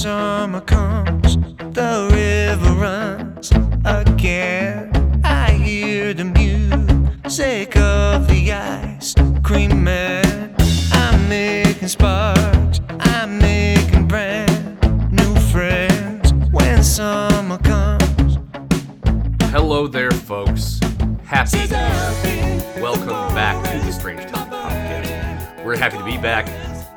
summer 0.00 0.62
comes, 0.62 1.36
the 1.74 2.08
river 2.10 2.72
runs 2.72 3.52
again. 3.84 5.20
I 5.22 5.50
hear 5.50 6.14
the 6.14 6.24
music 6.24 7.76
of 7.76 8.26
the 8.26 8.50
ice 8.50 9.14
cream 9.42 9.84
man. 9.84 10.56
I'm 10.92 11.28
making 11.28 11.88
sparks, 11.88 12.80
I'm 13.00 13.38
making 13.40 14.08
brand 14.08 15.12
new 15.12 15.34
friends 15.52 16.32
when 16.50 16.82
summer 16.82 17.58
comes. 17.58 18.38
Hello 19.50 19.86
there, 19.86 20.12
folks. 20.12 20.80
Happy. 21.24 21.70
Welcome 22.80 23.34
back 23.34 23.62
to 23.70 23.84
the 23.84 23.92
Strange 23.92 24.22
Topic 24.22 24.50
Podcast. 24.50 25.62
We're 25.62 25.76
happy 25.76 25.98
to 25.98 26.04
be 26.04 26.16
back. 26.16 26.48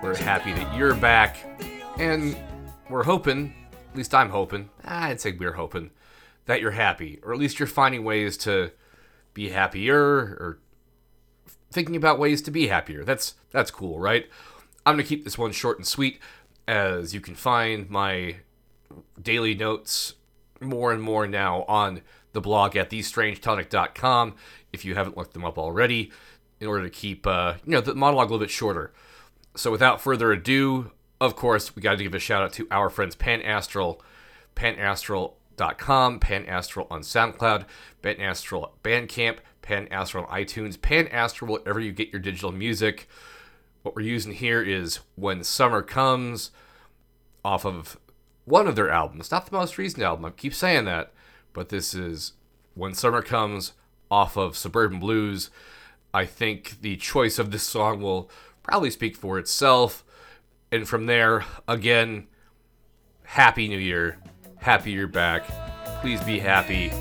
We're 0.02 0.16
happy 0.16 0.54
that 0.54 0.74
you're 0.74 0.96
back. 0.96 1.36
And 2.00 2.38
we're 2.94 3.04
hoping, 3.06 3.56
at 3.90 3.98
least 3.98 4.14
I'm 4.14 4.30
hoping, 4.30 4.70
I'd 4.86 5.20
say 5.20 5.32
we're 5.32 5.54
hoping, 5.54 5.90
that 6.46 6.62
you're 6.62 6.72
happy. 6.72 7.20
Or 7.24 7.34
at 7.34 7.40
least 7.40 7.58
you're 7.58 7.68
finding 7.68 8.04
ways 8.04 8.38
to 8.38 8.72
be 9.34 9.50
happier 9.50 10.00
or 10.00 10.60
thinking 11.72 11.96
about 11.96 12.20
ways 12.20 12.44
to 12.44 12.52
be 12.52 12.68
happier. 12.68 13.04
That's 13.04 13.34
that's 13.50 13.72
cool, 13.72 14.00
right? 14.00 14.30
I'm 14.86 14.94
gonna 14.94 15.04
keep 15.04 15.24
this 15.24 15.40
one 15.40 15.52
short 15.54 15.80
and 15.80 15.88
sweet, 15.88 16.20
as 16.68 17.16
you 17.16 17.20
can 17.20 17.34
find 17.34 17.90
my 17.90 18.36
daily 19.20 19.56
notes 19.56 20.14
more 20.62 20.94
and 20.94 21.02
more 21.02 21.26
now 21.26 21.64
on 21.64 22.02
the 22.34 22.42
blog 22.42 22.76
at 22.76 22.92
thestrangetonic.com 22.92 24.36
if 24.72 24.86
you 24.86 24.94
haven't 24.94 25.18
looked 25.18 25.34
them 25.34 25.44
up 25.44 25.58
already 25.58 26.12
in 26.60 26.68
order 26.68 26.84
to 26.84 26.92
keep 26.92 27.26
uh, 27.26 27.56
you 27.66 27.72
know 27.72 27.82
the 27.82 27.96
monologue 27.96 28.30
a 28.30 28.34
little 28.34 28.46
bit 28.46 28.52
shorter 28.52 28.94
so 29.56 29.72
without 29.72 30.00
further 30.00 30.32
ado 30.32 30.92
of 31.24 31.36
course 31.36 31.76
we 31.76 31.82
got 31.82 31.98
to 31.98 32.04
give 32.04 32.14
a 32.14 32.20
shout 32.20 32.44
out 32.44 32.54
to 32.54 32.68
our 32.72 32.90
friends 32.90 33.16
pan 33.16 33.42
astral 33.42 34.02
panastral.com 34.56 36.20
pan 36.20 36.46
astral 36.46 36.88
on 36.92 37.02
soundcloud 37.02 37.66
pan 38.02 38.20
astral 38.20 38.74
bandcamp 38.84 39.38
pan 39.62 39.88
astral 39.90 40.26
on 40.26 40.42
itunes 40.42 40.80
pan 40.80 41.08
astral 41.08 41.54
wherever 41.54 41.80
you 41.80 41.92
get 41.92 42.12
your 42.12 42.22
digital 42.22 42.52
music 42.52 43.08
what 43.84 43.96
we're 43.96 44.02
using 44.02 44.34
here 44.34 44.62
is 44.62 45.00
when 45.16 45.44
summer 45.44 45.82
comes 45.82 46.52
off 47.44 47.66
of 47.66 47.98
one 48.46 48.68
of 48.68 48.76
their 48.76 48.90
albums, 48.90 49.32
not 49.32 49.46
the 49.46 49.56
most 49.56 49.78
recent 49.78 50.04
album. 50.04 50.26
I 50.26 50.30
keep 50.32 50.54
saying 50.54 50.86
that, 50.86 51.14
but 51.54 51.70
this 51.70 51.94
is 51.94 52.34
When 52.74 52.94
Summer 52.94 53.22
Comes 53.22 53.74
off 54.12 54.38
of 54.38 54.58
Suburban 54.58 55.00
Blues. 55.00 55.50
I 56.14 56.26
think 56.26 56.82
the 56.82 56.98
choice 56.98 57.40
of 57.40 57.52
this 57.52 57.64
song 57.64 58.02
will 58.02 58.30
probably 58.62 58.92
speak 58.92 59.16
for 59.16 59.40
itself. 59.40 60.04
And 60.74 60.90
from 60.90 61.06
there, 61.06 61.46
again, 61.68 62.26
Happy 63.22 63.68
New 63.68 63.78
Year. 63.78 64.18
Happy 64.58 64.90
you're 64.90 65.06
back. 65.06 65.44
Please 66.02 66.20
be 66.22 66.40
happy. 66.40 66.92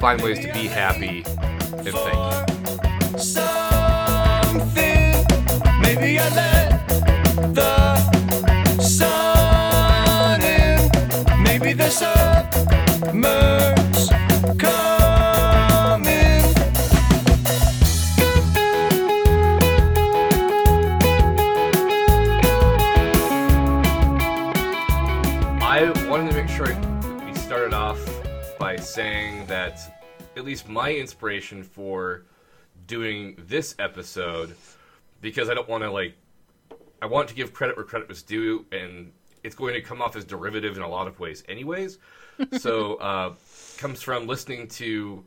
Find 0.00 0.20
ways 0.20 0.40
to 0.40 0.52
be 0.52 0.66
happy. 0.66 1.22
And 1.28 1.90
thank 1.90 2.48
you. 3.12 3.18
Something, 3.20 3.54
maybe 5.80 6.18
I 6.18 6.28
let 6.34 6.88
the 7.54 7.96
sun 8.80 10.42
in. 10.42 10.90
Maybe 11.44 11.72
the 11.72 11.88
summer's 11.88 13.20
coming. 14.58 14.99
Saying 29.00 29.46
that 29.46 29.80
at 30.36 30.44
least 30.44 30.68
my 30.68 30.92
inspiration 30.92 31.62
for 31.62 32.26
doing 32.86 33.34
this 33.48 33.74
episode, 33.78 34.54
because 35.22 35.48
I 35.48 35.54
don't 35.54 35.66
want 35.70 35.82
to 35.84 35.90
like, 35.90 36.12
I 37.00 37.06
want 37.06 37.26
to 37.28 37.34
give 37.34 37.54
credit 37.54 37.76
where 37.76 37.86
credit 37.86 38.10
was 38.10 38.22
due, 38.22 38.66
and 38.72 39.10
it's 39.42 39.54
going 39.54 39.72
to 39.72 39.80
come 39.80 40.02
off 40.02 40.16
as 40.16 40.26
derivative 40.26 40.76
in 40.76 40.82
a 40.82 40.88
lot 40.88 41.08
of 41.08 41.18
ways, 41.18 41.42
anyways. 41.48 41.96
so, 42.58 42.96
uh, 42.96 43.32
comes 43.78 44.02
from 44.02 44.26
listening 44.26 44.68
to 44.68 45.24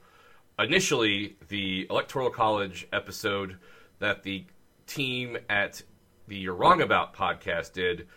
initially 0.60 1.36
the 1.48 1.88
Electoral 1.90 2.30
College 2.30 2.88
episode 2.94 3.58
that 3.98 4.22
the 4.22 4.46
team 4.86 5.36
at 5.50 5.82
the 6.28 6.38
You're 6.38 6.54
Wrong 6.54 6.84
About 6.84 7.16
podcast 7.16 7.74
did, 7.74 8.08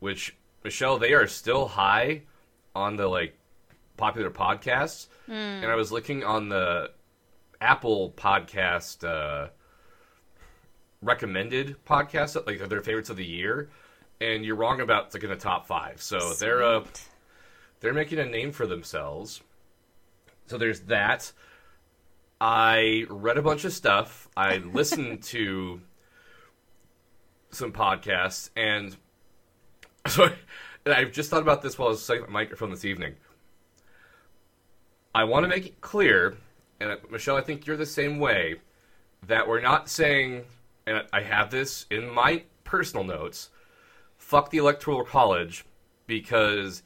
which 0.00 0.34
Michelle, 0.64 0.98
they 0.98 1.12
are 1.12 1.28
still 1.28 1.68
high 1.68 2.22
on 2.74 2.96
the 2.96 3.06
like 3.06 3.38
popular 3.96 4.30
podcasts. 4.30 5.06
And 5.62 5.66
I 5.66 5.74
was 5.74 5.92
looking 5.92 6.24
on 6.24 6.48
the 6.48 6.90
Apple 7.60 8.12
podcast 8.16 9.04
uh, 9.04 9.48
recommended 11.02 11.76
podcast, 11.84 12.46
like 12.46 12.68
their 12.68 12.80
favorites 12.80 13.10
of 13.10 13.16
the 13.16 13.24
year, 13.24 13.70
and 14.20 14.44
you're 14.44 14.56
wrong 14.56 14.80
about 14.80 15.14
like 15.14 15.22
in 15.22 15.30
the 15.30 15.36
top 15.36 15.66
five. 15.66 16.02
So 16.02 16.34
they're 16.34 16.62
uh, 16.62 16.84
they're 17.80 17.94
making 17.94 18.18
a 18.18 18.26
name 18.26 18.52
for 18.52 18.66
themselves. 18.66 19.42
So 20.46 20.58
there's 20.58 20.80
that. 20.80 21.32
I 22.40 23.06
read 23.08 23.38
a 23.38 23.42
bunch 23.42 23.64
of 23.64 23.72
stuff. 23.72 24.28
I 24.36 24.56
listened 24.72 25.22
to 25.24 25.80
some 27.50 27.72
podcasts, 27.72 28.50
and 28.56 28.96
so 30.06 30.28
and 30.84 30.94
I've 30.94 31.12
just 31.12 31.30
thought 31.30 31.42
about 31.42 31.62
this 31.62 31.78
while 31.78 31.88
I 31.88 31.90
was 31.92 32.02
setting 32.02 32.22
my 32.24 32.28
microphone 32.28 32.70
this 32.70 32.84
evening. 32.84 33.14
I 35.14 35.22
want 35.24 35.44
to 35.44 35.48
make 35.48 35.66
it 35.66 35.80
clear, 35.80 36.36
and 36.80 36.90
uh, 36.90 36.96
Michelle, 37.08 37.36
I 37.36 37.40
think 37.40 37.66
you're 37.66 37.76
the 37.76 37.86
same 37.86 38.18
way, 38.18 38.56
that 39.26 39.46
we're 39.46 39.60
not 39.60 39.88
saying, 39.88 40.42
and 40.86 41.04
I 41.12 41.22
have 41.22 41.50
this 41.50 41.86
in 41.90 42.10
my 42.10 42.42
personal 42.64 43.04
notes, 43.04 43.50
fuck 44.18 44.50
the 44.50 44.58
Electoral 44.58 45.04
College 45.04 45.64
because 46.08 46.82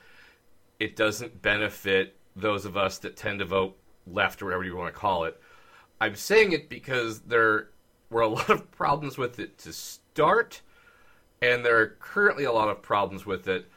it 0.79 0.95
doesn't 0.95 1.41
benefit 1.41 2.17
those 2.37 2.67
of 2.67 2.77
us 2.77 2.99
that 2.99 3.17
tend 3.17 3.39
to 3.39 3.47
vote 3.47 3.77
left 4.07 4.43
or 4.43 4.47
whatever 4.47 4.65
you 4.65 4.77
want 4.77 4.93
to 4.93 4.99
call 4.99 5.25
it. 5.25 5.41
I'm 6.01 6.15
saying 6.15 6.53
it 6.53 6.69
because 6.69 7.21
there 7.21 7.71
were 8.11 8.23
a 8.23 8.29
lot 8.29 8.51
of 8.51 8.71
problems 8.71 9.17
with 9.17 9.39
it 9.39 9.57
to 9.59 9.73
start, 9.73 10.61
and 11.41 11.65
there 11.65 11.79
are 11.79 11.97
currently 11.99 12.45
a 12.45 12.53
lot 12.53 12.69
of 12.69 12.83
problems 12.83 13.25
with 13.25 13.49
it. 13.49 13.71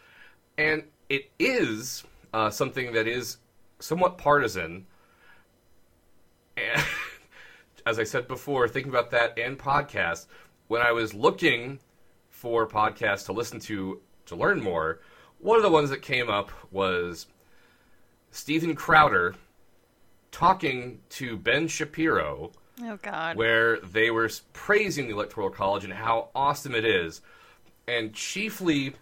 And 0.57 0.83
it 1.07 1.31
is 1.39 2.03
uh, 2.33 2.49
something 2.49 2.91
that 2.93 3.07
is 3.07 3.37
somewhat 3.81 4.17
partisan. 4.17 4.85
And 6.57 6.83
as 7.85 7.99
I 7.99 8.03
said 8.03 8.27
before, 8.27 8.67
thinking 8.67 8.91
about 8.91 9.11
that 9.11 9.37
and 9.37 9.57
podcasts, 9.57 10.27
when 10.67 10.81
I 10.81 10.91
was 10.91 11.13
looking 11.13 11.79
for 12.29 12.67
podcasts 12.67 13.25
to 13.25 13.33
listen 13.33 13.59
to 13.61 13.99
to 14.27 14.35
learn 14.35 14.61
more, 14.61 14.99
one 15.39 15.57
of 15.57 15.63
the 15.63 15.69
ones 15.69 15.89
that 15.89 16.01
came 16.01 16.29
up 16.29 16.51
was 16.71 17.27
Steven 18.31 18.75
Crowder 18.75 19.35
talking 20.31 20.99
to 21.09 21.35
Ben 21.35 21.67
Shapiro 21.67 22.51
Oh 22.81 22.97
God. 23.01 23.35
where 23.35 23.79
they 23.79 24.09
were 24.11 24.29
praising 24.53 25.07
the 25.07 25.13
Electoral 25.13 25.49
College 25.49 25.83
and 25.83 25.91
how 25.93 26.29
awesome 26.33 26.73
it 26.73 26.85
is. 26.85 27.21
And 27.87 28.13
chiefly, 28.13 28.93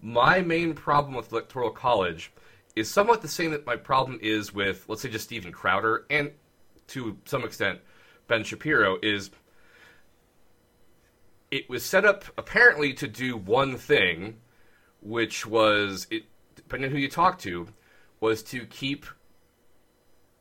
my 0.00 0.40
main 0.40 0.72
problem 0.74 1.14
with 1.14 1.30
Electoral 1.30 1.70
College 1.70 2.32
is 2.78 2.90
somewhat 2.90 3.22
the 3.22 3.28
same 3.28 3.50
that 3.50 3.66
my 3.66 3.76
problem 3.76 4.18
is 4.22 4.54
with, 4.54 4.84
let's 4.88 5.02
say, 5.02 5.08
just 5.08 5.24
Steven 5.24 5.52
Crowder 5.52 6.06
and 6.10 6.30
to 6.88 7.18
some 7.24 7.44
extent 7.44 7.80
Ben 8.28 8.44
Shapiro 8.44 8.98
is 9.02 9.30
it 11.50 11.68
was 11.68 11.84
set 11.84 12.04
up 12.04 12.24
apparently 12.36 12.92
to 12.94 13.08
do 13.08 13.36
one 13.36 13.76
thing, 13.76 14.36
which 15.00 15.46
was 15.46 16.06
it 16.10 16.24
depending 16.54 16.90
on 16.90 16.94
who 16.94 17.00
you 17.00 17.08
talk 17.08 17.38
to, 17.40 17.68
was 18.20 18.42
to 18.42 18.66
keep 18.66 19.06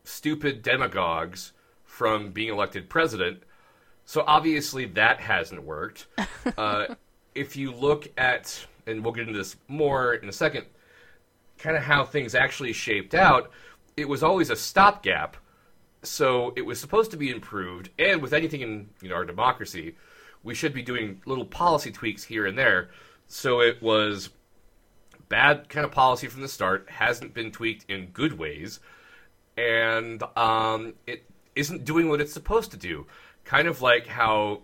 stupid 0.04 0.62
demagogues 0.62 1.54
from 1.84 2.32
being 2.32 2.50
elected 2.50 2.90
president. 2.90 3.44
So 4.06 4.24
obviously 4.28 4.86
that 4.86 5.20
hasn't 5.20 5.64
worked. 5.64 6.08
Uh, 6.58 6.96
if 7.36 7.58
you 7.58 7.72
look 7.74 8.08
at, 8.18 8.66
and 8.88 9.04
we'll 9.04 9.12
get 9.12 9.28
into 9.28 9.38
this 9.38 9.58
more 9.68 10.14
in 10.14 10.30
a 10.30 10.32
second, 10.32 10.66
kind 11.58 11.76
of 11.76 11.84
how 11.84 12.06
things 12.06 12.36
actually 12.36 12.74
shaped 12.74 13.14
out, 13.14 13.52
it 13.96 14.08
was 14.08 14.24
always 14.24 14.50
a 14.50 14.56
stopgap. 14.56 15.38
So 16.04 16.54
it 16.56 16.62
was 16.62 16.80
supposed 16.80 17.12
to 17.12 17.18
be 17.18 17.30
improved, 17.32 17.90
and 17.98 18.22
with 18.22 18.32
anything 18.32 18.62
in 18.62 18.90
you 19.02 19.10
know 19.10 19.16
our 19.16 19.26
democracy, 19.26 19.96
we 20.44 20.54
should 20.54 20.74
be 20.74 20.84
doing 20.84 21.22
little 21.26 21.46
policy 21.46 21.92
tweaks 21.92 22.24
here 22.24 22.46
and 22.46 22.58
there. 22.58 22.90
So 23.28 23.62
it 23.62 23.82
was 23.82 24.30
bad 25.28 25.68
kind 25.70 25.86
of 25.86 25.92
policy 25.92 26.28
from 26.28 26.42
the 26.42 26.48
start, 26.48 26.88
hasn't 26.90 27.34
been 27.34 27.52
tweaked 27.52 27.90
in 27.90 28.08
good 28.08 28.38
ways, 28.38 28.80
and 29.58 30.24
um, 30.38 30.94
it 31.06 31.26
isn't 31.56 31.84
doing 31.84 32.10
what 32.10 32.22
it's 32.22 32.34
supposed 32.34 32.72
to 32.72 32.78
do. 32.78 33.08
Kind 33.44 33.68
of 33.68 33.82
like 33.82 34.08
how 34.08 34.62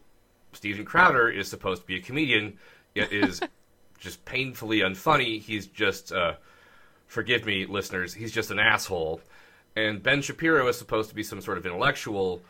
Steven 0.54 0.86
Crowder 0.86 1.30
is 1.30 1.50
supposed 1.50 1.82
to 1.82 1.88
be 1.88 1.96
a 1.96 2.02
comedian, 2.02 2.58
yet 2.94 3.12
is 3.12 3.42
just 4.00 4.24
painfully 4.26 4.80
unfunny. 4.80 5.42
He's 5.42 5.68
just 5.68 6.12
uh, 6.14 6.36
forgive 7.08 7.46
me, 7.46 7.66
listeners, 7.66 8.14
he's 8.14 8.32
just 8.32 8.52
an 8.52 8.60
asshole. 8.60 9.22
And 9.76 10.02
Ben 10.02 10.22
Shapiro 10.22 10.68
is 10.68 10.78
supposed 10.78 11.10
to 11.10 11.16
be 11.16 11.24
some 11.24 11.42
sort 11.42 11.58
of 11.58 11.66
intellectual, 11.66 12.42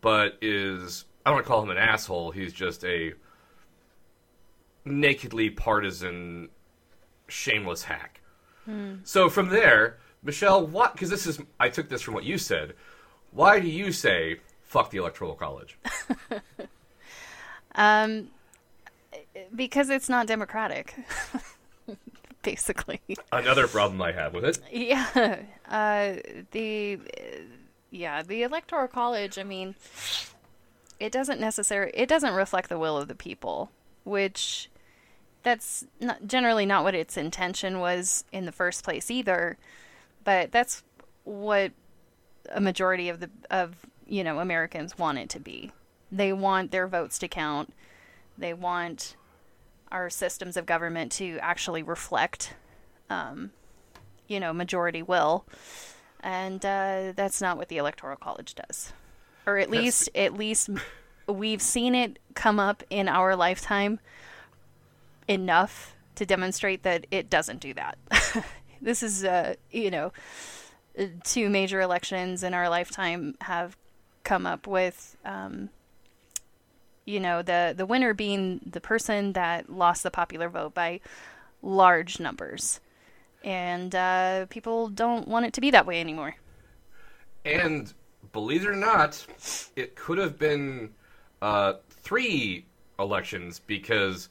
but 0.00 0.36
is 0.40 1.04
I 1.24 1.30
don't 1.30 1.36
want 1.36 1.46
to 1.46 1.48
call 1.48 1.62
him 1.62 1.70
an 1.70 1.78
asshole. 1.78 2.32
He's 2.32 2.52
just 2.52 2.84
a 2.84 3.14
nakedly 4.84 5.50
partisan, 5.50 6.48
shameless 7.28 7.84
hack. 7.84 8.20
So 9.02 9.28
from 9.28 9.48
there, 9.48 9.98
Michelle, 10.22 10.64
what? 10.64 10.92
Because 10.92 11.10
this 11.10 11.26
is 11.26 11.40
I 11.58 11.68
took 11.68 11.88
this 11.88 12.00
from 12.00 12.14
what 12.14 12.22
you 12.22 12.38
said. 12.38 12.74
Why 13.32 13.58
do 13.58 13.68
you 13.68 13.90
say 13.90 14.38
fuck 14.62 14.90
the 14.90 14.98
electoral 14.98 15.34
college? 15.34 15.78
Um, 17.74 18.28
because 19.54 19.90
it's 19.90 20.08
not 20.08 20.26
democratic. 20.26 20.94
Basically, 22.52 23.00
Another 23.30 23.68
problem 23.68 24.00
I 24.02 24.12
have 24.12 24.34
with 24.34 24.44
it. 24.44 24.58
yeah. 24.70 25.38
Uh, 25.68 26.14
the 26.50 26.98
yeah, 27.90 28.22
the 28.22 28.42
electoral 28.42 28.88
college. 28.88 29.38
I 29.38 29.42
mean, 29.44 29.74
it 30.98 31.12
doesn't 31.12 31.40
necessarily 31.40 31.92
it 31.94 32.08
doesn't 32.08 32.34
reflect 32.34 32.68
the 32.68 32.78
will 32.78 32.96
of 32.96 33.08
the 33.08 33.14
people, 33.14 33.70
which 34.04 34.68
that's 35.42 35.84
not 36.00 36.26
generally 36.26 36.66
not 36.66 36.84
what 36.84 36.94
its 36.94 37.16
intention 37.16 37.78
was 37.80 38.24
in 38.32 38.44
the 38.44 38.52
first 38.52 38.84
place 38.84 39.10
either. 39.10 39.56
But 40.24 40.52
that's 40.52 40.82
what 41.24 41.72
a 42.50 42.60
majority 42.60 43.08
of 43.08 43.20
the 43.20 43.30
of 43.50 43.76
you 44.06 44.24
know 44.24 44.40
Americans 44.40 44.98
want 44.98 45.18
it 45.18 45.28
to 45.30 45.40
be. 45.40 45.70
They 46.10 46.32
want 46.32 46.70
their 46.70 46.86
votes 46.86 47.18
to 47.20 47.28
count. 47.28 47.72
They 48.36 48.52
want 48.52 49.16
our 49.92 50.10
systems 50.10 50.56
of 50.56 50.66
government 50.66 51.12
to 51.12 51.38
actually 51.40 51.82
reflect, 51.82 52.54
um, 53.10 53.52
you 54.26 54.40
know, 54.40 54.52
majority 54.52 55.02
will, 55.02 55.44
and 56.20 56.64
uh, 56.64 57.12
that's 57.14 57.40
not 57.40 57.56
what 57.56 57.68
the 57.68 57.76
electoral 57.76 58.16
college 58.16 58.54
does, 58.54 58.92
or 59.46 59.58
at 59.58 59.70
least 59.70 60.08
at 60.14 60.34
least 60.34 60.70
we've 61.28 61.62
seen 61.62 61.94
it 61.94 62.18
come 62.34 62.58
up 62.58 62.82
in 62.90 63.08
our 63.08 63.36
lifetime 63.36 64.00
enough 65.28 65.94
to 66.16 66.26
demonstrate 66.26 66.82
that 66.82 67.06
it 67.10 67.30
doesn't 67.30 67.60
do 67.60 67.74
that. 67.74 67.96
this 68.82 69.02
is, 69.02 69.24
uh, 69.24 69.54
you 69.70 69.90
know, 69.90 70.12
uh, 70.98 71.04
two 71.24 71.48
major 71.48 71.80
elections 71.80 72.42
in 72.42 72.54
our 72.54 72.68
lifetime 72.68 73.34
have 73.40 73.76
come 74.24 74.46
up 74.46 74.66
with, 74.66 75.16
um, 75.24 75.70
you 77.04 77.20
know, 77.20 77.42
the 77.42 77.74
the 77.76 77.86
winner 77.86 78.14
being 78.14 78.60
the 78.64 78.80
person 78.80 79.32
that 79.32 79.70
lost 79.70 80.02
the 80.02 80.10
popular 80.10 80.48
vote 80.48 80.74
by 80.74 81.00
large 81.62 82.20
numbers, 82.20 82.80
and 83.44 83.94
uh, 83.94 84.46
people 84.50 84.88
don't 84.88 85.26
want 85.28 85.46
it 85.46 85.52
to 85.54 85.60
be 85.60 85.70
that 85.70 85.86
way 85.86 86.00
anymore. 86.00 86.36
And 87.44 87.92
believe 88.32 88.64
it 88.64 88.68
or 88.68 88.76
not, 88.76 89.24
it 89.76 89.96
could 89.96 90.18
have 90.18 90.38
been 90.38 90.90
uh, 91.40 91.74
three 91.90 92.66
elections 92.98 93.60
because 93.66 94.28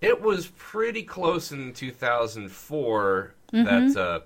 it 0.00 0.20
was 0.20 0.48
pretty 0.56 1.02
close 1.02 1.52
in 1.52 1.72
2004 1.72 3.34
that 3.52 3.96
uh, 3.96 4.20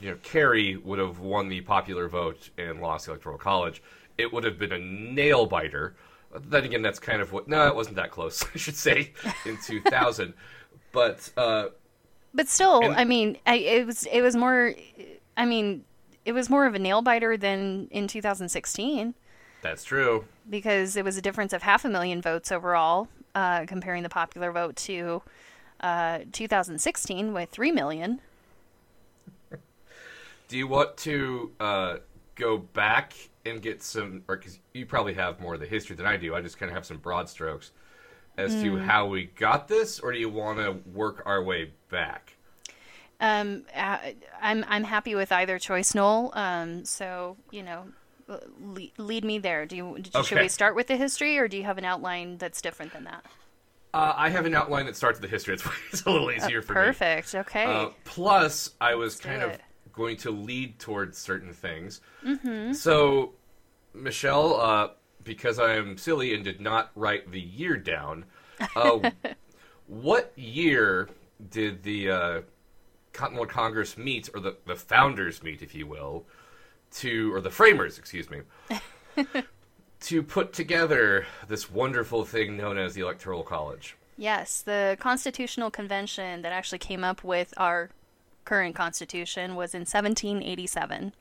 you 0.00 0.10
know 0.10 0.16
Kerry 0.22 0.76
would 0.76 0.98
have 0.98 1.18
won 1.18 1.48
the 1.48 1.60
popular 1.62 2.08
vote 2.08 2.50
and 2.56 2.80
lost 2.80 3.06
the 3.06 3.12
electoral 3.12 3.38
college. 3.38 3.82
It 4.16 4.32
would 4.32 4.44
have 4.44 4.58
been 4.58 4.72
a 4.72 4.78
nail 4.78 5.46
biter. 5.46 5.94
Then 6.40 6.64
again, 6.64 6.82
that's 6.82 6.98
kind 6.98 7.20
of 7.22 7.32
what. 7.32 7.48
No, 7.48 7.66
it 7.66 7.74
wasn't 7.74 7.96
that 7.96 8.10
close. 8.10 8.44
I 8.54 8.58
should 8.58 8.76
say 8.76 9.12
in 9.44 9.58
2000, 9.66 10.34
but. 10.92 11.30
Uh, 11.36 11.68
But 12.34 12.48
still, 12.48 12.80
And- 12.82 12.94
I 12.96 13.04
mean, 13.04 13.38
I, 13.46 13.56
it 13.56 13.86
was 13.86 14.04
it 14.06 14.20
was 14.22 14.36
more. 14.36 14.74
I 15.36 15.44
mean, 15.46 15.84
it 16.24 16.32
was 16.32 16.48
more 16.50 16.66
of 16.66 16.74
a 16.74 16.78
nail 16.78 17.02
biter 17.02 17.36
than 17.36 17.88
in 17.90 18.08
2016 18.08 19.14
that's 19.62 19.84
true. 19.84 20.24
because 20.48 20.96
it 20.96 21.04
was 21.04 21.16
a 21.16 21.22
difference 21.22 21.52
of 21.52 21.62
half 21.62 21.84
a 21.84 21.88
million 21.88 22.20
votes 22.22 22.50
overall, 22.52 23.08
uh, 23.34 23.64
comparing 23.66 24.02
the 24.02 24.08
popular 24.08 24.50
vote 24.52 24.76
to 24.76 25.22
uh, 25.80 26.20
2016 26.32 27.32
with 27.32 27.50
three 27.50 27.70
million. 27.72 28.20
Do 30.48 30.56
you 30.56 30.68
want 30.68 30.96
to 30.98 31.50
uh, 31.58 31.96
go 32.34 32.58
back 32.58 33.14
and 33.46 33.62
get 33.62 33.82
some, 33.82 34.22
or 34.28 34.36
because 34.36 34.58
you 34.74 34.86
probably 34.86 35.14
have 35.14 35.40
more 35.40 35.54
of 35.54 35.60
the 35.60 35.66
history 35.66 35.96
than 35.96 36.06
I 36.06 36.16
do? 36.16 36.34
I 36.34 36.40
just 36.40 36.58
kind 36.58 36.70
of 36.70 36.74
have 36.76 36.86
some 36.86 36.98
broad 36.98 37.28
strokes 37.28 37.72
as 38.36 38.60
to 38.62 38.76
how 38.76 39.06
we 39.06 39.24
got 39.24 39.68
this, 39.68 39.98
or 40.00 40.12
do 40.12 40.18
you 40.18 40.28
want 40.28 40.58
to 40.58 40.72
work 40.90 41.22
our 41.24 41.42
way 41.42 41.72
back? 41.88 42.34
Um, 43.18 43.64
I'm 44.42 44.64
I'm 44.68 44.84
happy 44.84 45.14
with 45.14 45.32
either 45.32 45.58
choice, 45.58 45.94
Noel. 45.94 46.30
Um, 46.34 46.84
so 46.84 47.36
you 47.50 47.62
know, 47.62 47.86
lead, 48.60 48.92
lead 48.98 49.24
me 49.24 49.38
there. 49.38 49.64
Do 49.64 49.76
you 49.76 49.96
should 50.04 50.16
Okay. 50.16 50.42
we 50.42 50.48
start 50.48 50.74
with 50.74 50.86
the 50.88 50.96
history, 50.96 51.38
or 51.38 51.48
do 51.48 51.56
you 51.56 51.64
have 51.64 51.78
an 51.78 51.84
outline 51.84 52.36
that's 52.36 52.60
different 52.60 52.92
than 52.92 53.04
that? 53.04 53.24
Uh, 53.94 54.12
I 54.14 54.28
have 54.28 54.44
an 54.44 54.54
outline 54.54 54.84
that 54.86 54.96
starts 54.96 55.18
with 55.18 55.30
the 55.30 55.34
history. 55.34 55.54
It's, 55.54 55.66
it's 55.92 56.04
a 56.04 56.10
little 56.10 56.30
easier 56.30 56.60
for 56.60 56.74
me. 56.74 56.80
Perfect. 56.82 57.34
Okay. 57.34 57.64
Uh, 57.64 57.88
plus, 58.04 58.70
I 58.80 58.94
was 58.94 59.14
Let's 59.14 59.20
kind 59.24 59.42
of. 59.42 59.58
Going 59.96 60.16
to 60.18 60.30
lead 60.30 60.78
towards 60.78 61.18
certain 61.18 61.52
things. 61.52 62.00
Mm-hmm. 62.24 62.72
So, 62.74 63.32
Michelle, 63.94 64.60
uh, 64.60 64.88
because 65.24 65.58
I 65.58 65.74
am 65.74 65.96
silly 65.96 66.34
and 66.34 66.44
did 66.44 66.60
not 66.60 66.90
write 66.94 67.32
the 67.32 67.40
year 67.40 67.76
down, 67.76 68.26
uh, 68.76 69.10
what 69.86 70.32
year 70.36 71.08
did 71.50 71.82
the 71.82 72.10
uh, 72.10 72.40
Continental 73.12 73.46
Congress 73.46 73.96
meet, 73.96 74.28
or 74.34 74.40
the, 74.40 74.56
the 74.66 74.76
founders 74.76 75.42
meet, 75.42 75.62
if 75.62 75.74
you 75.74 75.86
will, 75.86 76.26
to, 76.92 77.34
or 77.34 77.40
the 77.40 77.50
framers, 77.50 77.98
excuse 77.98 78.28
me, 78.30 78.42
to 80.00 80.22
put 80.22 80.52
together 80.52 81.26
this 81.48 81.70
wonderful 81.70 82.24
thing 82.24 82.56
known 82.56 82.76
as 82.76 82.94
the 82.94 83.00
Electoral 83.00 83.42
College? 83.42 83.96
Yes, 84.18 84.62
the 84.62 84.96
Constitutional 85.00 85.70
Convention 85.70 86.42
that 86.42 86.52
actually 86.52 86.78
came 86.78 87.04
up 87.04 87.24
with 87.24 87.52
our 87.56 87.90
current 88.46 88.74
Constitution 88.74 89.56
was 89.56 89.74
in 89.74 89.80
1787. 89.80 91.12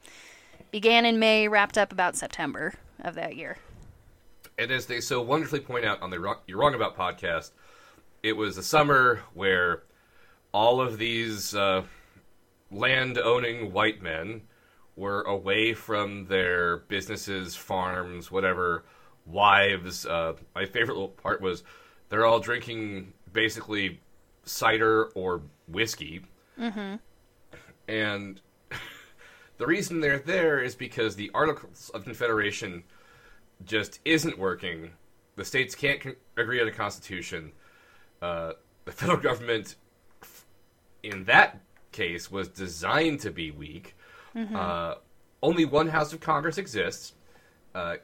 Began 0.72 1.06
in 1.06 1.19
May, 1.19 1.48
wrapped 1.48 1.77
up 1.77 1.92
about 1.92 2.16
September 2.16 2.75
of 3.01 3.16
that 3.16 3.36
year. 3.36 3.57
And 4.57 4.72
as 4.72 4.86
they 4.86 5.01
so 5.01 5.22
wonderfully 5.22 5.60
point 5.60 5.83
out 5.83 6.01
on 6.01 6.10
the 6.10 6.38
You're 6.48 6.60
Wrong 6.60 6.74
About 6.74 6.95
podcast, 6.95 7.51
it 8.24 8.33
was 8.33 8.57
a 8.57 8.63
summer 8.63 9.22
where 9.33 9.83
all 10.54 10.80
of 10.80 10.98
these 10.98 11.54
uh, 11.54 11.83
land 12.72 13.18
owning 13.18 13.73
white 13.73 14.02
men 14.02 14.44
were 14.95 15.23
away 15.23 15.73
from 15.73 16.28
their 16.28 16.78
businesses, 16.78 17.56
farms, 17.56 18.31
whatever, 18.31 18.85
wives. 19.26 20.06
Uh, 20.06 20.33
my 20.54 20.66
favorite 20.66 20.94
little 20.94 21.09
part 21.09 21.42
was 21.42 21.64
they're 22.09 22.26
all 22.26 22.40
drinking 22.40 23.11
basically 23.33 24.00
cider 24.45 25.06
or 25.16 25.42
whiskey. 25.68 26.21
Mm-hmm. 26.57 26.95
And 27.87 28.42
the 29.57 29.65
reason 29.65 29.99
they're 29.99 30.19
there 30.19 30.59
is 30.61 30.75
because 30.75 31.15
the 31.15 31.31
Articles 31.33 31.92
of 31.94 32.04
Confederation 32.04 32.83
just 33.63 33.99
isn't 34.06 34.37
working. 34.37 34.92
The 35.35 35.45
states 35.45 35.75
can't 35.75 35.99
con- 36.01 36.15
agree 36.37 36.61
on 36.61 36.68
a 36.68 36.71
constitution. 36.71 37.51
Uh, 38.21 38.54
the 38.85 38.92
federal 38.94 39.18
government, 39.18 39.75
in 41.04 41.25
that 41.25 41.59
case, 41.92 42.31
was 42.31 42.47
designed 42.47 43.19
to 43.21 43.31
be 43.31 43.51
weak. 43.51 43.95
Uh, 44.56 44.95
only 45.42 45.63
one 45.65 45.87
House 45.87 46.11
of 46.11 46.19
Congress 46.19 46.57
exists. 46.57 47.13
Uh, 47.73 47.95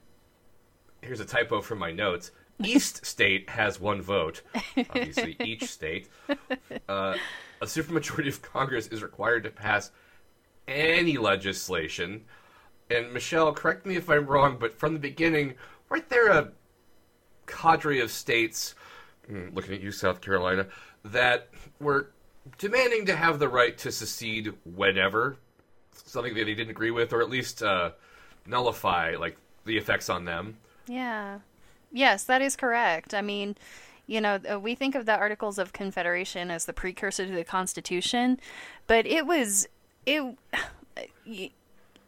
here's 1.01 1.19
a 1.19 1.25
typo 1.25 1.61
from 1.61 1.79
my 1.79 1.91
notes. 1.91 2.31
East 2.65 3.05
state 3.05 3.49
has 3.49 3.79
one 3.79 4.01
vote. 4.01 4.41
Obviously, 4.77 5.35
each 5.43 5.65
state. 5.65 6.09
Uh, 6.87 7.15
a 7.61 7.65
supermajority 7.65 8.27
of 8.27 8.41
Congress 8.41 8.87
is 8.87 9.03
required 9.03 9.43
to 9.43 9.49
pass 9.49 9.91
any 10.67 11.17
legislation. 11.17 12.25
And 12.89 13.13
Michelle, 13.13 13.53
correct 13.53 13.85
me 13.85 13.95
if 13.95 14.09
I'm 14.09 14.25
wrong, 14.25 14.57
but 14.59 14.73
from 14.73 14.93
the 14.93 14.99
beginning, 14.99 15.55
weren't 15.89 16.09
there 16.09 16.29
a 16.29 16.51
cadre 17.45 17.99
of 17.99 18.11
states, 18.11 18.75
mm, 19.29 19.53
looking 19.55 19.73
at 19.73 19.81
you, 19.81 19.91
South 19.91 20.21
Carolina, 20.21 20.67
that 21.05 21.49
were 21.79 22.11
demanding 22.57 23.05
to 23.05 23.15
have 23.15 23.39
the 23.39 23.49
right 23.49 23.77
to 23.79 23.91
secede 23.91 24.53
whenever, 24.65 25.37
something 25.91 26.33
that 26.33 26.45
they 26.45 26.55
didn't 26.55 26.71
agree 26.71 26.91
with, 26.91 27.13
or 27.13 27.21
at 27.21 27.29
least 27.29 27.61
uh, 27.63 27.91
nullify 28.45 29.15
like 29.17 29.37
the 29.65 29.77
effects 29.77 30.09
on 30.09 30.25
them? 30.25 30.57
Yeah. 30.87 31.39
Yes, 31.91 32.23
that 32.25 32.41
is 32.41 32.55
correct. 32.55 33.13
I 33.13 33.21
mean, 33.21 33.55
you 34.07 34.21
know, 34.21 34.39
uh, 34.51 34.59
we 34.59 34.75
think 34.75 34.95
of 34.95 35.05
the 35.05 35.15
Articles 35.15 35.57
of 35.57 35.73
Confederation 35.73 36.51
as 36.51 36.65
the 36.65 36.73
precursor 36.73 37.25
to 37.25 37.31
the 37.31 37.43
Constitution, 37.43 38.39
but 38.87 39.05
it 39.05 39.25
was 39.25 39.67
it 40.05 40.37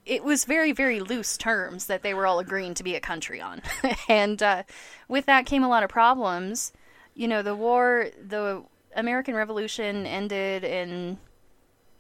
it 0.06 0.24
was 0.24 0.46
very 0.46 0.72
very 0.72 1.00
loose 1.00 1.38
terms 1.38 1.86
that 1.86 2.04
they 2.04 2.14
were 2.14 2.28
all 2.28 2.40
agreeing 2.40 2.74
to 2.76 2.84
be 2.84 2.96
a 2.96 3.00
country 3.00 3.40
on. 3.40 3.62
and 4.10 4.42
uh, 4.42 4.64
with 5.08 5.26
that 5.26 5.46
came 5.46 5.64
a 5.64 5.70
lot 5.70 5.84
of 5.84 5.90
problems. 5.90 6.74
You 7.16 7.28
know, 7.28 7.42
the 7.42 7.56
war, 7.56 8.10
the 8.28 8.64
American 8.96 9.36
Revolution 9.36 10.06
ended 10.06 10.64
in 10.64 11.20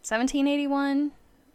1781. 0.04 1.12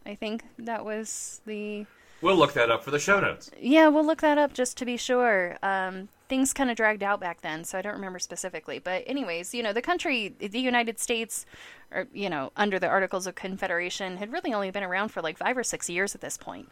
I 0.07 0.15
think 0.15 0.45
that 0.59 0.85
was 0.85 1.41
the. 1.45 1.87
We'll 2.21 2.37
look 2.37 2.53
that 2.55 2.71
up 2.71 2.83
for 2.83 2.91
the 2.91 2.99
show 2.99 3.21
notes. 3.21 3.51
Yeah, 3.61 3.89
we'll 3.89 4.05
look 4.05 4.21
that 4.23 4.39
up 4.39 4.53
just 4.53 4.77
to 4.79 4.85
be 4.85 4.97
sure. 4.97 5.57
Um, 5.63 6.09
things 6.29 6.53
kind 6.53 6.69
of 6.71 6.77
dragged 6.77 7.03
out 7.03 7.21
back 7.21 7.43
then, 7.43 7.63
so 7.65 7.79
I 7.79 7.83
don't 7.83 7.95
remember 7.95 8.19
specifically. 8.19 8.81
But, 8.81 9.05
anyways, 9.07 9.55
you 9.55 9.63
know, 9.63 9.73
the 9.73 9.83
country, 9.83 10.35
the 10.39 10.59
United 10.59 10.99
States, 10.99 11.47
or, 11.93 12.09
you 12.13 12.29
know, 12.29 12.51
under 12.57 12.79
the 12.79 12.89
Articles 12.89 13.27
of 13.27 13.37
Confederation, 13.37 14.17
had 14.17 14.33
really 14.33 14.53
only 14.53 14.71
been 14.71 14.83
around 14.83 15.11
for 15.11 15.23
like 15.23 15.39
five 15.39 15.57
or 15.57 15.63
six 15.63 15.89
years 15.89 16.15
at 16.15 16.21
this 16.21 16.37
point. 16.37 16.71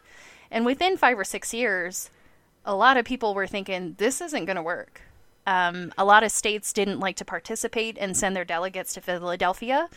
And 0.51 0.65
within 0.65 0.97
five 0.97 1.17
or 1.17 1.23
six 1.23 1.53
years, 1.53 2.09
a 2.65 2.75
lot 2.75 2.97
of 2.97 3.05
people 3.05 3.33
were 3.33 3.47
thinking, 3.47 3.95
this 3.97 4.19
isn't 4.19 4.45
going 4.45 4.57
to 4.57 4.61
work. 4.61 5.01
Um, 5.47 5.93
a 5.97 6.03
lot 6.03 6.23
of 6.23 6.31
states 6.31 6.73
didn't 6.73 6.99
like 6.99 7.15
to 7.15 7.25
participate 7.25 7.97
and 7.97 8.15
send 8.15 8.35
their 8.35 8.43
delegates 8.43 8.93
to 8.95 9.01
Philadelphia 9.01 9.87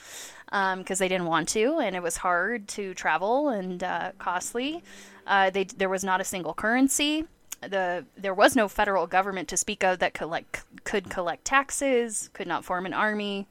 because 0.47 1.01
they 1.01 1.09
didn't 1.09 1.27
want 1.27 1.49
to, 1.51 1.79
and 1.81 1.97
it 1.97 2.03
was 2.03 2.19
hard 2.19 2.69
to 2.69 2.95
travel 2.95 3.49
and 3.49 3.83
uh, 3.83 4.13
costly. 4.19 4.85
Uh, 5.27 5.51
they, 5.51 5.65
there 5.65 5.89
was 5.89 6.05
not 6.05 6.21
a 6.21 6.25
single 6.25 6.55
currency. 6.55 7.25
The 7.61 8.07
there 8.17 8.33
was 8.33 8.57
no 8.57 8.69
federal 8.69 9.07
government 9.09 9.49
to 9.49 9.57
speak 9.57 9.85
of 9.85 9.99
that 9.99 10.15
collect, 10.15 10.63
could 10.85 11.11
collect 11.11 11.45
taxes, 11.45 12.31
could 12.33 12.47
not 12.47 12.65
form 12.65 12.87
an 12.87 12.95
army. 12.95 13.49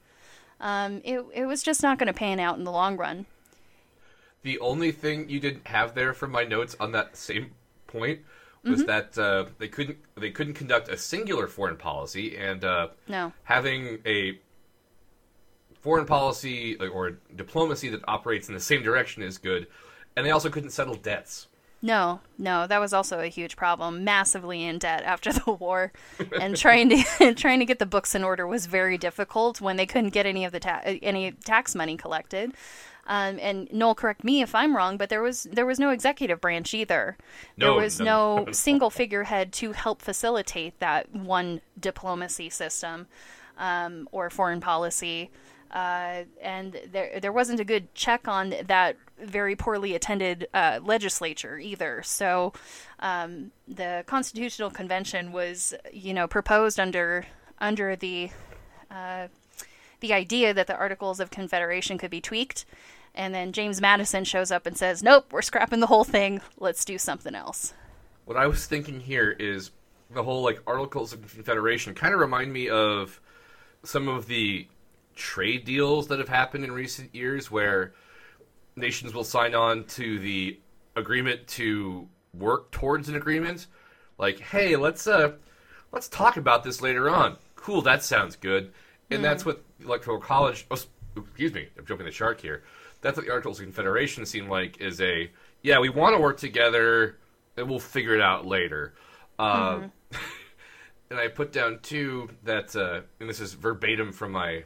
Um, 0.58 1.02
it 1.04 1.24
it 1.32 1.44
was 1.44 1.62
just 1.62 1.82
not 1.82 1.98
going 1.98 2.08
to 2.08 2.12
pan 2.14 2.40
out 2.40 2.56
in 2.56 2.64
the 2.64 2.72
long 2.72 2.96
run. 2.96 3.26
The 4.42 4.58
only 4.60 4.90
thing 4.90 5.28
you 5.28 5.38
didn't 5.38 5.66
have 5.66 5.94
there 5.94 6.14
from 6.14 6.32
my 6.32 6.44
notes 6.44 6.74
on 6.80 6.92
that 6.92 7.16
same 7.16 7.52
point 7.86 8.20
was 8.64 8.84
that 8.84 9.16
uh, 9.18 9.46
they 9.58 9.68
couldn't 9.68 9.98
they 10.16 10.30
couldn't 10.30 10.54
conduct 10.54 10.88
a 10.88 10.96
singular 10.96 11.46
foreign 11.46 11.76
policy, 11.76 12.36
and 12.36 12.64
uh, 12.64 12.88
No. 13.08 13.32
having 13.44 13.98
a 14.06 14.38
foreign 15.80 16.06
policy 16.06 16.76
or 16.76 17.12
diplomacy 17.34 17.88
that 17.88 18.00
operates 18.06 18.48
in 18.48 18.54
the 18.54 18.60
same 18.60 18.82
direction 18.82 19.22
is 19.22 19.38
good. 19.38 19.66
And 20.16 20.26
they 20.26 20.30
also 20.30 20.50
couldn't 20.50 20.70
settle 20.70 20.94
debts. 20.94 21.46
No, 21.82 22.20
no, 22.36 22.66
that 22.66 22.78
was 22.78 22.92
also 22.92 23.20
a 23.20 23.28
huge 23.28 23.56
problem. 23.56 24.04
Massively 24.04 24.62
in 24.64 24.78
debt 24.78 25.02
after 25.02 25.32
the 25.46 25.52
war, 25.52 25.92
and 26.38 26.54
trying 26.54 26.90
to 26.90 27.34
trying 27.36 27.60
to 27.60 27.64
get 27.64 27.78
the 27.78 27.86
books 27.86 28.14
in 28.14 28.22
order 28.22 28.46
was 28.46 28.66
very 28.66 28.98
difficult 28.98 29.62
when 29.62 29.76
they 29.76 29.86
couldn't 29.86 30.10
get 30.10 30.26
any 30.26 30.44
of 30.44 30.52
the 30.52 30.60
ta- 30.60 30.82
any 30.84 31.32
tax 31.32 31.74
money 31.74 31.96
collected. 31.96 32.52
Um, 33.10 33.40
and 33.42 33.68
Noel, 33.72 33.96
correct 33.96 34.22
me 34.22 34.40
if 34.40 34.54
I'm 34.54 34.76
wrong, 34.76 34.96
but 34.96 35.08
there 35.08 35.20
was 35.20 35.42
there 35.50 35.66
was 35.66 35.80
no 35.80 35.90
executive 35.90 36.40
branch 36.40 36.72
either. 36.72 37.18
there 37.58 37.72
was 37.72 37.98
no. 37.98 38.44
no 38.44 38.52
single 38.52 38.88
figurehead 38.88 39.52
to 39.54 39.72
help 39.72 40.00
facilitate 40.00 40.78
that 40.78 41.12
one 41.12 41.60
diplomacy 41.78 42.48
system 42.48 43.08
um, 43.58 44.08
or 44.12 44.30
foreign 44.30 44.60
policy. 44.60 45.28
Uh, 45.72 46.22
and 46.40 46.80
there 46.92 47.18
there 47.18 47.32
wasn't 47.32 47.58
a 47.58 47.64
good 47.64 47.92
check 47.96 48.28
on 48.28 48.54
that 48.66 48.96
very 49.20 49.56
poorly 49.56 49.96
attended 49.96 50.46
uh, 50.54 50.78
legislature 50.80 51.58
either. 51.58 52.02
So 52.04 52.52
um, 53.00 53.50
the 53.66 54.04
Constitutional 54.06 54.70
Convention 54.70 55.32
was, 55.32 55.74
you 55.92 56.14
know, 56.14 56.28
proposed 56.28 56.78
under 56.78 57.26
under 57.58 57.96
the 57.96 58.30
uh, 58.88 59.26
the 59.98 60.12
idea 60.12 60.54
that 60.54 60.68
the 60.68 60.76
Articles 60.76 61.18
of 61.20 61.30
Confederation 61.30 61.98
could 61.98 62.10
be 62.10 62.20
tweaked, 62.20 62.64
and 63.14 63.34
then 63.34 63.52
James 63.52 63.80
Madison 63.80 64.24
shows 64.24 64.50
up 64.50 64.66
and 64.66 64.76
says, 64.76 65.02
"Nope, 65.02 65.32
we're 65.32 65.42
scrapping 65.42 65.80
the 65.80 65.86
whole 65.86 66.04
thing. 66.04 66.40
Let's 66.58 66.84
do 66.84 66.98
something 66.98 67.34
else." 67.34 67.74
What 68.24 68.36
I 68.36 68.46
was 68.46 68.66
thinking 68.66 69.00
here 69.00 69.30
is 69.38 69.72
the 70.10 70.22
whole 70.22 70.42
like 70.42 70.60
Articles 70.66 71.12
of 71.12 71.20
Confederation 71.30 71.94
kind 71.94 72.14
of 72.14 72.20
remind 72.20 72.52
me 72.52 72.68
of 72.68 73.20
some 73.82 74.08
of 74.08 74.26
the 74.26 74.66
trade 75.14 75.64
deals 75.64 76.08
that 76.08 76.18
have 76.18 76.28
happened 76.28 76.64
in 76.64 76.72
recent 76.72 77.14
years 77.14 77.50
where 77.50 77.92
nations 78.76 79.14
will 79.14 79.24
sign 79.24 79.54
on 79.54 79.84
to 79.84 80.18
the 80.18 80.58
agreement 80.96 81.46
to 81.46 82.08
work 82.34 82.70
towards 82.70 83.08
an 83.08 83.16
agreement. 83.16 83.66
Like, 84.18 84.40
hey, 84.40 84.76
let's 84.76 85.06
uh 85.06 85.32
let's 85.92 86.08
talk 86.08 86.36
about 86.36 86.64
this 86.64 86.80
later 86.80 87.10
on. 87.10 87.36
Cool, 87.56 87.82
that 87.82 88.02
sounds 88.02 88.36
good. 88.36 88.72
And 89.10 89.24
that's 89.24 89.44
what 89.44 89.64
the 89.78 89.86
Electoral 89.86 90.20
College 90.20 90.66
oh, 90.70 90.76
excuse 91.16 91.52
me, 91.52 91.68
I'm 91.76 91.84
jumping 91.84 92.06
the 92.06 92.12
shark 92.12 92.40
here. 92.40 92.62
That's 93.00 93.16
what 93.16 93.26
the 93.26 93.32
Articles 93.32 93.58
of 93.58 93.64
Confederation 93.64 94.26
seem 94.26 94.48
like 94.48 94.80
is 94.80 95.00
a 95.00 95.30
yeah, 95.62 95.78
we 95.78 95.88
want 95.88 96.16
to 96.16 96.20
work 96.20 96.38
together 96.38 97.18
and 97.56 97.68
we'll 97.68 97.78
figure 97.78 98.14
it 98.14 98.20
out 98.20 98.46
later. 98.46 98.94
Uh, 99.38 99.82
and 101.10 101.18
I 101.18 101.28
put 101.28 101.52
down 101.52 101.80
too 101.82 102.30
that, 102.44 102.74
uh, 102.74 103.00
and 103.18 103.28
this 103.28 103.40
is 103.40 103.54
verbatim 103.54 104.12
from 104.12 104.32
my 104.32 104.64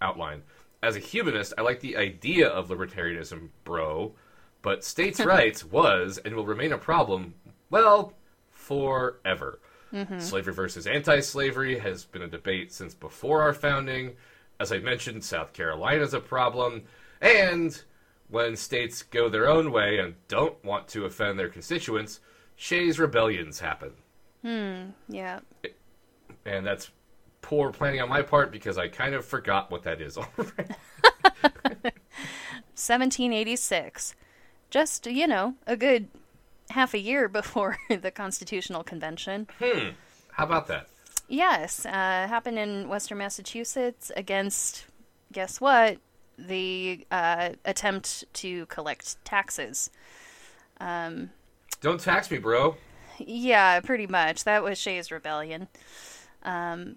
outline. 0.00 0.42
As 0.82 0.96
a 0.96 1.00
humanist, 1.00 1.54
I 1.56 1.62
like 1.62 1.80
the 1.80 1.96
idea 1.96 2.48
of 2.48 2.68
libertarianism, 2.68 3.50
bro, 3.64 4.14
but 4.62 4.84
states' 4.84 5.20
rights 5.24 5.64
was 5.64 6.18
and 6.18 6.34
will 6.34 6.46
remain 6.46 6.72
a 6.72 6.78
problem, 6.78 7.34
well, 7.70 8.14
forever. 8.50 9.60
Slavery 10.20 10.54
versus 10.54 10.86
anti 10.86 11.20
slavery 11.20 11.78
has 11.78 12.06
been 12.06 12.22
a 12.22 12.28
debate 12.28 12.72
since 12.72 12.94
before 12.94 13.42
our 13.42 13.52
founding. 13.52 14.12
As 14.58 14.72
I 14.72 14.78
mentioned, 14.78 15.22
South 15.22 15.52
Carolina's 15.52 16.14
a 16.14 16.20
problem. 16.20 16.84
And 17.22 17.80
when 18.28 18.56
states 18.56 19.02
go 19.02 19.28
their 19.30 19.48
own 19.48 19.72
way 19.72 19.98
and 19.98 20.14
don't 20.28 20.62
want 20.64 20.88
to 20.88 21.06
offend 21.06 21.38
their 21.38 21.48
constituents, 21.48 22.20
Shays 22.56 22.98
rebellions 22.98 23.60
happen. 23.60 23.92
Hmm, 24.42 24.90
yeah. 25.08 25.40
And 26.44 26.66
that's 26.66 26.90
poor 27.40 27.70
planning 27.70 28.00
on 28.00 28.08
my 28.08 28.22
part 28.22 28.50
because 28.50 28.76
I 28.76 28.88
kind 28.88 29.14
of 29.14 29.24
forgot 29.24 29.70
what 29.70 29.84
that 29.84 30.00
is 30.00 30.16
already. 30.18 30.74
1786. 32.74 34.14
Just, 34.70 35.06
you 35.06 35.26
know, 35.26 35.54
a 35.66 35.76
good 35.76 36.08
half 36.70 36.94
a 36.94 36.98
year 36.98 37.28
before 37.30 37.78
the 37.88 38.10
Constitutional 38.10 38.82
Convention. 38.82 39.46
Hmm. 39.60 39.90
How 40.32 40.44
about 40.44 40.66
that? 40.68 40.88
Yes, 41.28 41.86
uh, 41.86 41.90
happened 41.90 42.58
in 42.58 42.88
Western 42.88 43.18
Massachusetts 43.18 44.10
against, 44.16 44.86
guess 45.30 45.60
what? 45.60 45.98
The 46.38 47.06
uh, 47.10 47.50
attempt 47.64 48.24
to 48.34 48.66
collect 48.66 49.22
taxes. 49.24 49.90
Don't 51.82 52.00
tax 52.00 52.30
me, 52.30 52.38
bro. 52.38 52.76
Yeah, 53.18 53.80
pretty 53.80 54.06
much. 54.06 54.44
That 54.44 54.62
was 54.62 54.78
Shay's 54.78 55.10
rebellion. 55.10 55.68
Um, 56.42 56.96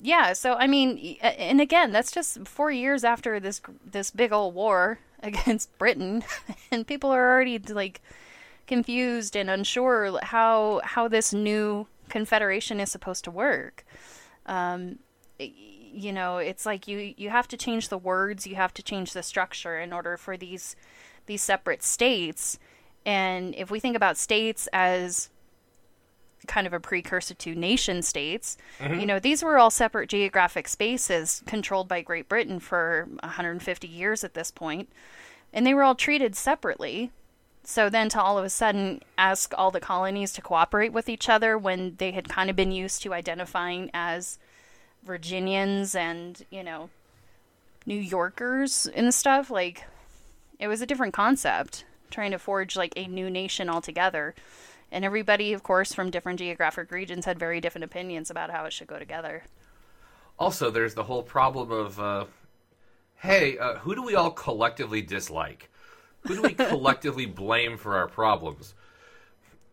yeah, 0.00 0.32
so 0.34 0.54
I 0.54 0.66
mean, 0.66 1.16
and 1.22 1.60
again, 1.60 1.90
that's 1.90 2.12
just 2.12 2.46
four 2.46 2.70
years 2.70 3.02
after 3.04 3.40
this 3.40 3.60
this 3.84 4.10
big 4.10 4.32
old 4.32 4.54
war 4.54 4.98
against 5.22 5.76
Britain, 5.78 6.22
and 6.70 6.86
people 6.86 7.10
are 7.10 7.32
already 7.32 7.58
like 7.58 8.00
confused 8.66 9.36
and 9.36 9.48
unsure 9.48 10.18
how 10.22 10.80
how 10.84 11.08
this 11.08 11.32
new 11.32 11.86
confederation 12.08 12.78
is 12.78 12.90
supposed 12.90 13.24
to 13.24 13.30
work. 13.30 13.84
Um, 14.44 14.98
you 15.92 16.12
know, 16.12 16.38
it's 16.38 16.66
like 16.66 16.88
you 16.88 17.14
you 17.16 17.30
have 17.30 17.48
to 17.48 17.56
change 17.56 17.88
the 17.88 17.98
words, 17.98 18.46
you 18.46 18.56
have 18.56 18.74
to 18.74 18.82
change 18.82 19.12
the 19.12 19.22
structure 19.22 19.78
in 19.78 19.92
order 19.92 20.16
for 20.16 20.36
these 20.36 20.76
these 21.26 21.42
separate 21.42 21.82
states. 21.82 22.58
And 23.04 23.54
if 23.54 23.70
we 23.70 23.80
think 23.80 23.96
about 23.96 24.16
states 24.16 24.68
as 24.72 25.30
kind 26.46 26.66
of 26.66 26.72
a 26.72 26.80
precursor 26.80 27.34
to 27.34 27.54
nation 27.54 28.02
states. 28.02 28.56
Mm-hmm. 28.78 29.00
You 29.00 29.06
know, 29.06 29.18
these 29.18 29.42
were 29.42 29.58
all 29.58 29.70
separate 29.70 30.08
geographic 30.08 30.68
spaces 30.68 31.42
controlled 31.46 31.88
by 31.88 32.02
Great 32.02 32.28
Britain 32.28 32.60
for 32.60 33.08
150 33.20 33.88
years 33.88 34.24
at 34.24 34.34
this 34.34 34.50
point, 34.50 34.88
and 35.52 35.66
they 35.66 35.74
were 35.74 35.82
all 35.82 35.94
treated 35.94 36.34
separately. 36.36 37.10
So 37.64 37.90
then 37.90 38.08
to 38.10 38.22
all 38.22 38.38
of 38.38 38.44
a 38.44 38.50
sudden 38.50 39.02
ask 39.18 39.52
all 39.58 39.72
the 39.72 39.80
colonies 39.80 40.32
to 40.34 40.42
cooperate 40.42 40.92
with 40.92 41.08
each 41.08 41.28
other 41.28 41.58
when 41.58 41.96
they 41.96 42.12
had 42.12 42.28
kind 42.28 42.48
of 42.48 42.54
been 42.54 42.70
used 42.70 43.02
to 43.02 43.12
identifying 43.12 43.90
as 43.92 44.38
Virginians 45.06 45.94
and, 45.94 46.44
you 46.50 46.62
know, 46.62 46.90
New 47.86 47.98
Yorkers 47.98 48.88
and 48.88 49.14
stuff, 49.14 49.50
like 49.50 49.84
it 50.58 50.68
was 50.68 50.80
a 50.80 50.86
different 50.86 51.14
concept 51.14 51.84
trying 52.10 52.32
to 52.32 52.38
forge 52.38 52.76
like 52.76 52.92
a 52.96 53.06
new 53.06 53.30
nation 53.30 53.68
altogether. 53.68 54.34
And 54.90 55.04
everybody, 55.04 55.52
of 55.52 55.62
course, 55.62 55.92
from 55.92 56.10
different 56.10 56.38
geographic 56.38 56.90
regions 56.90 57.24
had 57.24 57.38
very 57.38 57.60
different 57.60 57.84
opinions 57.84 58.30
about 58.30 58.50
how 58.50 58.64
it 58.64 58.72
should 58.72 58.86
go 58.86 58.98
together. 58.98 59.44
Also, 60.38 60.70
there's 60.70 60.94
the 60.94 61.04
whole 61.04 61.22
problem 61.22 61.70
of, 61.70 61.98
uh, 61.98 62.24
hey, 63.16 63.58
uh, 63.58 63.74
who 63.78 63.94
do 63.94 64.02
we 64.02 64.14
all 64.14 64.30
collectively 64.30 65.02
dislike? 65.02 65.70
Who 66.26 66.36
do 66.36 66.42
we 66.42 66.54
collectively 66.54 67.26
blame 67.26 67.78
for 67.78 67.96
our 67.96 68.08
problems? 68.08 68.74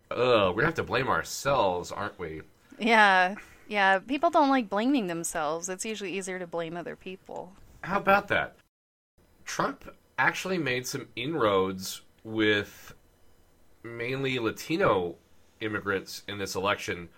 Ugh, 0.09 0.55
we're 0.55 0.65
have 0.65 0.75
to 0.75 0.83
blame 0.83 1.09
ourselves, 1.09 1.91
aren't 1.91 2.17
we? 2.19 2.41
Yeah, 2.79 3.35
yeah. 3.73 3.99
People 3.99 4.29
don't 4.29 4.49
like 4.49 4.69
blaming 4.69 5.07
themselves. 5.07 5.67
It's 5.67 5.83
usually 5.83 6.13
easier 6.17 6.37
to 6.39 6.45
blame 6.47 6.77
other 6.77 6.95
people. 6.95 7.53
How 7.81 7.97
about 7.97 8.27
that? 8.27 8.55
Trump 9.45 9.89
actually 10.19 10.57
made 10.59 10.85
some 10.87 11.07
inroads 11.15 12.01
with 12.23 12.93
mainly 13.83 14.37
Latino 14.39 15.15
immigrants 15.59 16.21
in 16.27 16.37
this 16.37 16.55
election. 16.55 17.09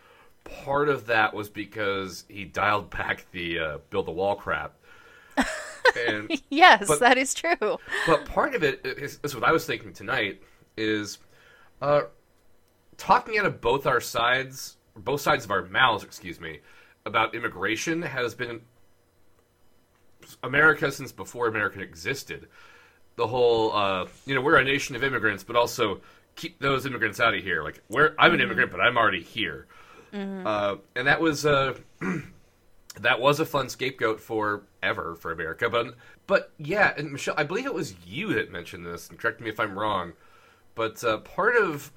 Part 0.46 0.88
of 0.90 1.06
that 1.08 1.34
was 1.34 1.50
because 1.50 2.24
he 2.30 2.46
dialed 2.46 2.90
back 2.90 3.26
the 3.32 3.60
uh, 3.60 3.78
build 3.90 4.08
the 4.08 4.12
wall 4.12 4.36
crap. 4.36 4.74
And 6.08 6.42
yes, 6.50 6.88
But- 6.88 7.00
that 7.00 7.18
is 7.18 7.34
true. 7.34 7.78
but 8.08 8.26
part 8.26 8.54
of 8.56 8.64
it 8.64 8.82
is, 8.84 9.20
is 9.24 9.34
what 9.36 9.44
I 9.44 9.52
was 9.52 9.66
thinking 9.66 9.94
tonight 9.94 10.42
is 10.76 11.20
uh, 11.82 12.02
talking 12.98 13.38
out 13.38 13.46
of 13.46 13.62
both 13.62 13.86
our 13.86 14.02
sides, 14.02 14.78
both 14.96 15.22
sides 15.22 15.46
of 15.46 15.52
our 15.52 15.64
mouths, 15.66 16.04
excuse 16.04 16.40
me, 16.40 16.60
about 17.06 17.36
immigration 17.36 18.02
has 18.02 18.34
been 18.34 18.62
America 20.44 20.92
since 20.92 21.12
before 21.12 21.48
America 21.48 21.82
existed. 21.82 22.48
The 23.16 23.28
whole, 23.28 23.74
uh, 23.74 24.08
you 24.26 24.36
know, 24.36 24.42
we're 24.42 24.58
a 24.58 24.64
nation 24.64 24.96
of 24.96 25.04
immigrants, 25.04 25.44
but 25.44 25.56
also 25.56 26.02
keep 26.36 26.60
those 26.60 26.86
immigrants 26.86 27.20
out 27.20 27.34
of 27.34 27.44
here. 27.44 27.64
Like, 27.64 27.82
we're, 27.90 28.14
I'm 28.20 28.34
an 28.34 28.42
immigrant, 28.42 28.72
but 28.72 28.82
I'm 28.82 28.98
already 28.98 29.22
here. 29.22 29.68
Uh, 30.46 30.76
and 30.96 31.08
that 31.08 31.20
was 31.20 31.46
uh, 31.46 31.74
that 33.02 33.20
was 33.20 33.40
a 33.40 33.46
fun 33.46 33.68
scapegoat 33.68 34.22
for 34.22 34.64
ever 34.82 35.16
for 35.16 35.32
America. 35.32 35.70
But 35.70 35.96
but 36.26 36.54
yeah, 36.58 36.94
and 36.98 37.12
Michelle, 37.12 37.36
I 37.38 37.44
believe 37.44 37.66
it 37.66 37.74
was 37.74 37.96
you 38.06 38.34
that 38.34 38.52
mentioned 38.52 38.86
this. 38.86 39.10
And 39.10 39.20
correct 39.20 39.42
me 39.42 39.50
if 39.50 39.60
I'm 39.60 39.78
wrong. 39.78 40.14
But 40.74 41.04
uh, 41.04 41.18
part 41.18 41.58
of 41.58 41.92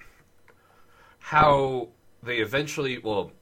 how 1.20 1.88
they 2.28 2.38
eventually, 2.38 2.98
well, 2.98 3.32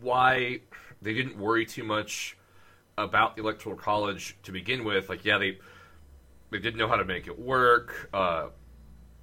why 0.00 0.60
they 1.02 1.12
didn't 1.14 1.36
worry 1.36 1.66
too 1.66 1.84
much 1.84 2.36
about 2.96 3.36
the 3.36 3.42
electoral 3.42 3.76
college 3.76 4.36
to 4.44 4.52
begin 4.52 4.84
with. 4.84 5.08
Like, 5.08 5.24
yeah, 5.24 5.38
they 5.38 5.58
they 6.50 6.58
didn't 6.58 6.78
know 6.78 6.88
how 6.88 6.96
to 6.96 7.04
make 7.04 7.26
it 7.26 7.38
work. 7.38 8.08
Uh, 8.12 8.48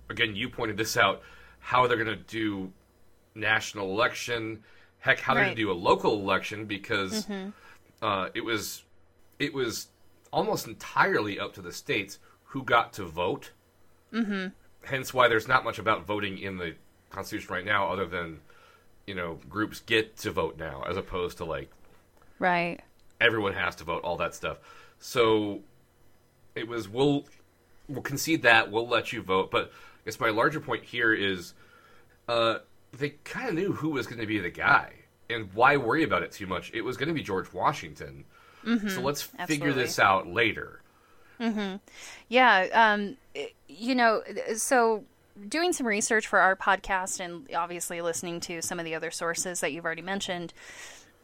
again, 0.10 0.36
you 0.36 0.50
pointed 0.50 0.78
this 0.78 0.98
out. 0.98 1.22
How 1.60 1.88
they're 1.88 2.04
going 2.04 2.18
to 2.18 2.24
do 2.24 2.72
national 3.36 3.90
election? 3.92 4.64
Heck, 5.00 5.20
how 5.20 5.34
they're 5.34 5.46
going 5.46 5.56
to 5.56 5.62
do 5.62 5.72
a 5.72 5.74
local 5.74 6.14
election 6.20 6.66
because 6.66 7.28
uh, 8.02 8.30
it 8.34 8.42
was 8.42 8.84
it 9.40 9.54
was 9.54 9.88
almost 10.32 10.68
entirely 10.68 11.40
up 11.40 11.54
to 11.54 11.62
the 11.62 11.72
states 11.72 12.20
who 12.44 12.64
got 12.64 12.94
to 12.94 13.06
vote. 13.06 13.52
Mm-hmm. 14.14 14.48
Hence, 14.84 15.14
why 15.14 15.28
there's 15.28 15.48
not 15.48 15.64
much 15.64 15.80
about 15.80 16.06
voting 16.06 16.38
in 16.38 16.58
the 16.58 16.76
Constitution 17.10 17.54
right 17.54 17.66
now, 17.66 17.88
other 17.92 18.06
than 18.06 18.40
you 19.08 19.16
know 19.16 19.40
groups 19.50 19.80
get 19.82 20.18
to 20.18 20.32
vote 20.32 20.58
now, 20.58 20.84
as 20.88 20.98
opposed 20.98 21.38
to 21.38 21.46
like 21.46 21.70
Right. 22.40 22.80
everyone 23.20 23.54
has 23.54 23.76
to 23.78 23.84
vote, 23.84 24.04
all 24.04 24.18
that 24.18 24.34
stuff. 24.36 24.58
So 25.00 25.62
it 26.56 26.68
was 26.68 26.88
we'll 26.90 27.26
we'll 27.88 28.02
concede 28.02 28.42
that 28.44 28.72
we'll 28.72 28.88
let 28.88 29.12
you 29.14 29.22
vote, 29.22 29.52
but 29.52 29.72
I 29.72 30.06
guess 30.06 30.20
my 30.20 30.30
larger 30.30 30.60
point 30.60 30.84
here 30.84 31.14
is 31.14 31.54
uh, 32.28 32.60
they 32.98 33.10
kind 33.24 33.50
of 33.50 33.56
knew 33.56 33.72
who 33.74 33.90
was 33.90 34.08
going 34.08 34.20
to 34.22 34.28
be 34.28 34.40
the 34.40 34.50
guy, 34.50 34.94
and 35.30 35.52
why 35.54 35.78
worry 35.78 36.04
about 36.04 36.24
it 36.24 36.32
too 36.32 36.48
much? 36.48 36.72
It 36.74 36.82
was 36.82 36.98
going 36.98 37.10
to 37.10 37.14
be 37.16 37.22
George 37.24 37.52
Washington. 37.54 38.26
So 38.90 39.02
let's 39.02 39.24
figure 39.24 39.74
this 39.74 39.98
out 39.98 40.28
later. 40.28 40.82
mm-hmm. 41.40 41.78
Yeah, 42.30 42.68
um, 42.74 43.18
you 43.68 43.96
know, 43.96 44.22
so 44.56 45.04
doing 45.48 45.74
some 45.74 45.88
research 45.88 46.28
for 46.28 46.40
our 46.40 46.56
podcast 46.56 47.20
and 47.20 47.48
obviously 47.56 48.02
listening 48.02 48.40
to 48.42 48.62
some 48.62 48.80
of 48.80 48.86
the 48.86 48.96
other 48.96 49.12
sources 49.12 49.60
that 49.60 49.72
you've 49.72 49.86
already 49.86 50.02
mentioned, 50.02 50.54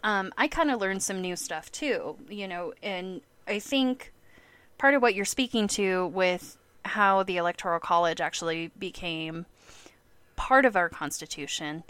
um, 0.03 0.33
I 0.37 0.47
kind 0.47 0.71
of 0.71 0.79
learned 0.79 1.03
some 1.03 1.21
new 1.21 1.35
stuff 1.35 1.71
too, 1.71 2.17
you 2.29 2.47
know, 2.47 2.73
and 2.81 3.21
I 3.47 3.59
think 3.59 4.13
part 4.77 4.93
of 4.93 5.01
what 5.01 5.15
you're 5.15 5.25
speaking 5.25 5.67
to 5.69 6.07
with 6.07 6.57
how 6.85 7.23
the 7.23 7.37
Electoral 7.37 7.79
College 7.79 8.21
actually 8.21 8.71
became 8.77 9.45
part 10.35 10.65
of 10.65 10.75
our 10.75 10.89
Constitution 10.89 11.83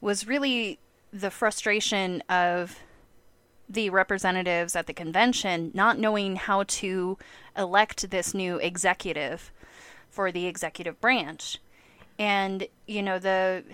was 0.00 0.26
really 0.26 0.78
the 1.12 1.30
frustration 1.30 2.22
of 2.28 2.80
the 3.68 3.90
representatives 3.90 4.74
at 4.74 4.86
the 4.86 4.92
convention 4.92 5.70
not 5.72 5.98
knowing 5.98 6.36
how 6.36 6.64
to 6.64 7.16
elect 7.56 8.10
this 8.10 8.34
new 8.34 8.56
executive 8.56 9.52
for 10.10 10.30
the 10.30 10.46
executive 10.46 11.00
branch. 11.00 11.58
And 12.22 12.68
you 12.86 13.02
know 13.02 13.18
the 13.18 13.64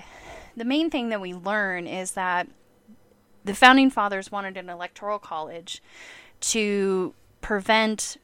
the 0.56 0.64
main 0.64 0.88
thing 0.88 1.11
that 1.11 1.20
we 1.20 1.34
learn 1.34 1.87
is 1.87 2.12
that 2.12 2.48
the 3.44 3.54
founding 3.54 3.90
fathers 3.90 4.32
wanted 4.32 4.56
an 4.56 4.70
electoral 4.70 5.18
college 5.18 5.82
to 6.40 7.12
prevent 7.42 8.16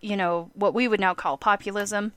you 0.00 0.16
know 0.16 0.50
what 0.54 0.72
we 0.72 0.88
would 0.88 1.00
now 1.00 1.12
call 1.12 1.36
populism 1.36 2.14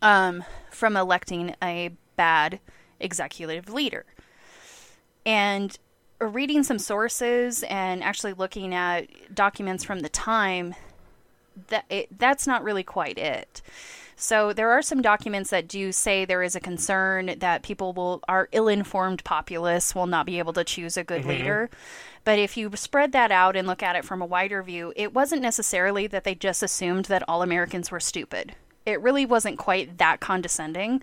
um, 0.00 0.44
from 0.70 0.96
electing 0.96 1.54
a 1.62 1.90
bad 2.16 2.58
executive 3.00 3.68
leader. 3.68 4.06
And 5.26 5.78
reading 6.22 6.62
some 6.62 6.78
sources 6.78 7.64
and 7.64 8.02
actually 8.02 8.32
looking 8.32 8.74
at 8.74 9.34
documents 9.34 9.84
from 9.84 10.00
the 10.00 10.08
time, 10.08 10.74
that 11.66 11.84
it, 11.90 12.18
that's 12.18 12.46
not 12.46 12.64
really 12.64 12.82
quite 12.82 13.18
it. 13.18 13.60
So 14.20 14.52
there 14.52 14.72
are 14.72 14.82
some 14.82 15.00
documents 15.00 15.50
that 15.50 15.68
do 15.68 15.92
say 15.92 16.24
there 16.24 16.42
is 16.42 16.56
a 16.56 16.60
concern 16.60 17.36
that 17.38 17.62
people 17.62 17.92
will 17.92 18.20
are 18.26 18.48
ill-informed 18.50 19.22
populists 19.22 19.94
will 19.94 20.08
not 20.08 20.26
be 20.26 20.40
able 20.40 20.52
to 20.54 20.64
choose 20.64 20.96
a 20.96 21.04
good 21.04 21.20
mm-hmm. 21.20 21.30
leader. 21.30 21.70
But 22.24 22.40
if 22.40 22.56
you 22.56 22.68
spread 22.74 23.12
that 23.12 23.30
out 23.30 23.54
and 23.54 23.68
look 23.68 23.80
at 23.80 23.94
it 23.94 24.04
from 24.04 24.20
a 24.20 24.26
wider 24.26 24.60
view, 24.64 24.92
it 24.96 25.14
wasn't 25.14 25.40
necessarily 25.40 26.08
that 26.08 26.24
they 26.24 26.34
just 26.34 26.64
assumed 26.64 27.04
that 27.04 27.22
all 27.28 27.42
Americans 27.42 27.92
were 27.92 28.00
stupid. 28.00 28.56
It 28.84 29.00
really 29.00 29.24
wasn't 29.24 29.56
quite 29.56 29.98
that 29.98 30.18
condescending. 30.18 31.00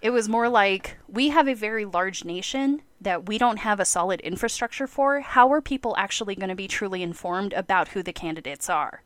It 0.00 0.10
was 0.10 0.26
more 0.26 0.48
like 0.48 0.96
we 1.06 1.28
have 1.28 1.46
a 1.46 1.54
very 1.54 1.84
large 1.84 2.24
nation 2.24 2.80
that 2.98 3.28
we 3.28 3.36
don't 3.36 3.58
have 3.58 3.78
a 3.78 3.84
solid 3.84 4.20
infrastructure 4.22 4.86
for. 4.86 5.20
How 5.20 5.52
are 5.52 5.60
people 5.60 5.94
actually 5.98 6.34
going 6.34 6.48
to 6.48 6.54
be 6.54 6.66
truly 6.66 7.02
informed 7.02 7.52
about 7.52 7.88
who 7.88 8.02
the 8.02 8.12
candidates 8.12 8.70
are? 8.70 9.02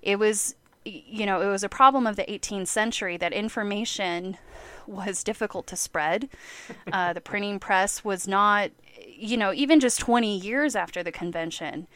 It 0.00 0.18
was, 0.18 0.54
you 0.84 1.26
know, 1.26 1.40
it 1.40 1.48
was 1.48 1.62
a 1.62 1.68
problem 1.68 2.06
of 2.06 2.16
the 2.16 2.24
18th 2.24 2.68
century 2.68 3.16
that 3.16 3.32
information 3.32 4.36
was 4.86 5.22
difficult 5.22 5.66
to 5.68 5.76
spread. 5.76 6.28
Uh, 6.92 7.12
the 7.12 7.20
printing 7.30 7.58
press 7.58 8.04
was 8.04 8.26
not, 8.26 8.70
you 9.06 9.36
know, 9.36 9.52
even 9.52 9.80
just 9.80 10.00
20 10.00 10.38
years 10.38 10.74
after 10.74 11.02
the 11.02 11.12
convention, 11.12 11.86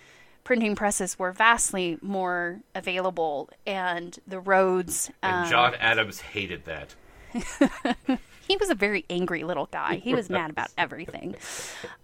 printing 0.44 0.76
presses 0.76 1.18
were 1.18 1.32
vastly 1.32 1.98
more 2.00 2.60
available, 2.74 3.50
and 3.66 4.18
the 4.26 4.38
roads. 4.38 5.10
And 5.22 5.44
um, 5.44 5.50
John 5.50 5.74
Adams 5.80 6.20
hated 6.20 6.64
that. 6.66 6.94
he 8.48 8.56
was 8.56 8.70
a 8.70 8.74
very 8.74 9.04
angry 9.10 9.42
little 9.42 9.66
guy. 9.66 9.96
He 9.96 10.14
was 10.14 10.30
mad 10.30 10.50
about 10.50 10.68
everything. 10.78 11.34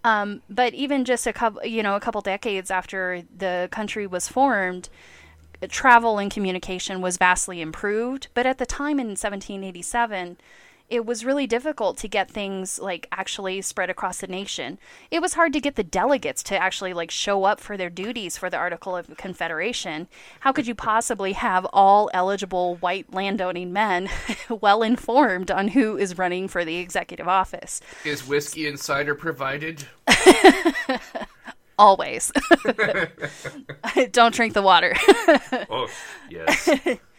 Um, 0.03 0.41
but 0.49 0.73
even 0.73 1.05
just 1.05 1.25
a 1.25 1.33
couple, 1.33 1.65
you 1.65 1.81
know, 1.81 1.95
a 1.95 1.99
couple 1.99 2.21
decades 2.21 2.69
after 2.69 3.23
the 3.35 3.69
country 3.71 4.05
was 4.05 4.27
formed, 4.27 4.89
travel 5.67 6.19
and 6.19 6.31
communication 6.31 7.01
was 7.01 7.17
vastly 7.17 7.61
improved. 7.61 8.27
But 8.33 8.45
at 8.45 8.57
the 8.57 8.65
time 8.65 8.99
in 8.99 9.07
1787, 9.07 10.37
it 10.89 11.05
was 11.05 11.25
really 11.25 11.47
difficult 11.47 11.97
to 11.97 12.07
get 12.07 12.29
things 12.29 12.77
like 12.79 13.07
actually 13.11 13.61
spread 13.61 13.89
across 13.89 14.19
the 14.19 14.27
nation. 14.27 14.77
It 15.09 15.21
was 15.21 15.33
hard 15.33 15.53
to 15.53 15.61
get 15.61 15.75
the 15.75 15.83
delegates 15.83 16.43
to 16.43 16.57
actually 16.57 16.93
like 16.93 17.09
show 17.09 17.45
up 17.45 17.59
for 17.59 17.77
their 17.77 17.89
duties 17.89 18.37
for 18.37 18.49
the 18.49 18.57
Article 18.57 18.95
of 18.95 19.15
Confederation. 19.17 20.07
How 20.41 20.51
could 20.51 20.67
you 20.67 20.75
possibly 20.75 21.33
have 21.33 21.65
all 21.73 22.11
eligible 22.13 22.75
white 22.75 23.11
landowning 23.13 23.73
men 23.73 24.09
well 24.49 24.83
informed 24.83 25.49
on 25.49 25.69
who 25.69 25.97
is 25.97 26.17
running 26.17 26.47
for 26.47 26.63
the 26.63 26.77
executive 26.77 27.27
office? 27.27 27.81
Is 28.05 28.27
whiskey 28.27 28.67
and 28.67 28.79
cider 28.79 29.15
provided? 29.15 29.87
Always. 31.77 32.31
Don't 34.11 34.33
drink 34.33 34.53
the 34.53 34.61
water. 34.61 34.93
oh, 35.69 35.87
yes. 36.29 36.69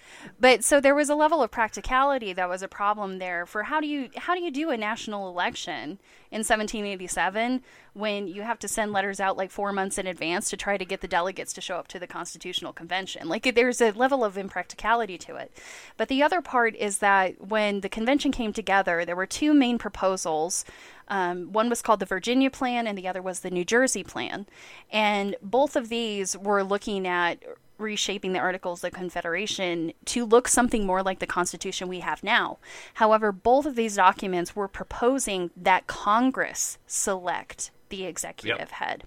but 0.44 0.62
so 0.62 0.78
there 0.78 0.94
was 0.94 1.08
a 1.08 1.14
level 1.14 1.42
of 1.42 1.50
practicality 1.50 2.34
that 2.34 2.50
was 2.50 2.60
a 2.60 2.68
problem 2.68 3.18
there 3.18 3.46
for 3.46 3.62
how 3.62 3.80
do 3.80 3.86
you 3.86 4.10
how 4.14 4.34
do 4.34 4.42
you 4.42 4.50
do 4.50 4.68
a 4.68 4.76
national 4.76 5.26
election 5.26 5.98
in 6.30 6.40
1787 6.40 7.62
when 7.94 8.28
you 8.28 8.42
have 8.42 8.58
to 8.58 8.68
send 8.68 8.92
letters 8.92 9.20
out 9.20 9.38
like 9.38 9.50
4 9.50 9.72
months 9.72 9.96
in 9.96 10.06
advance 10.06 10.50
to 10.50 10.56
try 10.58 10.76
to 10.76 10.84
get 10.84 11.00
the 11.00 11.08
delegates 11.08 11.54
to 11.54 11.62
show 11.62 11.76
up 11.76 11.88
to 11.88 11.98
the 11.98 12.06
constitutional 12.06 12.74
convention? 12.74 13.26
Like 13.26 13.54
there's 13.54 13.80
a 13.80 13.92
level 13.92 14.22
of 14.22 14.36
impracticality 14.36 15.16
to 15.16 15.36
it. 15.36 15.50
But 15.96 16.08
the 16.08 16.22
other 16.22 16.42
part 16.42 16.76
is 16.76 16.98
that 16.98 17.48
when 17.48 17.80
the 17.80 17.88
convention 17.88 18.30
came 18.30 18.52
together 18.52 19.06
there 19.06 19.16
were 19.16 19.24
two 19.24 19.54
main 19.54 19.78
proposals. 19.78 20.66
Um, 21.08 21.52
one 21.52 21.70
was 21.70 21.82
called 21.82 22.00
the 22.00 22.06
Virginia 22.06 22.50
Plan, 22.50 22.86
and 22.86 22.96
the 22.96 23.06
other 23.06 23.20
was 23.20 23.40
the 23.40 23.50
New 23.50 23.64
Jersey 23.64 24.02
Plan. 24.02 24.46
And 24.90 25.36
both 25.42 25.76
of 25.76 25.90
these 25.90 26.34
were 26.36 26.62
looking 26.62 27.06
at 27.06 27.42
reshaping 27.78 28.32
the 28.32 28.38
Articles 28.38 28.84
of 28.84 28.92
Confederation 28.92 29.92
to 30.06 30.24
look 30.24 30.48
something 30.48 30.86
more 30.86 31.02
like 31.02 31.18
the 31.18 31.26
Constitution 31.26 31.88
we 31.88 32.00
have 32.00 32.22
now. 32.22 32.58
However, 32.94 33.32
both 33.32 33.66
of 33.66 33.74
these 33.74 33.96
documents 33.96 34.54
were 34.54 34.68
proposing 34.68 35.50
that 35.56 35.86
Congress 35.86 36.78
select 36.86 37.70
the 37.88 38.04
executive 38.04 38.58
Yep. 38.58 38.70
head. 38.70 39.04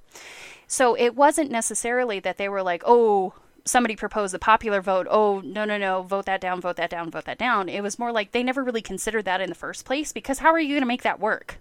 So 0.67 0.95
it 0.95 1.15
wasn't 1.15 1.49
necessarily 1.51 2.19
that 2.19 2.37
they 2.37 2.49
were 2.49 2.61
like, 2.63 2.83
oh, 2.85 3.33
somebody 3.65 3.95
proposed 3.95 4.33
the 4.33 4.39
popular 4.39 4.81
vote. 4.81 5.07
Oh, 5.09 5.41
no, 5.41 5.65
no, 5.65 5.77
no, 5.77 6.01
vote 6.03 6.25
that 6.25 6.41
down, 6.41 6.61
vote 6.61 6.75
that 6.77 6.89
down, 6.89 7.11
vote 7.11 7.25
that 7.25 7.37
down. 7.37 7.69
It 7.69 7.81
was 7.81 7.99
more 7.99 8.11
like 8.11 8.31
they 8.31 8.43
never 8.43 8.63
really 8.63 8.81
considered 8.81 9.25
that 9.25 9.41
in 9.41 9.49
the 9.49 9.55
first 9.55 9.85
place 9.85 10.11
because 10.13 10.39
how 10.39 10.51
are 10.51 10.59
you 10.59 10.69
going 10.69 10.81
to 10.81 10.87
make 10.87 11.03
that 11.03 11.19
work? 11.19 11.57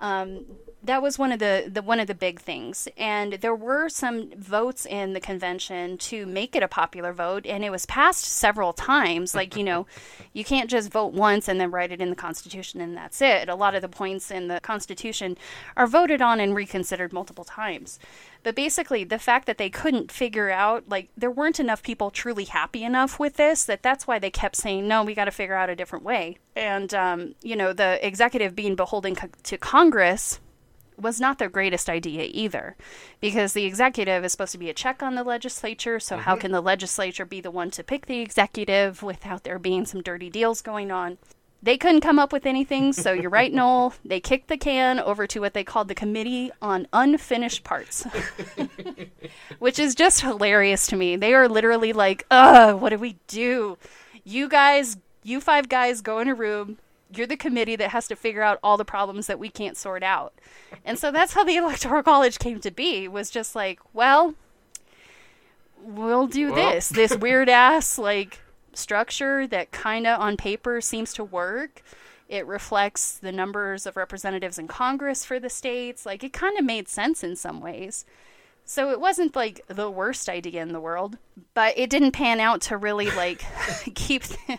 Um, 0.00 0.44
that 0.82 1.00
was 1.00 1.18
one 1.18 1.32
of 1.32 1.38
the, 1.38 1.70
the 1.72 1.80
one 1.80 1.98
of 1.98 2.06
the 2.06 2.14
big 2.14 2.40
things, 2.40 2.88
and 2.98 3.34
there 3.34 3.54
were 3.54 3.88
some 3.88 4.30
votes 4.36 4.84
in 4.84 5.14
the 5.14 5.20
convention 5.20 5.96
to 5.96 6.26
make 6.26 6.54
it 6.54 6.62
a 6.62 6.68
popular 6.68 7.12
vote, 7.12 7.46
and 7.46 7.64
it 7.64 7.70
was 7.70 7.86
passed 7.86 8.24
several 8.24 8.74
times. 8.74 9.34
Like 9.34 9.56
you 9.56 9.64
know, 9.64 9.86
you 10.34 10.44
can't 10.44 10.68
just 10.68 10.90
vote 10.90 11.14
once 11.14 11.48
and 11.48 11.58
then 11.58 11.70
write 11.70 11.90
it 11.90 12.00
in 12.02 12.10
the 12.10 12.16
Constitution 12.16 12.80
and 12.80 12.96
that's 12.96 13.22
it. 13.22 13.48
A 13.48 13.54
lot 13.54 13.74
of 13.74 13.82
the 13.82 13.88
points 13.88 14.30
in 14.30 14.48
the 14.48 14.60
Constitution 14.60 15.38
are 15.76 15.86
voted 15.86 16.20
on 16.20 16.38
and 16.40 16.54
reconsidered 16.54 17.12
multiple 17.12 17.44
times. 17.44 17.98
But 18.44 18.54
basically, 18.54 19.04
the 19.04 19.18
fact 19.18 19.46
that 19.46 19.56
they 19.56 19.70
couldn't 19.70 20.12
figure 20.12 20.50
out, 20.50 20.86
like, 20.86 21.08
there 21.16 21.30
weren't 21.30 21.58
enough 21.58 21.82
people 21.82 22.10
truly 22.10 22.44
happy 22.44 22.84
enough 22.84 23.18
with 23.18 23.34
this, 23.34 23.64
that 23.64 23.82
that's 23.82 24.06
why 24.06 24.18
they 24.18 24.30
kept 24.30 24.54
saying, 24.54 24.86
no, 24.86 25.02
we 25.02 25.14
got 25.14 25.24
to 25.24 25.30
figure 25.30 25.54
out 25.54 25.70
a 25.70 25.74
different 25.74 26.04
way. 26.04 26.36
And, 26.54 26.92
um, 26.94 27.34
you 27.42 27.56
know, 27.56 27.72
the 27.72 28.06
executive 28.06 28.54
being 28.54 28.76
beholden 28.76 29.16
co- 29.16 29.30
to 29.44 29.56
Congress 29.56 30.40
was 31.00 31.18
not 31.18 31.38
their 31.38 31.48
greatest 31.48 31.88
idea 31.88 32.28
either 32.30 32.76
because 33.20 33.54
the 33.54 33.64
executive 33.64 34.24
is 34.24 34.32
supposed 34.32 34.52
to 34.52 34.58
be 34.58 34.70
a 34.70 34.74
check 34.74 35.02
on 35.02 35.14
the 35.14 35.24
legislature 35.24 35.98
so 35.98 36.18
how 36.18 36.36
can 36.36 36.52
the 36.52 36.60
legislature 36.60 37.24
be 37.24 37.40
the 37.40 37.50
one 37.50 37.68
to 37.68 37.82
pick 37.82 38.06
the 38.06 38.20
executive 38.20 39.02
without 39.02 39.42
there 39.42 39.58
being 39.58 39.84
some 39.84 40.02
dirty 40.02 40.30
deals 40.30 40.62
going 40.62 40.92
on 40.92 41.18
they 41.64 41.78
couldn't 41.78 42.02
come 42.02 42.18
up 42.18 42.32
with 42.32 42.44
anything 42.46 42.92
so 42.92 43.12
you're 43.12 43.30
right 43.30 43.52
noel 43.60 43.94
they 44.04 44.20
kicked 44.20 44.48
the 44.48 44.56
can 44.56 45.00
over 45.00 45.26
to 45.26 45.40
what 45.40 45.54
they 45.54 45.64
called 45.64 45.88
the 45.88 45.94
committee 45.94 46.50
on 46.60 46.86
unfinished 46.92 47.64
parts 47.64 48.06
which 49.58 49.78
is 49.78 49.94
just 49.94 50.20
hilarious 50.20 50.86
to 50.86 50.96
me 50.96 51.16
they 51.16 51.32
are 51.34 51.48
literally 51.48 51.92
like 51.92 52.26
ugh 52.30 52.80
what 52.80 52.90
do 52.90 52.98
we 52.98 53.16
do 53.26 53.76
you 54.24 54.48
guys 54.48 54.96
you 55.22 55.40
five 55.40 55.68
guys 55.68 56.00
go 56.00 56.18
in 56.18 56.28
a 56.28 56.34
room 56.34 56.78
you're 57.16 57.26
the 57.26 57.36
committee 57.36 57.76
that 57.76 57.90
has 57.90 58.08
to 58.08 58.16
figure 58.16 58.42
out 58.42 58.58
all 58.62 58.76
the 58.76 58.84
problems 58.84 59.26
that 59.28 59.38
we 59.38 59.48
can't 59.48 59.76
sort 59.76 60.02
out. 60.02 60.34
And 60.84 60.98
so 60.98 61.12
that's 61.12 61.34
how 61.34 61.44
the 61.44 61.54
electoral 61.62 62.02
college 62.02 62.40
came 62.40 62.58
to 62.60 62.72
be 62.72 63.06
was 63.06 63.30
just 63.30 63.54
like, 63.54 63.78
well, 63.92 64.34
we'll 65.82 66.26
do 66.26 66.52
Well. 66.52 66.72
this. 66.72 66.88
This 66.88 67.16
weird 67.16 67.48
ass 67.48 67.98
like 67.98 68.40
structure 68.76 69.46
that 69.46 69.72
kind 69.72 70.06
of 70.06 70.20
on 70.20 70.36
paper 70.36 70.80
seems 70.80 71.12
to 71.14 71.24
work. 71.24 71.82
It 72.28 72.46
reflects 72.46 73.18
the 73.18 73.32
numbers 73.32 73.86
of 73.86 73.96
representatives 73.96 74.58
in 74.58 74.68
Congress 74.68 75.24
for 75.24 75.38
the 75.38 75.50
states. 75.50 76.06
Like 76.06 76.24
it 76.24 76.32
kind 76.32 76.58
of 76.58 76.64
made 76.64 76.88
sense 76.88 77.22
in 77.22 77.36
some 77.36 77.60
ways. 77.60 78.04
So 78.64 78.90
it 78.90 79.00
wasn't 79.00 79.36
like 79.36 79.60
the 79.68 79.90
worst 79.90 80.28
idea 80.28 80.62
in 80.62 80.72
the 80.72 80.80
world, 80.80 81.18
but 81.52 81.76
it 81.76 81.90
didn't 81.90 82.12
pan 82.12 82.40
out 82.40 82.62
to 82.62 82.76
really 82.76 83.10
like 83.10 83.44
keep 83.94 84.24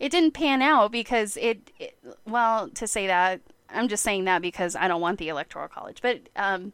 it 0.00 0.10
didn't 0.10 0.32
pan 0.32 0.62
out 0.62 0.90
because 0.90 1.36
it, 1.36 1.70
it 1.78 1.96
well 2.26 2.68
to 2.70 2.88
say 2.88 3.06
that 3.06 3.40
i'm 3.68 3.86
just 3.86 4.02
saying 4.02 4.24
that 4.24 4.42
because 4.42 4.74
i 4.74 4.88
don't 4.88 5.02
want 5.02 5.18
the 5.18 5.28
electoral 5.28 5.68
college 5.68 5.98
but 6.02 6.20
um, 6.34 6.72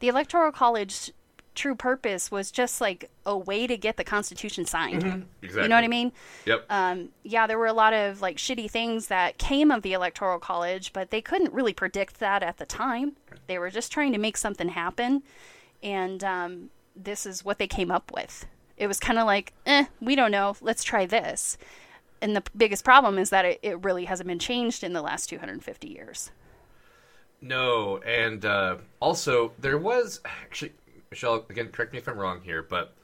the 0.00 0.08
electoral 0.08 0.52
college 0.52 1.12
true 1.58 1.74
purpose 1.74 2.30
was 2.30 2.50
just 2.50 2.80
like 2.80 3.10
a 3.26 3.36
way 3.36 3.66
to 3.66 3.76
get 3.76 3.96
the 3.96 4.04
constitution 4.04 4.64
signed. 4.64 5.26
Exactly. 5.42 5.62
you 5.64 5.68
know 5.68 5.74
what 5.74 5.84
i 5.84 5.88
mean? 5.88 6.12
Yep. 6.46 6.64
um, 6.70 7.08
yeah 7.24 7.46
there 7.46 7.58
were 7.58 7.66
a 7.66 7.72
lot 7.72 7.92
of 7.92 8.22
like 8.22 8.36
shitty 8.36 8.70
things 8.70 9.08
that 9.08 9.36
came 9.38 9.70
of 9.70 9.82
the 9.82 9.92
electoral 9.92 10.38
college 10.38 10.92
but 10.92 11.10
they 11.10 11.20
couldn't 11.20 11.52
really 11.52 11.74
predict 11.74 12.20
that 12.20 12.42
at 12.42 12.56
the 12.58 12.66
time. 12.66 13.16
They 13.48 13.58
were 13.58 13.70
just 13.70 13.92
trying 13.92 14.12
to 14.12 14.18
make 14.18 14.36
something 14.36 14.68
happen 14.70 15.22
and 15.82 16.24
um, 16.24 16.70
this 16.96 17.26
is 17.26 17.44
what 17.44 17.58
they 17.58 17.66
came 17.66 17.90
up 17.90 18.12
with. 18.14 18.46
It 18.76 18.86
was 18.86 19.00
kind 19.00 19.18
of 19.18 19.26
like 19.26 19.52
eh 19.66 19.86
we 20.00 20.14
don't 20.14 20.30
know. 20.30 20.56
Let's 20.60 20.84
try 20.84 21.04
this. 21.06 21.58
And 22.20 22.34
the 22.34 22.42
biggest 22.56 22.84
problem 22.84 23.18
is 23.18 23.30
that 23.30 23.44
it, 23.44 23.58
it 23.62 23.84
really 23.84 24.06
hasn't 24.06 24.26
been 24.26 24.38
changed 24.38 24.82
in 24.82 24.92
the 24.92 25.02
last 25.02 25.28
250 25.28 25.88
years. 25.88 26.30
No, 27.40 27.98
and 27.98 28.44
uh, 28.44 28.76
also 29.00 29.52
there 29.58 29.78
was 29.78 30.20
actually 30.24 30.72
Michelle. 31.10 31.46
Again, 31.48 31.68
correct 31.68 31.92
me 31.92 31.98
if 31.98 32.08
I'm 32.08 32.18
wrong 32.18 32.40
here, 32.42 32.62
but 32.62 32.94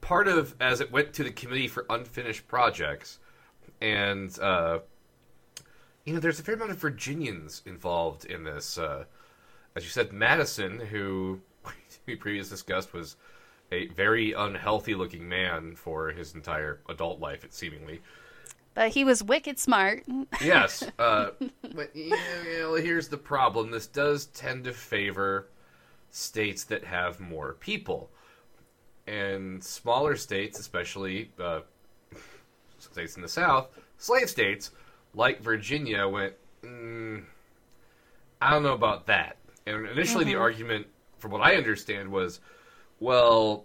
part 0.00 0.28
of 0.28 0.54
as 0.60 0.80
it 0.80 0.92
went 0.92 1.12
to 1.14 1.24
the 1.24 1.30
committee 1.30 1.68
for 1.68 1.86
unfinished 1.90 2.46
projects, 2.48 3.18
and 3.80 4.38
uh, 4.40 4.80
you 6.04 6.14
know, 6.14 6.20
there's 6.20 6.38
a 6.38 6.42
fair 6.42 6.54
amount 6.54 6.70
of 6.70 6.78
Virginians 6.78 7.62
involved 7.66 8.24
in 8.26 8.44
this. 8.44 8.78
Uh, 8.78 9.04
as 9.76 9.84
you 9.84 9.90
said, 9.90 10.12
Madison, 10.12 10.78
who 10.78 11.40
we 12.06 12.16
previously 12.16 12.54
discussed, 12.54 12.92
was 12.92 13.16
a 13.72 13.86
very 13.88 14.32
unhealthy-looking 14.32 15.26
man 15.28 15.74
for 15.74 16.10
his 16.10 16.34
entire 16.34 16.80
adult 16.88 17.18
life, 17.20 17.44
it 17.44 17.54
seemingly. 17.54 18.00
but 18.74 18.90
he 18.90 19.02
was 19.04 19.22
wicked 19.22 19.58
smart 19.58 20.04
Yes, 20.40 20.84
uh, 20.98 21.30
but 21.74 21.94
you 21.96 22.10
know, 22.58 22.74
here's 22.74 23.08
the 23.08 23.16
problem. 23.16 23.70
This 23.70 23.86
does 23.86 24.26
tend 24.26 24.64
to 24.64 24.72
favor 24.72 25.48
states 26.14 26.62
that 26.62 26.84
have 26.84 27.18
more 27.18 27.54
people, 27.54 28.08
and 29.08 29.62
smaller 29.62 30.14
states, 30.14 30.60
especially 30.60 31.32
uh, 31.40 31.60
states 32.78 33.16
in 33.16 33.22
the 33.22 33.28
South, 33.28 33.68
slave 33.98 34.30
states 34.30 34.70
like 35.12 35.42
Virginia, 35.42 36.06
went. 36.06 36.34
Mm, 36.62 37.24
I 38.40 38.50
don't 38.50 38.62
know 38.62 38.74
about 38.74 39.06
that. 39.06 39.38
And 39.66 39.86
initially, 39.88 40.24
the 40.24 40.36
argument, 40.36 40.86
from 41.18 41.32
what 41.32 41.40
I 41.40 41.56
understand, 41.56 42.12
was, 42.12 42.40
well, 43.00 43.64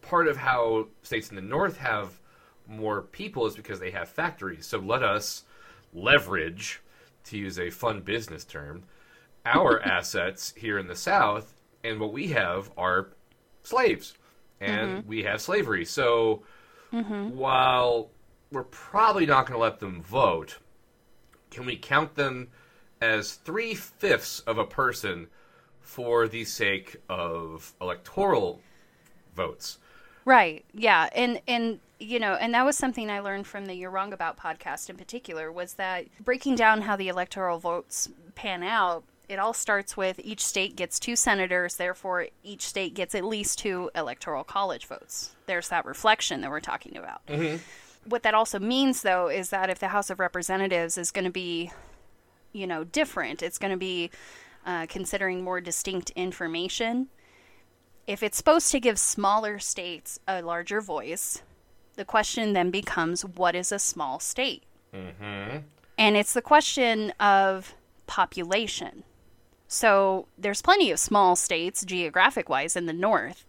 part 0.00 0.26
of 0.26 0.38
how 0.38 0.86
states 1.02 1.28
in 1.28 1.36
the 1.36 1.42
North 1.42 1.76
have 1.76 2.18
more 2.66 3.02
people 3.02 3.46
is 3.46 3.54
because 3.54 3.78
they 3.78 3.90
have 3.90 4.08
factories. 4.08 4.66
So 4.66 4.78
let 4.78 5.02
us 5.02 5.44
leverage, 5.92 6.80
to 7.24 7.36
use 7.36 7.58
a 7.58 7.68
fun 7.68 8.00
business 8.00 8.44
term, 8.44 8.84
our 9.54 9.80
assets 9.84 10.52
here 10.56 10.78
in 10.78 10.86
the 10.86 10.96
South, 10.96 11.54
and 11.84 12.00
what 12.00 12.12
we 12.12 12.28
have 12.28 12.70
are 12.76 13.08
slaves, 13.62 14.14
and 14.60 14.98
mm-hmm. 14.98 15.08
we 15.08 15.22
have 15.24 15.40
slavery. 15.40 15.84
So 15.84 16.42
mm-hmm. 16.92 17.36
while 17.36 18.10
we're 18.50 18.64
probably 18.64 19.26
not 19.26 19.46
going 19.46 19.58
to 19.58 19.62
let 19.62 19.80
them 19.80 20.02
vote, 20.02 20.58
can 21.50 21.66
we 21.66 21.76
count 21.76 22.14
them 22.14 22.48
as 23.00 23.34
three 23.34 23.74
fifths 23.74 24.40
of 24.40 24.58
a 24.58 24.64
person 24.64 25.28
for 25.80 26.28
the 26.28 26.44
sake 26.44 26.96
of 27.08 27.74
electoral 27.80 28.60
votes? 29.34 29.78
Right. 30.24 30.64
Yeah. 30.74 31.08
And 31.14 31.40
and 31.48 31.80
you 31.98 32.20
know, 32.20 32.34
and 32.34 32.54
that 32.54 32.64
was 32.64 32.76
something 32.76 33.10
I 33.10 33.20
learned 33.20 33.46
from 33.46 33.66
the 33.66 33.74
You're 33.74 33.90
Wrong 33.90 34.12
About 34.12 34.36
podcast 34.36 34.90
in 34.90 34.96
particular 34.96 35.50
was 35.50 35.74
that 35.74 36.06
breaking 36.22 36.54
down 36.54 36.82
how 36.82 36.96
the 36.96 37.08
electoral 37.08 37.58
votes 37.58 38.08
pan 38.34 38.62
out, 38.62 39.04
it 39.28 39.38
all 39.38 39.52
starts 39.52 39.96
with 39.96 40.20
each 40.22 40.44
state 40.44 40.76
gets 40.76 40.98
two 40.98 41.16
senators, 41.16 41.76
therefore 41.76 42.28
each 42.42 42.66
state 42.66 42.94
gets 42.94 43.14
at 43.14 43.24
least 43.24 43.58
two 43.58 43.90
electoral 43.94 44.44
college 44.44 44.86
votes. 44.86 45.34
There's 45.46 45.68
that 45.68 45.84
reflection 45.84 46.40
that 46.40 46.50
we're 46.50 46.60
talking 46.60 46.96
about. 46.96 47.20
What 48.04 48.22
that 48.22 48.34
also 48.34 48.58
means 48.58 49.02
though 49.02 49.28
is 49.28 49.50
that 49.50 49.70
if 49.70 49.78
the 49.78 49.88
House 49.88 50.08
of 50.10 50.18
Representatives 50.18 50.96
is 50.96 51.10
going 51.10 51.26
to 51.26 51.30
be 51.30 51.70
you 52.52 52.66
know, 52.66 52.82
different, 52.82 53.42
it's 53.42 53.58
going 53.58 53.72
to 53.72 53.76
be 53.76 54.10
uh, 54.64 54.86
considering 54.88 55.44
more 55.44 55.60
distinct 55.60 56.10
information 56.10 57.08
if 58.08 58.22
it's 58.22 58.38
supposed 58.38 58.72
to 58.72 58.80
give 58.80 58.98
smaller 58.98 59.58
states 59.58 60.18
a 60.26 60.40
larger 60.40 60.80
voice, 60.80 61.42
the 61.96 62.06
question 62.06 62.54
then 62.54 62.70
becomes 62.70 63.22
what 63.22 63.54
is 63.54 63.70
a 63.70 63.78
small 63.78 64.18
state? 64.18 64.62
Mm-hmm. 64.94 65.58
And 65.98 66.16
it's 66.16 66.32
the 66.32 66.40
question 66.40 67.12
of 67.20 67.74
population. 68.06 69.04
So 69.68 70.26
there's 70.38 70.62
plenty 70.62 70.90
of 70.90 70.98
small 70.98 71.36
states, 71.36 71.84
geographic 71.84 72.48
wise, 72.48 72.74
in 72.74 72.86
the 72.86 72.92
north, 72.94 73.44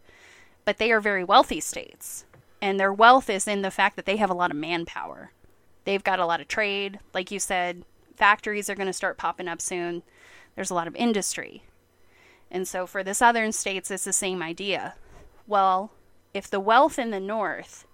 but 0.66 0.78
they 0.78 0.92
are 0.92 1.00
very 1.00 1.24
wealthy 1.24 1.62
states. 1.62 2.26
And 2.62 2.78
their 2.78 2.94
wealth 2.94 3.30
is 3.30 3.48
in 3.48 3.62
the 3.62 3.72
fact 3.72 3.96
that 3.96 4.06
they 4.06 4.18
have 4.18 4.30
a 4.30 4.36
lot 4.36 4.52
of 4.52 4.58
manpower. 4.58 5.32
They've 5.86 6.04
got 6.04 6.20
a 6.20 6.26
lot 6.26 6.42
of 6.42 6.50
trade. 6.50 7.00
Like 7.14 7.32
you 7.32 7.40
said, 7.40 7.84
factories 8.16 8.70
are 8.70 8.76
going 8.76 8.88
to 8.88 8.94
start 8.94 9.18
popping 9.18 9.48
up 9.48 9.62
soon. 9.62 10.04
There's 10.56 10.70
a 10.70 10.76
lot 10.76 10.88
of 10.88 10.96
industry. 10.98 11.64
And 12.52 12.68
so 12.68 12.86
for 12.86 13.02
the 13.02 13.14
southern 13.14 13.54
states, 13.54 13.90
it's 13.90 14.04
the 14.04 14.12
same 14.12 14.44
idea. 14.44 14.96
Well, 15.48 15.92
if 16.34 16.50
the 16.50 16.60
wealth 16.60 17.00
in 17.00 17.12
the 17.12 17.20
north 17.22 17.88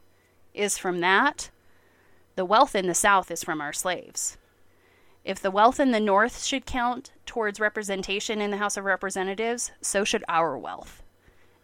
is 0.53 0.79
from 0.79 0.99
that, 1.01 1.51
the 2.35 2.45
wealth 2.45 2.75
in 2.75 2.87
the 2.87 2.95
south 2.95 3.29
is 3.29 3.43
from 3.43 3.61
our 3.61 3.73
slaves. 3.73 4.37
If 5.23 5.39
the 5.39 5.51
wealth 5.51 5.79
in 5.79 5.91
the 5.91 5.99
north 5.99 6.43
should 6.43 6.65
count 6.65 7.11
towards 7.25 7.59
representation 7.59 8.41
in 8.41 8.51
the 8.51 8.57
House 8.57 8.77
of 8.77 8.85
Representatives, 8.85 9.71
so 9.81 10.03
should 10.03 10.23
our 10.27 10.57
wealth. 10.57 11.03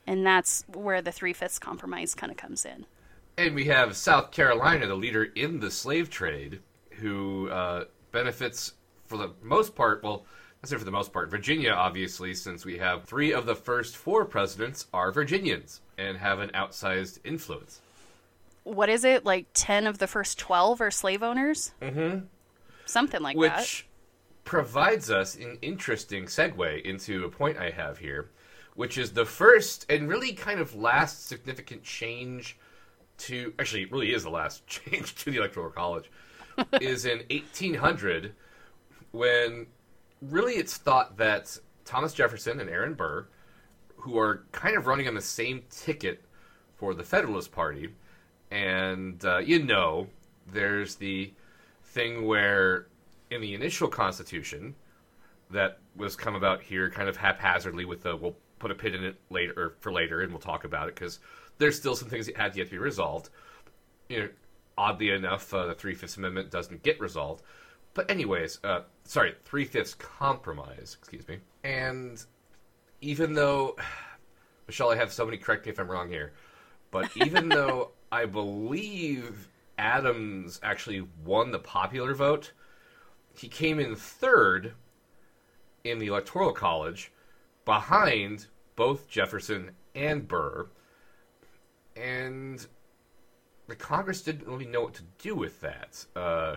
And 0.08 0.26
that's 0.26 0.64
where 0.74 1.02
the 1.02 1.12
three 1.12 1.34
fifths 1.34 1.60
compromise 1.60 2.16
kind 2.16 2.32
of 2.32 2.38
comes 2.38 2.66
in. 2.66 2.86
And 3.38 3.56
we 3.56 3.66
have 3.66 3.96
South 3.96 4.32
Carolina, 4.32 4.88
the 4.88 4.96
leader 4.96 5.24
in 5.24 5.60
the 5.60 5.72
slave 5.72 6.10
trade, 6.10 6.60
who 6.92 7.50
uh, 7.50 7.86
benefits 8.12 8.74
for 9.06 9.18
the 9.18 9.32
most 9.42 9.76
part. 9.76 10.04
Well, 10.04 10.26
I 10.64 10.68
say 10.68 10.78
for 10.78 10.86
the 10.86 10.92
most 10.92 11.12
part. 11.12 11.30
Virginia, 11.30 11.72
obviously, 11.72 12.34
since 12.34 12.66
we 12.66 12.78
have 12.78 13.06
three 13.06 13.34
of 13.34 13.46
the 13.46 13.56
first 13.56 13.98
four 13.98 14.26
presidents 14.26 14.88
are 14.94 15.12
Virginians 15.12 15.82
and 15.98 16.18
have 16.18 16.40
an 16.40 16.50
outsized 16.54 17.20
influence. 17.24 17.82
What 18.64 18.90
is 18.90 19.04
it? 19.04 19.26
Like 19.26 19.48
10 19.54 19.88
of 19.88 19.98
the 19.98 20.08
first 20.08 20.38
12 20.38 20.82
are 20.82 20.92
slave 20.92 21.24
owners? 21.24 21.72
Mm-hmm. 21.82 22.26
Something 22.86 23.22
like 23.22 23.36
that. 23.40 23.60
Which 23.60 23.88
provides 24.44 25.12
us 25.12 25.36
an 25.36 25.58
interesting 25.62 26.26
segue 26.26 26.82
into 26.84 27.26
a 27.26 27.30
point 27.30 27.58
I 27.58 27.70
have 27.70 27.98
here, 27.98 28.32
which 28.76 28.98
is 28.98 29.14
the 29.14 29.26
first 29.26 29.86
and 29.90 30.10
really 30.10 30.34
kind 30.34 30.60
of 30.60 30.76
last 30.76 31.28
significant 31.28 31.84
change 31.84 32.58
to 33.18 33.54
actually 33.60 33.84
it 33.84 33.92
really 33.92 34.14
is 34.14 34.24
the 34.24 34.30
last 34.30 34.66
change 34.68 35.16
to 35.16 35.32
the 35.32 35.38
electoral 35.38 35.70
college 35.70 36.10
is 36.82 37.06
in 37.06 37.20
1800 37.30 38.34
when 39.12 39.68
really 40.22 40.54
it's 40.54 40.78
thought 40.78 41.18
that 41.18 41.58
Thomas 41.86 42.14
Jefferson 42.14 42.60
and 42.60 42.70
Aaron 42.70 42.94
Burr 42.94 43.28
who 43.96 44.18
are 44.18 44.46
kind 44.52 44.76
of 44.76 44.88
running 44.88 45.08
on 45.08 45.14
the 45.14 45.22
same 45.22 45.62
ticket 45.70 46.24
for 46.76 46.94
the 46.94 47.04
Federalist 47.04 47.52
Party 47.52 47.90
and 48.50 49.24
uh, 49.24 49.38
you 49.38 49.64
know 49.64 50.08
there's 50.52 50.96
the 50.96 51.32
thing 51.84 52.26
where 52.26 52.88
in 53.32 53.42
the 53.42 53.56
initial 53.56 53.88
constitution 53.88 54.76
that 55.50 55.80
was 55.96 56.16
come 56.16 56.36
about 56.36 56.62
here 56.62 56.90
kind 56.90 57.10
of 57.10 57.18
haphazardly 57.18 57.86
with 57.86 58.04
the 58.04 58.16
we'll 58.16 58.36
put 58.60 58.70
a 58.70 58.76
pin 58.76 58.94
in 58.94 59.04
it 59.04 59.16
later 59.30 59.54
or 59.58 59.76
for 59.80 59.92
later 59.92 60.22
and 60.22 60.32
we'll 60.32 60.40
talk 60.40 60.64
about 60.64 60.88
it 60.88 60.96
because 60.96 61.20
there's 61.58 61.78
still 61.78 61.96
some 61.96 62.10
things 62.10 62.28
that 62.28 62.38
had 62.38 62.56
yet 62.56 62.66
to 62.66 62.72
be 62.72 62.78
resolved. 62.78 63.30
You 64.10 64.20
know 64.20 64.30
oddly 64.78 65.10
enough 65.10 65.54
uh, 65.54 65.66
the 65.66 65.74
three-fifths 65.74 66.18
amendment 66.18 66.52
doesn't 66.52 66.84
get 66.84 67.00
resolved. 67.00 67.44
But 67.94 68.12
anyways 68.12 68.60
uh, 68.64 68.82
sorry 69.06 69.36
three-fifths 69.46 69.96
compromise 69.96 70.96
excuse 71.00 71.28
me. 71.28 71.40
And 71.64 72.24
even 73.02 73.34
though 73.34 73.76
michelle 74.68 74.92
i 74.92 74.96
have 74.96 75.12
somebody 75.12 75.38
correct 75.38 75.66
me 75.66 75.72
if 75.72 75.80
i'm 75.80 75.90
wrong 75.90 76.08
here 76.08 76.34
but 76.92 77.10
even 77.26 77.50
though 77.50 77.92
i 78.12 78.26
believe 78.26 79.50
adams 79.78 80.60
actually 80.64 81.06
won 81.26 81.52
the 81.52 81.60
popular 81.60 82.14
vote 82.14 82.54
he 83.36 83.48
came 83.48 83.80
in 83.80 83.96
third 83.96 84.74
in 85.84 86.00
the 86.00 86.08
electoral 86.08 86.52
college 86.52 87.12
behind 87.66 88.48
both 88.76 89.10
jefferson 89.10 89.72
and 89.96 90.28
burr. 90.28 90.68
And 91.96 92.66
the 93.68 93.76
congress 93.76 94.22
didn't 94.22 94.48
really 94.48 94.66
know 94.66 94.82
what 94.84 94.94
to 94.96 95.04
do 95.20 95.36
with 95.36 95.62
that. 95.62 96.06
Uh, 96.16 96.56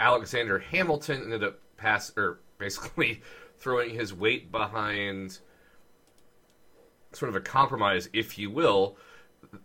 alexander 0.00 0.58
hamilton 0.58 1.22
ended 1.22 1.44
up 1.44 1.58
pass 1.76 2.12
or 2.16 2.40
basically 2.58 3.22
throwing 3.58 3.90
his 3.90 4.12
weight 4.12 4.50
behind 4.50 5.38
sort 7.12 7.28
of 7.28 7.36
a 7.36 7.40
compromise, 7.40 8.08
if 8.12 8.38
you 8.38 8.50
will, 8.50 8.96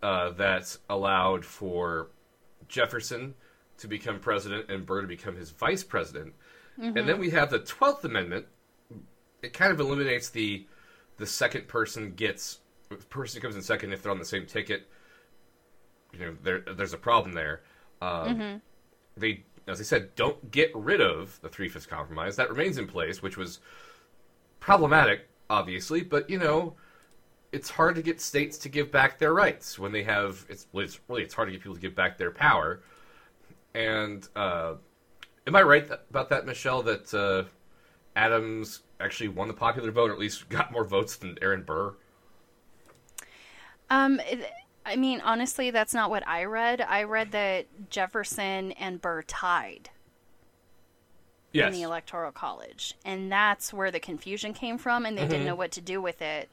uh, 0.02 0.30
that 0.30 0.76
allowed 0.88 1.44
for 1.44 2.08
Jefferson 2.68 3.34
to 3.78 3.88
become 3.88 4.18
president 4.20 4.70
and 4.70 4.84
Burr 4.86 5.02
to 5.02 5.06
become 5.08 5.36
his 5.36 5.50
vice 5.50 5.82
president. 5.84 6.34
And 6.96 7.08
then 7.08 7.18
we 7.18 7.30
have 7.30 7.50
the 7.50 7.58
Twelfth 7.58 8.04
Amendment. 8.04 8.46
It 9.42 9.52
kind 9.52 9.72
of 9.72 9.80
eliminates 9.80 10.30
the 10.30 10.66
the 11.16 11.26
second 11.26 11.66
person 11.68 12.14
gets 12.14 12.60
the 12.88 12.96
person 12.96 13.40
comes 13.40 13.56
in 13.56 13.62
second 13.62 13.92
if 13.92 14.02
they're 14.02 14.12
on 14.12 14.18
the 14.18 14.24
same 14.24 14.46
ticket. 14.46 14.88
You 16.12 16.20
know, 16.20 16.36
there 16.42 16.60
there's 16.60 16.92
a 16.92 16.98
problem 16.98 17.32
there. 17.34 17.62
Um, 18.00 18.38
They, 19.16 19.44
as 19.66 19.80
I 19.80 19.82
said, 19.82 20.14
don't 20.14 20.50
get 20.52 20.70
rid 20.74 21.00
of 21.00 21.40
the 21.42 21.48
three 21.48 21.68
fifths 21.68 21.86
compromise. 21.86 22.36
That 22.36 22.48
remains 22.50 22.78
in 22.78 22.86
place, 22.86 23.20
which 23.22 23.36
was 23.36 23.58
problematic, 24.60 25.28
obviously. 25.50 26.02
But 26.02 26.30
you 26.30 26.38
know, 26.38 26.74
it's 27.52 27.70
hard 27.70 27.96
to 27.96 28.02
get 28.02 28.20
states 28.20 28.56
to 28.58 28.68
give 28.68 28.90
back 28.92 29.18
their 29.18 29.34
rights 29.34 29.78
when 29.78 29.90
they 29.92 30.04
have 30.04 30.46
it's, 30.48 30.66
well, 30.72 30.84
it's 30.84 31.00
really 31.08 31.22
it's 31.24 31.34
hard 31.34 31.48
to 31.48 31.52
get 31.52 31.60
people 31.60 31.74
to 31.74 31.80
give 31.80 31.94
back 31.96 32.18
their 32.18 32.30
power 32.30 32.80
and 33.74 34.28
uh, 34.36 34.74
am 35.46 35.56
i 35.56 35.62
right 35.62 35.86
th- 35.88 36.00
about 36.10 36.30
that 36.30 36.46
michelle 36.46 36.82
that 36.82 37.12
uh, 37.14 37.44
adams 38.16 38.80
actually 39.00 39.28
won 39.28 39.48
the 39.48 39.54
popular 39.54 39.90
vote 39.90 40.10
or 40.10 40.12
at 40.14 40.18
least 40.18 40.48
got 40.50 40.72
more 40.72 40.84
votes 40.84 41.16
than 41.16 41.38
aaron 41.42 41.62
burr 41.62 41.94
Um, 43.90 44.20
I 44.84 44.96
mean, 44.96 45.20
honestly, 45.20 45.70
that's 45.70 45.94
not 45.94 46.10
what 46.10 46.26
I 46.26 46.44
read. 46.44 46.80
I 46.80 47.04
read 47.04 47.32
that 47.32 47.66
Jefferson 47.90 48.72
and 48.72 49.00
Burr 49.00 49.22
tied 49.22 49.90
in 51.54 51.70
the 51.72 51.82
Electoral 51.82 52.32
College, 52.32 52.94
and 53.04 53.30
that's 53.32 53.72
where 53.72 53.90
the 53.90 54.00
confusion 54.00 54.52
came 54.54 54.78
from, 54.78 55.04
and 55.06 55.16
they 55.18 55.26
didn't 55.26 55.44
know 55.44 55.54
what 55.56 55.72
to 55.72 55.80
do 55.80 56.00
with 56.00 56.22
it. 56.22 56.50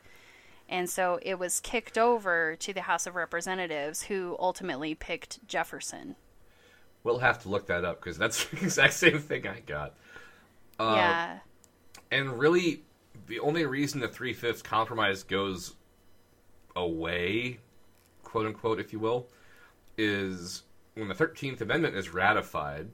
And 0.69 0.89
so 0.89 1.19
it 1.21 1.38
was 1.39 1.60
kicked 1.60 1.97
over 1.97 2.56
to 2.58 2.73
the 2.73 2.82
House 2.84 3.06
of 3.08 3.15
Representatives, 3.15 4.04
who 4.04 4.36
ultimately 4.39 4.95
picked 4.95 5.47
Jefferson. 5.47 6.15
We'll 7.05 7.19
have 7.19 7.41
to 7.41 7.47
look 7.47 7.67
that 7.67 7.85
up 7.85 8.01
because 8.01 8.17
that's 8.17 8.43
the 8.49 8.57
exact 8.57 8.93
same 8.93 9.19
thing 9.19 9.47
i 9.47 9.61
got 9.61 9.93
Uh, 10.77 10.93
yeah. 10.97 11.39
and 12.11 12.37
really 12.37 12.81
the 13.27 13.39
only 13.39 13.65
reason 13.65 14.01
the 14.01 14.07
three-fifths 14.09 14.61
compromise 14.61 15.23
goes 15.23 15.75
away 16.75 17.59
quote 18.23 18.45
unquote 18.45 18.79
if 18.81 18.91
you 18.91 18.99
will 18.99 19.27
is 19.97 20.63
when 20.95 21.07
the 21.07 21.13
13th 21.15 21.61
amendment 21.61 21.95
is 21.95 22.09
ratified 22.13 22.89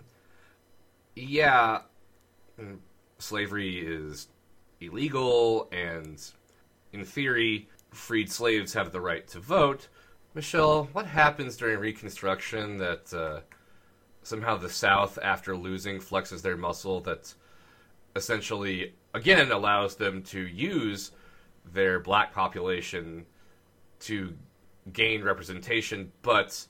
yeah 1.15 1.79
slavery 3.17 3.79
is 3.79 4.27
illegal 4.79 5.67
and 5.71 6.31
in 6.93 7.03
theory 7.03 7.67
freed 7.91 8.31
slaves 8.31 8.73
have 8.73 8.91
the 8.91 9.01
right 9.01 9.27
to 9.27 9.39
vote 9.39 9.87
michelle 10.35 10.87
what 10.93 11.05
happens 11.07 11.57
during 11.57 11.79
reconstruction 11.79 12.77
that 12.77 13.11
uh, 13.13 13.39
somehow 14.23 14.57
the 14.57 14.69
south 14.69 15.17
after 15.21 15.55
losing 15.55 15.99
flexes 15.99 16.41
their 16.41 16.57
muscle 16.57 17.01
that 17.01 17.33
essentially 18.15 18.93
again 19.13 19.51
allows 19.51 19.95
them 19.95 20.21
to 20.21 20.39
use 20.47 21.11
their 21.73 21.99
black 21.99 22.33
population 22.33 23.25
to 23.99 24.33
gain 24.91 25.23
representation, 25.23 26.11
but 26.21 26.65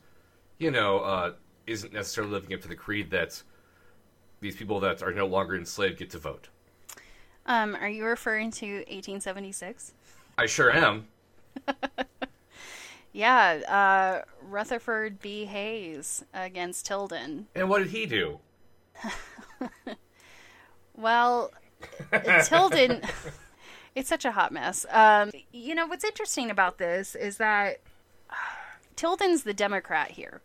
you 0.58 0.72
know 0.72 1.00
uh, 1.00 1.34
isn't 1.68 1.94
necessarily 1.94 2.34
living 2.34 2.54
up 2.54 2.62
to 2.62 2.68
the 2.68 2.76
creed 2.76 3.10
that 3.12 3.42
these 4.40 4.56
people 4.56 4.80
that 4.80 5.02
are 5.02 5.14
no 5.14 5.26
longer 5.26 5.56
enslaved 5.56 5.98
get 6.00 6.10
to 6.10 6.18
vote. 6.18 6.50
Um, 7.46 7.76
are 7.76 7.90
you 7.90 8.06
referring 8.06 8.52
to 8.52 8.66
1876? 8.66 9.94
I 10.38 10.46
sure 10.46 10.72
am. 10.72 11.08
Yeah, 13.14 14.24
uh, 14.24 14.26
Rutherford 14.42 15.20
B. 15.20 15.46
Hayes 15.46 16.24
against 16.34 16.86
Tilden. 16.86 17.48
And 17.56 17.70
what 17.70 17.80
did 17.80 17.90
he 17.90 18.06
do? 18.06 18.40
Well, 21.02 21.52
Tilden, 22.44 23.02
it's 23.96 24.10
such 24.10 24.26
a 24.26 24.32
hot 24.32 24.52
mess. 24.52 24.86
Um, 24.90 25.32
you 25.52 25.74
know, 25.76 25.88
what's 25.88 26.04
interesting 26.04 26.52
about 26.52 26.78
this 26.78 27.16
is 27.16 27.38
that 27.38 27.80
Tilden's 28.96 29.44
the 29.44 29.54
Democrat 29.54 30.12
here. 30.12 30.42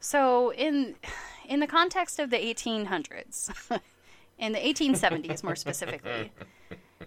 So 0.00 0.52
in 0.52 0.94
in 1.48 1.60
the 1.60 1.66
context 1.66 2.18
of 2.18 2.30
the 2.30 2.36
1800s, 2.36 3.50
in 4.38 4.52
the 4.52 4.58
1870s 4.58 5.42
more 5.42 5.56
specifically, 5.56 6.30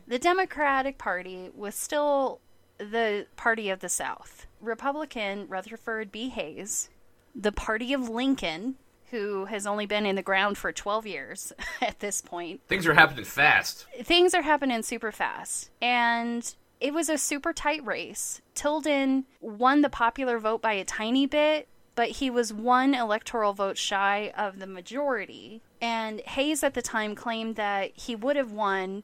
the 0.07 0.19
Democratic 0.19 0.97
Party 0.97 1.49
was 1.55 1.75
still 1.75 2.39
the 2.77 3.27
party 3.35 3.69
of 3.69 3.79
the 3.79 3.89
South. 3.89 4.47
Republican 4.61 5.47
Rutherford 5.47 6.11
B. 6.11 6.29
Hayes, 6.29 6.89
the 7.35 7.51
party 7.51 7.93
of 7.93 8.09
Lincoln, 8.09 8.75
who 9.09 9.45
has 9.45 9.65
only 9.67 9.85
been 9.85 10.05
in 10.05 10.15
the 10.15 10.21
ground 10.21 10.57
for 10.57 10.71
12 10.71 11.05
years 11.07 11.53
at 11.81 11.99
this 11.99 12.21
point, 12.21 12.61
Things 12.67 12.87
are 12.87 12.93
happening 12.93 13.25
fast. 13.25 13.85
things 14.03 14.33
are 14.33 14.41
happening 14.43 14.81
super 14.83 15.11
fast. 15.11 15.69
And 15.81 16.53
it 16.79 16.93
was 16.93 17.09
a 17.09 17.17
super 17.17 17.53
tight 17.53 17.85
race. 17.85 18.41
Tilden 18.55 19.25
won 19.39 19.81
the 19.81 19.89
popular 19.89 20.39
vote 20.39 20.61
by 20.61 20.73
a 20.73 20.85
tiny 20.85 21.25
bit, 21.27 21.67
but 21.93 22.09
he 22.09 22.29
was 22.29 22.53
one 22.53 22.95
electoral 22.95 23.53
vote 23.53 23.77
shy 23.77 24.31
of 24.37 24.59
the 24.59 24.65
majority. 24.67 25.61
And 25.81 26.21
Hayes 26.21 26.63
at 26.63 26.73
the 26.73 26.81
time 26.81 27.15
claimed 27.15 27.55
that 27.57 27.91
he 27.95 28.15
would 28.15 28.35
have 28.35 28.51
won 28.51 29.03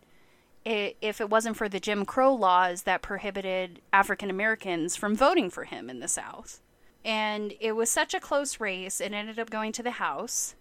i- 0.68 0.96
if 1.02 1.22
it 1.22 1.30
wasn't 1.30 1.58
for 1.58 1.70
the 1.70 1.80
Jim 1.80 2.06
Crow 2.06 2.34
laws 2.34 2.84
that 2.84 3.02
prohibited 3.02 3.82
African 3.94 4.30
Americans 4.30 4.96
from 4.96 5.16
voting 5.16 5.50
for 5.50 5.64
him 5.64 5.90
in 5.90 6.00
the 6.00 6.08
South. 6.08 6.62
And 7.06 7.54
it 7.60 7.72
was 7.72 7.90
such 7.90 8.14
a 8.14 8.20
close 8.20 8.60
race, 8.60 9.00
it 9.00 9.14
ended 9.14 9.40
up 9.40 9.50
going 9.50 9.72
to 9.74 9.84
the 9.84 9.92
House. 9.92 10.56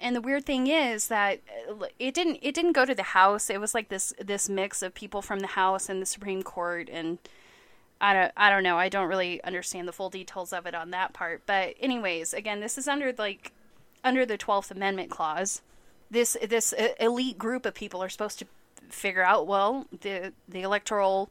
And 0.00 0.14
the 0.14 0.20
weird 0.20 0.44
thing 0.46 0.66
is 0.66 1.08
that 1.08 1.40
uh, 1.68 1.86
it 1.98 2.14
didn't 2.14 2.38
it 2.42 2.54
didn't 2.54 2.72
go 2.74 2.84
to 2.84 2.94
the 2.94 3.02
house. 3.02 3.50
It 3.50 3.60
was 3.60 3.74
like 3.74 3.88
this 3.88 4.12
this 4.20 4.48
mix 4.48 4.82
of 4.82 4.94
people 4.94 5.20
from 5.22 5.40
the 5.40 5.48
house 5.48 5.88
and 5.88 6.00
the 6.00 6.06
supreme 6.06 6.44
court 6.44 6.88
and 6.88 7.18
i 8.00 8.12
don't 8.14 8.32
i 8.36 8.50
don't 8.50 8.62
know. 8.62 8.78
I 8.78 8.88
don't 8.88 9.08
really 9.08 9.42
understand 9.42 9.88
the 9.88 9.92
full 9.92 10.10
details 10.10 10.52
of 10.52 10.66
it 10.66 10.76
on 10.76 10.90
that 10.90 11.12
part. 11.12 11.42
But 11.44 11.74
anyways 11.80 12.32
again 12.32 12.60
this 12.60 12.78
is 12.78 12.86
under 12.86 13.12
like 13.18 13.50
under 14.04 14.24
the 14.24 14.38
12th 14.38 14.70
amendment 14.70 15.10
clause. 15.10 15.60
This 16.08 16.36
this 16.48 16.72
uh, 16.72 16.90
elite 17.00 17.36
group 17.36 17.66
of 17.66 17.74
people 17.74 18.00
are 18.00 18.08
supposed 18.08 18.38
to 18.38 18.46
figure 18.90 19.22
out 19.22 19.46
well 19.46 19.86
the 20.00 20.32
the 20.48 20.62
electoral 20.62 21.30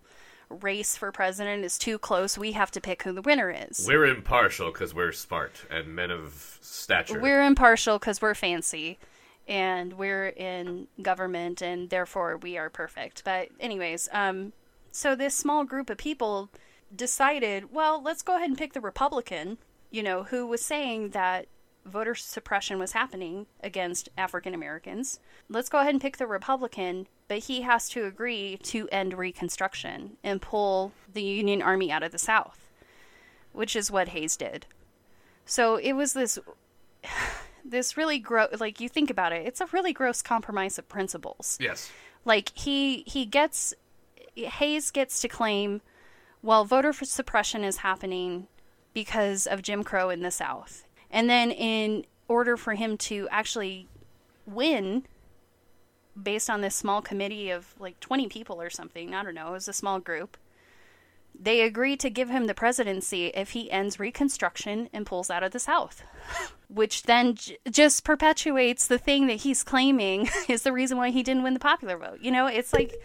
race 0.49 0.95
for 0.95 1.11
president 1.11 1.63
is 1.63 1.77
too 1.77 1.97
close 1.97 2.37
we 2.37 2.51
have 2.51 2.69
to 2.69 2.79
pick 2.79 3.03
who 3.03 3.11
the 3.13 3.21
winner 3.21 3.49
is 3.49 3.85
We're 3.87 4.05
impartial 4.05 4.71
because 4.71 4.93
we're 4.93 5.11
smart 5.11 5.65
and 5.71 5.95
men 5.95 6.11
of 6.11 6.59
stature. 6.61 7.19
we're 7.19 7.43
impartial 7.43 7.97
because 7.97 8.21
we're 8.21 8.35
fancy 8.35 8.99
and 9.47 9.93
we're 9.93 10.27
in 10.27 10.87
government 11.01 11.61
and 11.61 11.89
therefore 11.89 12.37
we 12.37 12.57
are 12.57 12.69
perfect. 12.69 13.23
But 13.25 13.49
anyways, 13.59 14.09
um 14.11 14.53
so 14.91 15.15
this 15.15 15.33
small 15.33 15.63
group 15.63 15.89
of 15.89 15.97
people 15.97 16.49
decided, 16.95 17.73
well, 17.73 18.01
let's 18.01 18.21
go 18.21 18.35
ahead 18.35 18.49
and 18.49 18.57
pick 18.57 18.73
the 18.73 18.79
Republican, 18.81 19.57
you 19.89 20.03
know, 20.03 20.23
who 20.23 20.45
was 20.45 20.63
saying 20.63 21.09
that 21.09 21.47
voter 21.85 22.15
suppression 22.15 22.79
was 22.79 22.93
happening 22.93 23.45
against 23.61 24.09
African 24.17 24.53
Americans. 24.53 25.19
Let's 25.49 25.69
go 25.69 25.79
ahead 25.79 25.93
and 25.93 26.01
pick 26.01 26.17
the 26.17 26.27
Republican, 26.27 27.07
but 27.27 27.39
he 27.39 27.61
has 27.61 27.89
to 27.89 28.05
agree 28.05 28.57
to 28.63 28.87
end 28.89 29.13
Reconstruction 29.13 30.17
and 30.23 30.41
pull 30.41 30.93
the 31.11 31.21
Union 31.23 31.61
Army 31.61 31.91
out 31.91 32.03
of 32.03 32.11
the 32.11 32.17
South, 32.17 32.69
which 33.51 33.75
is 33.75 33.91
what 33.91 34.09
Hayes 34.09 34.37
did. 34.37 34.65
So 35.45 35.75
it 35.75 35.93
was 35.93 36.13
this. 36.13 36.39
This 37.65 37.95
really 37.95 38.19
gross, 38.19 38.59
like 38.59 38.81
you 38.81 38.89
think 38.89 39.09
about 39.09 39.31
it, 39.31 39.47
it's 39.47 39.61
a 39.61 39.65
really 39.67 39.93
gross 39.93 40.21
compromise 40.21 40.77
of 40.77 40.89
principles 40.89 41.57
Yes. 41.61 41.89
like 42.25 42.51
he 42.53 43.03
he 43.07 43.25
gets 43.25 43.73
Hayes 44.35 44.91
gets 44.91 45.21
to 45.21 45.29
claim 45.29 45.79
well 46.41 46.65
voter 46.65 46.91
suppression 46.91 47.63
is 47.63 47.77
happening 47.77 48.47
because 48.93 49.47
of 49.47 49.61
Jim 49.61 49.81
Crow 49.81 50.09
in 50.09 50.23
the 50.23 50.29
South. 50.29 50.83
And 51.13 51.29
then 51.29 51.51
in 51.51 52.05
order 52.27 52.57
for 52.57 52.73
him 52.73 52.97
to 52.97 53.27
actually 53.29 53.87
win 54.47 55.05
based 56.21 56.49
on 56.49 56.61
this 56.61 56.75
small 56.75 57.01
committee 57.01 57.51
of 57.51 57.75
like 57.79 57.99
20 57.99 58.27
people 58.27 58.59
or 58.59 58.71
something, 58.71 59.13
I 59.13 59.23
don't 59.23 59.35
know, 59.35 59.49
it 59.49 59.51
was 59.51 59.67
a 59.67 59.73
small 59.73 59.99
group. 59.99 60.35
They 61.39 61.61
agree 61.61 61.95
to 61.97 62.09
give 62.09 62.29
him 62.29 62.45
the 62.45 62.53
presidency 62.53 63.27
if 63.27 63.51
he 63.51 63.71
ends 63.71 63.99
Reconstruction 63.99 64.89
and 64.91 65.05
pulls 65.05 65.29
out 65.29 65.43
of 65.43 65.51
the 65.51 65.59
South, 65.59 66.03
which 66.67 67.03
then 67.03 67.35
j- 67.35 67.57
just 67.69 68.03
perpetuates 68.03 68.87
the 68.87 68.99
thing 68.99 69.27
that 69.27 69.41
he's 69.41 69.63
claiming 69.63 70.29
is 70.47 70.63
the 70.63 70.73
reason 70.73 70.97
why 70.97 71.09
he 71.09 71.23
didn't 71.23 71.43
win 71.43 71.53
the 71.53 71.59
popular 71.59 71.97
vote. 71.97 72.19
You 72.21 72.31
know, 72.31 72.47
it's 72.47 72.73
like, 72.73 72.95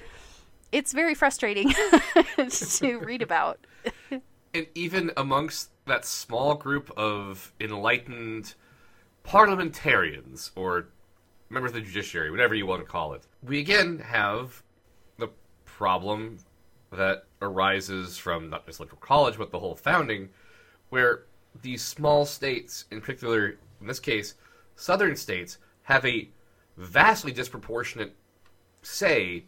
it's 0.72 0.92
very 0.92 1.14
frustrating 1.14 1.72
to 2.50 2.98
read 2.98 3.22
about. 3.22 3.60
and 4.10 4.66
even 4.74 5.10
amongst 5.16 5.70
that 5.88 6.04
small 6.04 6.54
group 6.54 6.90
of 6.96 7.52
enlightened 7.60 8.54
parliamentarians 9.22 10.52
or 10.56 10.88
members 11.50 11.70
of 11.70 11.76
the 11.76 11.80
judiciary, 11.80 12.30
whatever 12.30 12.54
you 12.54 12.66
want 12.66 12.80
to 12.80 12.86
call 12.86 13.12
it, 13.14 13.26
we 13.42 13.58
again 13.58 13.98
have 13.98 14.62
the 15.18 15.28
problem 15.64 16.38
that 16.92 17.24
arises 17.42 18.16
from 18.16 18.48
not 18.50 18.66
just 18.66 18.80
electoral 18.80 19.00
college 19.00 19.36
but 19.36 19.50
the 19.50 19.58
whole 19.58 19.74
founding, 19.74 20.28
where 20.90 21.24
these 21.62 21.82
small 21.82 22.24
states, 22.24 22.84
in 22.90 23.00
particular, 23.00 23.56
in 23.80 23.86
this 23.86 24.00
case, 24.00 24.34
southern 24.76 25.16
states, 25.16 25.58
have 25.82 26.04
a 26.04 26.28
vastly 26.76 27.32
disproportionate 27.32 28.14
say 28.82 29.44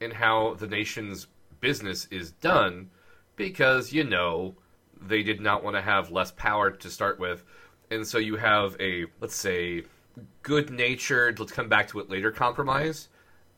in 0.00 0.10
how 0.10 0.54
the 0.54 0.66
nation's 0.66 1.26
business 1.60 2.06
is 2.10 2.30
done 2.32 2.88
because, 3.36 3.92
you 3.92 4.04
know, 4.04 4.54
they 5.00 5.22
did 5.22 5.40
not 5.40 5.62
want 5.64 5.76
to 5.76 5.82
have 5.82 6.10
less 6.10 6.32
power 6.32 6.70
to 6.70 6.90
start 6.90 7.18
with. 7.18 7.44
And 7.90 8.06
so 8.06 8.18
you 8.18 8.36
have 8.36 8.76
a, 8.80 9.06
let's 9.20 9.36
say, 9.36 9.84
good 10.42 10.70
natured, 10.70 11.38
let's 11.38 11.52
come 11.52 11.68
back 11.68 11.88
to 11.88 12.00
it 12.00 12.10
later 12.10 12.30
compromise. 12.30 13.08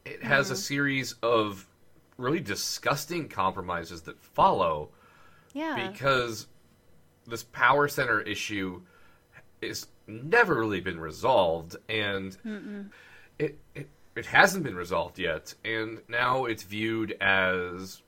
It 0.04 0.22
has 0.22 0.50
a 0.50 0.54
mm-hmm. 0.54 0.60
series 0.60 1.14
of 1.22 1.66
really 2.16 2.40
disgusting 2.40 3.28
compromises 3.28 4.02
that 4.02 4.20
follow 4.20 4.90
Yeah. 5.52 5.90
because 5.90 6.46
this 7.26 7.44
power 7.44 7.88
center 7.88 8.20
issue 8.20 8.82
is 9.62 9.86
never 10.06 10.54
really 10.58 10.80
been 10.80 11.00
resolved 11.00 11.76
and 11.88 12.36
it, 13.38 13.58
it 13.74 13.88
it 14.16 14.26
hasn't 14.26 14.64
been 14.64 14.74
resolved 14.74 15.18
yet 15.18 15.54
and 15.64 16.00
now 16.08 16.44
it's 16.46 16.62
viewed 16.62 17.12
as 17.20 18.02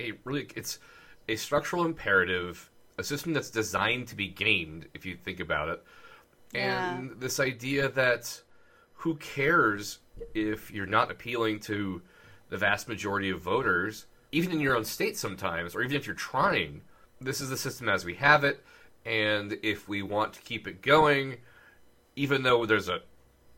a 0.00 0.12
really 0.24 0.48
it's 0.56 0.78
a 1.30 1.36
structural 1.36 1.84
imperative 1.84 2.70
a 2.98 3.04
system 3.04 3.32
that's 3.32 3.50
designed 3.50 4.06
to 4.08 4.16
be 4.16 4.28
gamed 4.28 4.86
if 4.92 5.06
you 5.06 5.16
think 5.16 5.40
about 5.40 5.68
it 5.68 5.82
Yeah. 6.52 6.96
and 6.96 7.20
this 7.20 7.40
idea 7.40 7.88
that 7.88 8.42
who 8.94 9.14
cares 9.16 10.00
if 10.34 10.70
you're 10.70 10.86
not 10.86 11.10
appealing 11.10 11.60
to 11.60 12.02
the 12.50 12.58
vast 12.58 12.88
majority 12.88 13.30
of 13.30 13.40
voters, 13.40 14.06
even 14.32 14.50
in 14.52 14.60
your 14.60 14.76
own 14.76 14.84
state 14.84 15.16
sometimes, 15.16 15.74
or 15.74 15.82
even 15.82 15.96
if 15.96 16.06
you're 16.06 16.14
trying. 16.16 16.82
This 17.20 17.40
is 17.40 17.48
the 17.48 17.56
system 17.56 17.88
as 17.88 18.04
we 18.04 18.14
have 18.16 18.44
it, 18.44 18.62
and 19.06 19.56
if 19.62 19.88
we 19.88 20.02
want 20.02 20.34
to 20.34 20.40
keep 20.42 20.66
it 20.66 20.82
going, 20.82 21.38
even 22.16 22.42
though 22.42 22.66
there's 22.66 22.88
an 22.88 23.00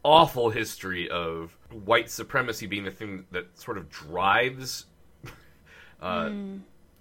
awful 0.04 0.50
history 0.50 1.08
of 1.10 1.56
white 1.70 2.10
supremacy 2.10 2.66
being 2.66 2.84
the 2.84 2.90
thing 2.90 3.24
that 3.32 3.58
sort 3.58 3.78
of 3.78 3.88
drives 3.90 4.86
uh, 6.02 6.30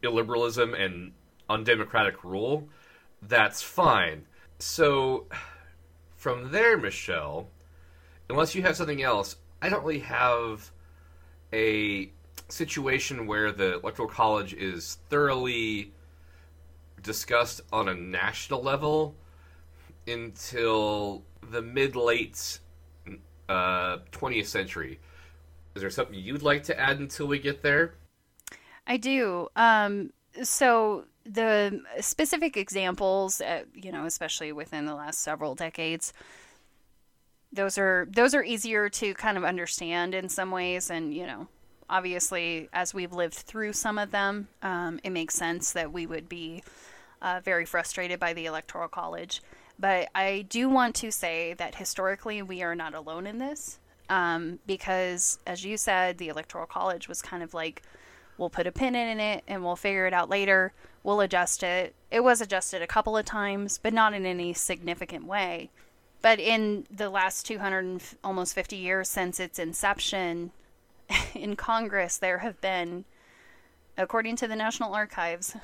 illiberalism 0.04 0.80
and 0.80 1.14
undemocratic 1.50 2.24
rule, 2.24 2.68
that's 3.22 3.62
fine. 3.62 4.26
So, 4.60 5.28
from 6.16 6.52
there, 6.52 6.78
Michelle, 6.78 7.50
unless 8.30 8.56
you 8.56 8.62
have 8.64 8.76
something 8.76 9.02
else, 9.02 9.36
I 9.62 9.70
don't 9.70 9.84
really 9.84 10.00
have 10.00 10.72
a 11.54 12.12
situation 12.50 13.28
where 13.28 13.52
the 13.52 13.80
electoral 13.80 14.08
college 14.08 14.54
is 14.54 14.98
thoroughly 15.10 15.92
discussed 17.02 17.62
on 17.72 17.88
a 17.88 17.94
national 17.94 18.62
level 18.62 19.16
until 20.08 21.24
the 21.50 21.62
mid 21.62 21.96
late 21.96 22.60
uh, 23.50 23.98
20th 24.12 24.48
century. 24.48 25.00
Is 25.76 25.82
there 25.82 25.90
something 25.90 26.16
you'd 26.16 26.42
like 26.42 26.64
to 26.64 26.80
add 26.80 27.00
until 27.00 27.28
we 27.28 27.40
get 27.40 27.62
there? 27.62 27.94
I 28.88 28.98
do. 28.98 29.48
Um, 29.56 30.12
so 30.44 31.06
the 31.26 31.82
specific 32.00 32.58
examples, 32.58 33.42
uh, 33.42 33.64
you 33.74 33.92
know, 33.92 34.06
especially 34.06 34.52
within 34.52 34.86
the 34.86 34.96
last 34.96 35.22
several 35.22 35.56
decades, 35.56 36.14
those 37.54 37.78
are 37.78 38.08
those 38.12 38.34
are 38.34 38.44
easier 38.44 38.90
to 38.90 39.14
kind 39.14 39.38
of 39.38 39.44
understand 39.44 40.16
in 40.16 40.30
some 40.30 40.52
ways, 40.52 40.90
and 40.90 41.14
you 41.14 41.26
know, 41.26 41.48
obviously, 41.90 42.70
as 42.74 42.94
we've 42.94 43.12
lived 43.12 43.34
through 43.34 43.74
some 43.74 43.98
of 43.98 44.12
them, 44.12 44.48
um, 44.62 45.00
it 45.04 45.10
makes 45.10 45.36
sense 45.36 45.74
that 45.74 45.92
we 45.92 46.06
would 46.06 46.30
be 46.30 46.64
uh, 47.22 47.42
very 47.44 47.66
frustrated 47.66 48.20
by 48.20 48.34
the 48.34 48.46
electoral 48.46 48.88
college. 48.88 49.42
But 49.78 50.10
I 50.16 50.46
do 50.48 50.70
want 50.70 50.96
to 50.98 51.12
say 51.12 51.54
that 51.56 51.76
historically, 51.76 52.42
we 52.42 52.64
are 52.64 52.76
not 52.76 52.94
alone 52.94 53.28
in 53.28 53.38
this. 53.40 53.80
Um, 54.10 54.60
because, 54.68 55.40
as 55.48 55.64
you 55.64 55.78
said, 55.78 56.18
the 56.18 56.28
electoral 56.28 56.66
college 56.66 57.08
was 57.08 57.22
kind 57.22 57.42
of 57.42 57.54
like 57.54 57.82
we'll 58.42 58.50
put 58.50 58.68
a 58.68 58.72
pin 58.72 58.96
in 58.96 59.20
it 59.20 59.44
and 59.48 59.64
we'll 59.64 59.76
figure 59.76 60.08
it 60.08 60.14
out 60.14 60.28
later. 60.30 60.74
We'll 61.04 61.22
adjust 61.22 61.62
it. 61.64 61.94
It 62.10 62.24
was 62.24 62.42
adjusted 62.42 62.82
a 62.82 62.88
couple 62.88 63.16
of 63.16 63.24
times, 63.24 63.80
but 63.82 63.94
not 63.94 64.14
in 64.14 64.26
any 64.26 64.52
significant 64.54 65.26
way. 65.26 65.70
But 66.22 66.40
in 66.40 66.86
the 66.92 67.10
last 67.10 67.46
200 67.46 67.80
and 67.80 68.02
f- 68.02 68.16
almost 68.24 68.56
50 68.56 68.76
years 68.76 69.08
since 69.10 69.40
its 69.40 69.60
inception 69.60 70.52
in 71.36 71.56
Congress, 71.56 72.18
there 72.18 72.40
have 72.40 72.60
been, 72.62 73.06
according 73.98 74.36
to 74.38 74.48
the 74.48 74.56
National 74.56 74.94
Archives, 74.94 75.56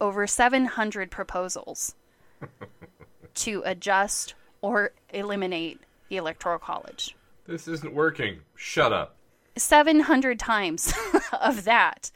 over 0.00 0.26
700 0.26 1.10
proposals 1.10 1.94
to 3.34 3.62
adjust 3.64 4.34
or 4.60 4.92
eliminate 5.10 5.80
the 6.08 6.18
Electoral 6.18 6.58
College. 6.58 7.16
This 7.46 7.66
isn't 7.66 7.94
working. 7.94 8.40
Shut 8.56 8.92
up. 8.92 9.16
700 9.56 10.38
times 10.38 10.92
of 11.40 11.64
that. 11.64 12.10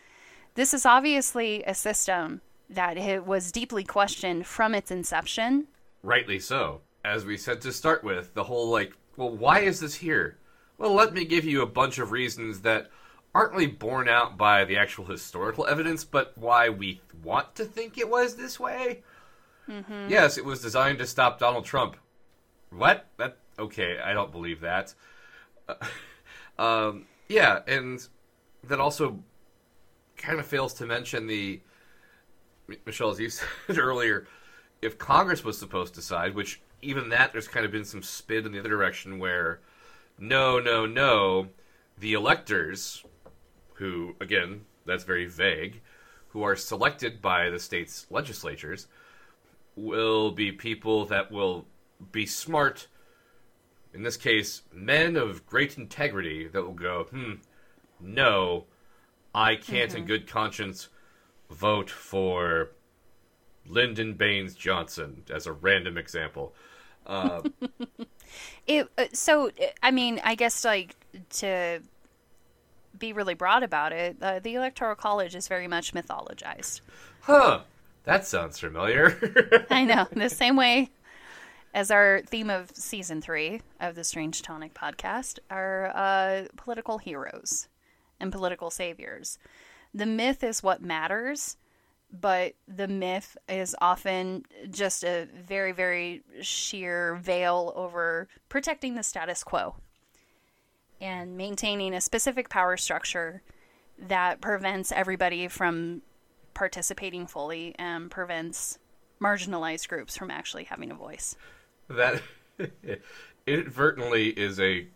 This 0.55 0.73
is 0.73 0.87
obviously 0.87 1.63
a 1.65 1.75
system 1.75 2.41
that 2.69 2.97
it 2.97 3.27
was 3.27 3.53
deeply 3.53 3.85
questioned 3.85 4.47
from 4.47 4.75
its 4.75 4.91
inception. 4.91 5.67
Rightly 6.03 6.39
so. 6.39 6.81
As 7.05 7.25
we 7.25 7.37
said 7.37 7.61
to 7.61 7.73
start 7.73 8.03
with, 8.03 8.35
the 8.35 8.45
whole 8.45 8.69
like, 8.71 8.93
well, 9.17 9.31
why 9.31 9.61
is 9.61 9.81
this 9.81 9.95
here? 9.95 10.39
Well, 10.79 10.93
let 10.93 11.13
me 11.13 11.25
give 11.25 11.45
you 11.45 11.63
a 11.63 11.67
bunch 11.67 11.99
of 11.99 12.11
reasons 12.11 12.63
that 12.63 12.91
aren't 13.35 13.53
really 13.53 13.67
borne 13.67 14.09
out 14.09 14.37
by 14.37 14.65
the 14.65 14.77
actual 14.77 15.05
historical 15.05 15.67
evidence, 15.67 16.05
but 16.05 16.33
why 16.37 16.69
we 16.69 17.01
want 17.23 17.55
to 17.57 17.65
think 17.65 17.99
it 17.99 18.09
was 18.09 18.35
this 18.35 18.59
way. 18.59 19.03
Yes, 20.09 20.39
it 20.39 20.45
was 20.45 20.63
designed 20.63 20.99
to 20.99 21.07
stop 21.07 21.39
Donald 21.39 21.65
Trump. 21.65 21.97
What? 22.71 23.07
That 23.17 23.39
okay? 23.59 23.99
I 23.99 24.13
don't 24.13 24.31
believe 24.31 24.61
that. 24.61 24.95
um, 26.59 27.07
yeah, 27.29 27.61
and 27.67 28.07
that 28.65 28.81
also 28.81 29.19
kind 30.17 30.39
of 30.39 30.47
fails 30.47 30.75
to 30.75 30.87
mention 30.87 31.27
the 31.27 31.61
Michelle, 32.85 33.11
as 33.11 33.21
you 33.21 33.31
said 33.31 33.79
earlier, 33.79 34.27
if 34.83 34.99
Congress 34.99 35.45
was 35.45 35.59
supposed 35.59 35.95
to 35.95 36.01
decide, 36.01 36.35
which 36.35 36.61
even 36.83 37.09
that 37.09 37.33
there's 37.33 37.49
kind 37.49 37.65
of 37.65 37.73
been 37.73 37.85
some 37.85 38.03
spin 38.03 38.47
in 38.47 38.53
the 38.53 38.59
other 38.59 38.69
direction 38.69 39.19
where 39.19 39.61
no, 40.19 40.59
no, 40.59 40.87
no, 40.87 41.49
the 41.99 42.15
electors, 42.15 43.05
who 43.75 44.15
again 44.21 44.63
that's 44.85 45.05
very 45.05 45.27
vague, 45.27 45.81
who 46.29 46.43
are 46.43 46.57
selected 46.57 47.21
by 47.21 47.51
the 47.51 47.59
state's 47.59 48.07
legislatures, 48.11 48.87
will 49.75 50.31
be 50.31 50.53
people 50.53 51.05
that 51.07 51.31
will 51.31 51.67
be 52.13 52.27
smart 52.27 52.87
in 53.97 54.03
this 54.03 54.19
case, 54.19 54.63
men 54.73 55.17
of 55.17 55.47
great 55.47 55.79
integrity 55.79 56.47
that 56.49 56.63
will 56.63 56.75
go, 56.75 57.05
hmm, 57.05 57.33
no, 57.99 58.67
I 59.35 59.57
can't 59.57 59.95
in 59.95 60.05
good 60.05 60.27
conscience 60.27 60.89
vote 61.51 61.89
for 61.89 62.73
Lyndon 63.67 64.13
Baines 64.13 64.55
Johnson 64.55 65.23
as 65.33 65.47
a 65.47 65.53
random 65.53 65.97
example. 65.97 66.55
It 68.67 68.89
uh, 68.99 69.05
so 69.13 69.47
uh, 69.47 69.67
I 69.81 69.93
mean 69.93 70.21
I 70.25 70.35
guess 70.35 70.65
like 70.65 70.97
to 71.39 71.81
be 72.99 73.13
really 73.13 73.35
broad 73.35 73.63
about 73.63 73.93
it, 73.93 74.17
uh, 74.21 74.41
the 74.41 74.57
electoral 74.57 74.97
college 74.97 75.37
is 75.37 75.47
very 75.47 75.69
much 75.69 75.95
mythologized. 75.95 76.81
Huh, 77.21 77.61
that 78.03 78.27
sounds 78.27 78.59
familiar. 78.59 79.67
I 79.71 79.85
know 79.85 80.09
the 80.11 80.29
same 80.29 80.57
way 80.57 80.91
as 81.77 81.91
our 81.91 82.23
theme 82.27 82.49
of 82.49 82.71
season 82.75 83.21
three 83.21 83.61
of 83.81 83.95
the 83.95 84.03
Strange 84.03 84.41
Tonic 84.41 84.73
podcast 84.73 85.39
are 85.51 85.93
uh, 85.95 86.45
political 86.57 86.97
heroes 86.97 87.69
and 88.19 88.33
political 88.33 88.71
saviors. 88.71 89.39
The 89.93 90.07
myth 90.07 90.43
is 90.43 90.63
what 90.63 90.81
matters, 90.81 91.59
but 92.11 92.55
the 92.67 92.89
myth 92.89 93.37
is 93.47 93.77
often 93.79 94.45
just 94.71 95.05
a 95.05 95.29
very, 95.35 95.73
very 95.73 96.23
sheer 96.41 97.17
veil 97.17 97.75
over 97.77 98.27
protecting 98.49 98.95
the 98.95 99.03
status 99.03 99.45
quo 99.45 99.77
and 100.99 101.37
maintaining 101.37 101.93
a 101.93 102.01
specific 102.01 102.49
power 102.49 102.79
structure 102.79 103.43
that 103.99 104.41
prevents 104.41 104.93
everybody 104.93 105.47
from 105.47 106.01
participating 106.55 107.27
fully 107.27 107.75
and 107.79 108.11
prevents 108.11 108.79
marginalized 109.21 109.89
groups 109.89 110.17
from 110.17 110.31
actually 110.31 110.65
having 110.65 110.91
a 110.91 110.95
voice. 110.95 111.37
That 111.89 112.23
inadvertently 113.47 114.29
is 114.29 114.59
a 114.61 114.87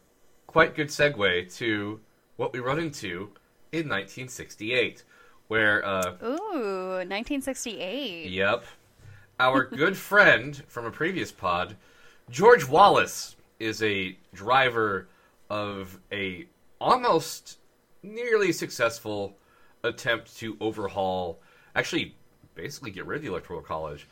quite 0.46 0.74
good 0.74 0.88
segue 0.88 1.54
to 1.56 2.00
what 2.36 2.52
we 2.52 2.58
run 2.58 2.78
into 2.78 3.30
in 3.72 3.88
1968, 3.88 5.04
where 5.48 5.84
uh, 5.84 6.14
Ooh, 6.22 7.04
1968. 7.06 8.30
Yep. 8.30 8.64
Our 9.38 9.64
good 9.64 9.96
friend 10.10 10.56
from 10.66 10.86
a 10.86 10.90
previous 10.90 11.30
pod, 11.30 11.76
George 12.28 12.66
Wallace, 12.66 13.36
is 13.58 13.82
a 13.82 14.16
driver 14.34 15.08
of 15.48 15.98
a 16.10 16.46
almost 16.80 17.58
nearly 18.02 18.52
successful 18.52 19.36
attempt 19.84 20.36
to 20.38 20.56
overhaul, 20.60 21.40
actually, 21.74 22.14
basically 22.54 22.90
get 22.90 23.06
rid 23.06 23.16
of 23.16 23.22
the 23.22 23.28
Electoral 23.28 23.60
College, 23.60 24.06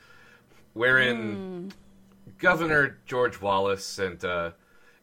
wherein 0.75 1.73
Governor 2.39 2.99
George 3.07 3.41
Wallace 3.41 3.99
and, 3.99 4.23
uh, 4.25 4.51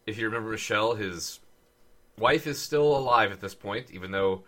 if 0.05 0.17
you 0.17 0.25
remember 0.25 0.51
Michelle, 0.51 0.93
his 0.95 1.39
wife 2.17 2.45
is 2.47 2.61
still 2.61 2.95
alive 2.95 3.31
at 3.31 3.41
this 3.41 3.55
point, 3.55 3.89
even 3.91 4.11
though 4.11 4.43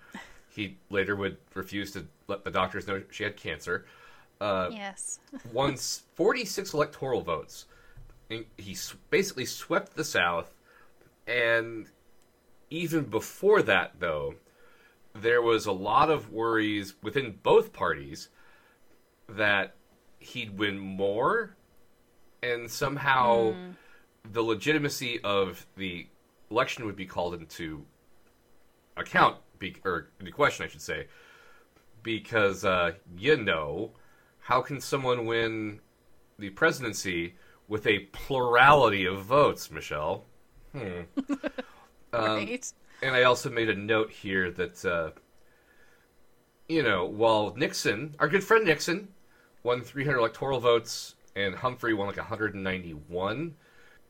he 0.50 0.78
later 0.90 1.16
would 1.16 1.38
refuse 1.54 1.92
to 1.92 2.08
let 2.28 2.44
the 2.44 2.52
doctors 2.52 2.88
know 2.88 3.02
she 3.10 3.24
had 3.24 3.36
cancer. 3.36 3.86
Uh, 4.40 4.70
Yes. 4.72 5.20
won 5.54 5.76
46 5.78 6.74
electoral 6.74 7.22
votes. 7.22 7.66
And 8.30 8.46
he 8.58 8.78
basically 9.10 9.46
swept 9.46 9.96
the 9.96 10.04
South. 10.04 10.54
And 11.26 11.88
even 12.70 13.06
before 13.06 13.62
that, 13.64 14.00
though, 14.00 14.36
there 15.14 15.42
was 15.42 15.66
a 15.66 15.72
lot 15.72 16.10
of 16.10 16.32
worries 16.32 16.96
within 17.02 17.40
both 17.42 17.74
parties 17.74 18.30
that 19.28 19.76
he'd 20.20 20.58
win 20.58 20.78
more, 20.78 21.56
and 22.54 22.70
somehow 22.70 23.54
the 24.32 24.42
legitimacy 24.42 25.20
of 25.24 25.66
the 25.76 26.08
election 26.50 26.86
would 26.86 26.96
be 26.96 27.06
called 27.06 27.34
into 27.34 27.86
account, 28.96 29.38
be, 29.60 29.76
or 29.86 30.10
into 30.20 30.32
question, 30.32 30.66
I 30.66 30.70
should 30.70 30.82
say, 30.82 31.08
because 32.04 32.66
uh, 32.66 32.92
you 33.18 33.38
know, 33.38 33.92
how 34.40 34.62
can 34.62 34.80
someone 34.80 35.26
win 35.26 35.80
the 36.40 36.50
presidency 36.52 37.36
with 37.68 37.86
a 37.88 38.00
plurality 38.12 39.06
of 39.06 39.24
votes, 39.24 39.70
Michelle? 39.72 40.26
Hmm. 40.74 41.02
right. 42.14 42.72
And 43.02 43.16
I 43.16 43.24
also 43.24 43.50
made 43.50 43.70
a 43.70 43.76
note 43.76 44.10
here 44.10 44.50
that, 44.52 44.86
uh, 44.86 45.12
you 46.68 46.82
know, 46.82 47.06
while 47.06 47.54
Nixon, 47.56 48.16
our 48.20 48.28
good 48.28 48.44
friend 48.44 48.66
Nixon, 48.66 49.10
won 49.64 49.82
300 49.82 50.18
electoral 50.18 50.60
votes 50.60 51.16
and 51.38 51.56
Humphrey 51.56 51.94
won 51.94 52.08
like 52.08 52.18
191, 52.18 53.56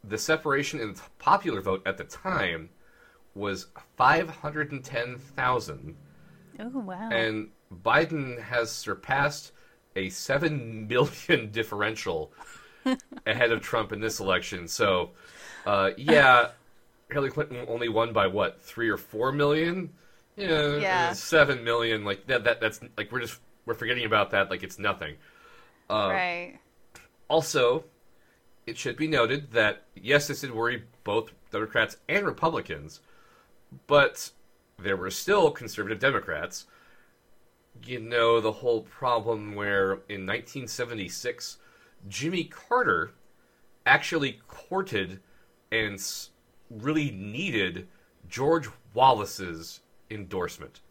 the 0.03 0.17
separation 0.17 0.79
in 0.79 0.93
the 0.93 1.01
popular 1.19 1.59
vote 1.61 1.83
at 1.85 1.97
the 1.97 2.05
time 2.05 2.69
was 3.35 3.67
510,000. 3.97 5.95
Oh, 6.59 6.69
wow. 6.79 7.09
And 7.11 7.49
Biden 7.83 8.41
has 8.41 8.71
surpassed 8.71 9.51
a 9.95 10.09
7 10.09 10.87
million 10.87 11.51
differential 11.51 12.31
ahead 13.27 13.51
of 13.51 13.61
Trump 13.61 13.91
in 13.91 13.99
this 13.99 14.19
election. 14.21 14.67
So, 14.67 15.11
uh, 15.65 15.91
yeah, 15.97 16.51
Hillary 17.11 17.31
Clinton 17.31 17.65
only 17.67 17.89
won 17.89 18.13
by 18.13 18.27
what, 18.27 18.61
3 18.61 18.89
or 18.89 18.97
4 18.97 19.33
million? 19.33 19.93
Yeah, 20.37 20.77
Yeah. 20.77 21.13
7 21.13 21.63
million 21.63 22.05
like 22.05 22.27
that 22.27 22.43
that 22.43 22.61
that's 22.61 22.79
like 22.95 23.11
we're 23.11 23.21
just 23.21 23.39
we're 23.65 23.73
forgetting 23.73 24.05
about 24.05 24.29
that 24.31 24.51
like 24.51 24.61
it's 24.61 24.77
nothing. 24.77 25.15
right. 25.89 26.59
Also, 27.27 27.83
it 28.65 28.77
should 28.77 28.97
be 28.97 29.07
noted 29.07 29.51
that 29.51 29.83
yes, 29.95 30.27
this 30.27 30.41
did 30.41 30.51
worry 30.51 30.83
both 31.03 31.31
Democrats 31.51 31.97
and 32.07 32.25
Republicans, 32.25 32.99
but 33.87 34.31
there 34.77 34.97
were 34.97 35.11
still 35.11 35.51
conservative 35.51 35.99
Democrats. 35.99 36.65
You 37.85 37.99
know, 37.99 38.41
the 38.41 38.51
whole 38.51 38.81
problem 38.81 39.55
where 39.55 39.93
in 40.09 40.25
1976, 40.25 41.57
Jimmy 42.07 42.45
Carter 42.45 43.11
actually 43.85 44.39
courted 44.47 45.19
and 45.71 46.01
really 46.69 47.11
needed 47.11 47.87
George 48.29 48.67
Wallace's 48.93 49.81
endorsement. 50.09 50.81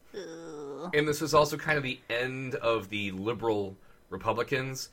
And 0.95 1.07
this 1.07 1.21
was 1.21 1.35
also 1.35 1.57
kind 1.57 1.77
of 1.77 1.83
the 1.83 2.01
end 2.09 2.55
of 2.57 2.89
the 2.89 3.11
liberal 3.11 3.77
Republicans 4.09 4.89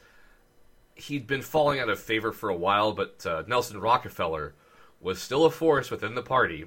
he'd 0.96 1.28
been 1.28 1.42
falling 1.42 1.80
out 1.80 1.90
of 1.90 2.00
favor 2.00 2.32
for 2.32 2.50
a 2.50 2.56
while, 2.56 2.94
but 2.94 3.26
uh, 3.26 3.44
Nelson 3.48 3.80
Rockefeller 3.80 4.54
was 5.02 5.22
still 5.22 5.46
a 5.46 5.52
force 5.52 5.92
within 5.92 6.16
the 6.16 6.22
party. 6.22 6.66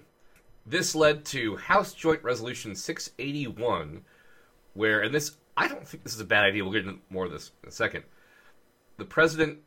This 0.66 0.94
led 0.94 1.24
to 1.26 1.56
House 1.56 1.94
Joint 1.94 2.22
Resolution 2.22 2.74
681, 2.74 4.02
where, 4.74 5.00
and 5.00 5.14
this, 5.14 5.36
I 5.56 5.68
don't 5.68 5.86
think 5.86 6.02
this 6.02 6.14
is 6.14 6.20
a 6.20 6.24
bad 6.24 6.44
idea. 6.44 6.64
We'll 6.64 6.72
get 6.72 6.86
into 6.86 7.00
more 7.08 7.24
of 7.24 7.30
this 7.30 7.52
in 7.62 7.68
a 7.68 7.72
second. 7.72 8.04
The 8.98 9.04
president, 9.04 9.58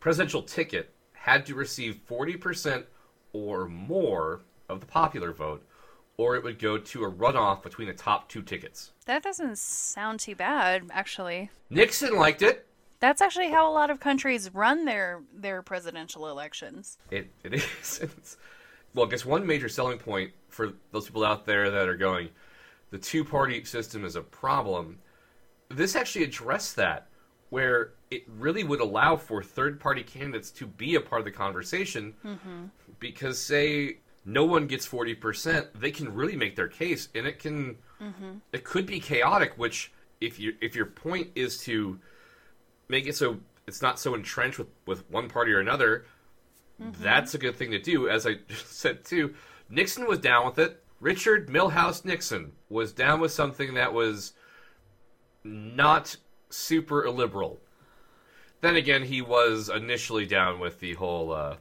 presidential 0.00 0.42
ticket 0.42 0.92
had 1.12 1.46
to 1.46 1.54
receive 1.54 2.00
40% 2.08 2.84
or 3.32 3.68
more 3.68 4.40
of 4.68 4.80
the 4.80 4.86
popular 4.86 5.32
vote, 5.32 5.64
or 6.16 6.34
it 6.36 6.42
would 6.42 6.58
go 6.58 6.76
to 6.76 7.04
a 7.04 7.10
runoff 7.10 7.62
between 7.62 7.88
the 7.88 7.94
top 7.94 8.28
two 8.28 8.42
tickets. 8.42 8.92
That 9.06 9.22
doesn't 9.22 9.58
sound 9.58 10.20
too 10.20 10.34
bad, 10.34 10.84
actually. 10.90 11.50
Nixon 11.70 12.16
liked 12.16 12.42
it. 12.42 12.66
That's 13.02 13.20
actually 13.20 13.50
how 13.50 13.68
a 13.68 13.74
lot 13.74 13.90
of 13.90 13.98
countries 13.98 14.48
run 14.54 14.84
their 14.84 15.22
their 15.34 15.60
presidential 15.60 16.28
elections. 16.28 16.98
It 17.10 17.32
it 17.42 17.54
is. 17.80 17.98
It's, 18.00 18.36
well, 18.94 19.06
I 19.06 19.10
guess 19.10 19.26
one 19.26 19.44
major 19.44 19.68
selling 19.68 19.98
point 19.98 20.30
for 20.48 20.74
those 20.92 21.06
people 21.06 21.24
out 21.24 21.44
there 21.44 21.68
that 21.68 21.88
are 21.88 21.96
going, 21.96 22.28
the 22.90 22.98
two 22.98 23.24
party 23.24 23.64
system 23.64 24.04
is 24.04 24.14
a 24.14 24.22
problem. 24.22 25.00
This 25.68 25.96
actually 25.96 26.24
addressed 26.24 26.76
that, 26.76 27.08
where 27.50 27.94
it 28.12 28.22
really 28.38 28.62
would 28.62 28.80
allow 28.80 29.16
for 29.16 29.42
third 29.42 29.80
party 29.80 30.04
candidates 30.04 30.52
to 30.52 30.66
be 30.68 30.94
a 30.94 31.00
part 31.00 31.22
of 31.22 31.24
the 31.24 31.32
conversation, 31.32 32.14
mm-hmm. 32.24 32.66
because 33.00 33.36
say 33.36 33.96
no 34.24 34.44
one 34.44 34.68
gets 34.68 34.86
forty 34.86 35.16
percent, 35.16 35.66
they 35.74 35.90
can 35.90 36.14
really 36.14 36.36
make 36.36 36.54
their 36.54 36.68
case, 36.68 37.08
and 37.16 37.26
it 37.26 37.40
can 37.40 37.78
mm-hmm. 38.00 38.34
it 38.52 38.62
could 38.62 38.86
be 38.86 39.00
chaotic. 39.00 39.54
Which 39.58 39.90
if 40.20 40.38
you 40.38 40.54
if 40.60 40.76
your 40.76 40.86
point 40.86 41.30
is 41.34 41.58
to 41.62 41.98
make 42.88 43.06
it 43.06 43.16
so 43.16 43.38
it's 43.66 43.80
not 43.82 43.98
so 43.98 44.14
entrenched 44.14 44.58
with, 44.58 44.68
with 44.86 45.08
one 45.10 45.28
party 45.28 45.52
or 45.52 45.60
another, 45.60 46.04
that's 47.00 47.32
a 47.34 47.38
good 47.38 47.54
thing 47.56 47.70
to 47.70 47.78
do. 47.78 48.08
As 48.08 48.26
I 48.26 48.36
said 48.64 49.04
too, 49.04 49.34
Nixon 49.70 50.06
was 50.06 50.18
down 50.18 50.46
with 50.46 50.58
it. 50.58 50.82
Richard 51.00 51.48
Milhous 51.48 52.04
Nixon 52.04 52.52
was 52.68 52.92
down 52.92 53.20
with 53.20 53.32
something 53.32 53.74
that 53.74 53.92
was 53.92 54.32
not 55.44 56.16
super 56.50 57.04
illiberal. 57.04 57.60
Then 58.60 58.76
again, 58.76 59.02
he 59.04 59.22
was 59.22 59.68
initially 59.68 60.26
down 60.26 60.60
with 60.60 60.78
the 60.80 60.94
whole 60.94 61.32
uh, 61.32 61.56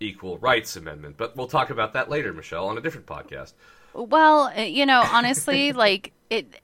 equal 0.00 0.38
rights 0.38 0.74
amendment, 0.76 1.16
but 1.16 1.36
we'll 1.36 1.46
talk 1.46 1.70
about 1.70 1.92
that 1.92 2.10
later, 2.10 2.32
Michelle, 2.32 2.66
on 2.68 2.76
a 2.76 2.80
different 2.80 3.06
podcast. 3.06 3.52
Well, 3.94 4.52
you 4.58 4.86
know, 4.86 5.02
honestly, 5.12 5.72
like 5.72 6.12
it- 6.30 6.60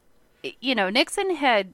you 0.60 0.74
know, 0.74 0.88
Nixon 0.88 1.34
had 1.34 1.72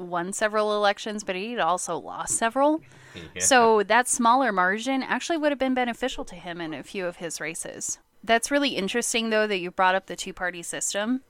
won 0.00 0.32
several 0.32 0.74
elections, 0.74 1.24
but 1.24 1.36
he'd 1.36 1.58
also 1.58 1.98
lost 1.98 2.36
several. 2.36 2.80
Yeah. 3.34 3.42
So 3.42 3.82
that 3.82 4.06
smaller 4.06 4.52
margin 4.52 5.02
actually 5.02 5.36
would 5.38 5.50
have 5.50 5.58
been 5.58 5.74
beneficial 5.74 6.24
to 6.26 6.36
him 6.36 6.60
in 6.60 6.72
a 6.72 6.84
few 6.84 7.06
of 7.06 7.16
his 7.16 7.40
races. 7.40 7.98
That's 8.22 8.52
really 8.52 8.70
interesting 8.70 9.30
though 9.30 9.48
that 9.48 9.58
you 9.58 9.72
brought 9.72 9.96
up 9.96 10.06
the 10.06 10.14
two-party 10.14 10.62
system. 10.62 11.22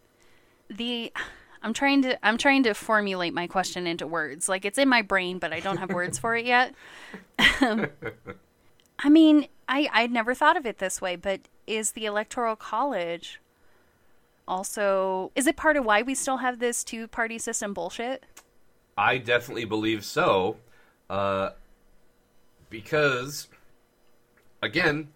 The 0.69 1.11
I'm 1.63 1.75
trying 1.75 2.03
to 2.03 2.27
I'm 2.27 2.39
trying 2.39 2.63
to 2.65 2.75
formulate 2.75 3.35
my 3.35 3.47
question 3.47 3.87
into 3.87 4.07
words. 4.07 4.49
Like 4.49 4.65
it's 4.65 4.79
in 4.79 4.89
my 4.89 5.03
brain, 5.03 5.39
but 5.39 5.53
I 5.53 5.61
don't 5.61 5.77
have 5.77 5.91
words 5.91 6.19
for 6.19 6.37
it 6.37 6.47
yet. 6.47 6.75
I 7.39 9.09
mean, 9.09 9.49
I 9.69 9.89
I'd 9.93 10.13
never 10.13 10.35
thought 10.35 10.57
of 10.57 10.67
it 10.67 10.79
this 10.79 11.01
way, 11.01 11.17
but 11.17 11.41
is 11.67 11.93
the 11.93 12.07
electoral 12.07 12.57
college 12.57 13.41
also 14.49 15.31
is 15.35 15.47
it 15.47 15.57
part 15.57 15.77
of 15.77 15.85
why 15.85 16.03
we 16.03 16.15
still 16.15 16.39
have 16.39 16.59
this 16.59 16.83
two-party 16.83 17.39
system 17.39 17.73
bullshit? 17.73 18.25
I 19.01 19.17
definitely 19.17 19.65
believe 19.65 20.05
so, 20.05 20.59
uh, 21.09 21.51
because 22.69 23.49
again, 24.61 25.09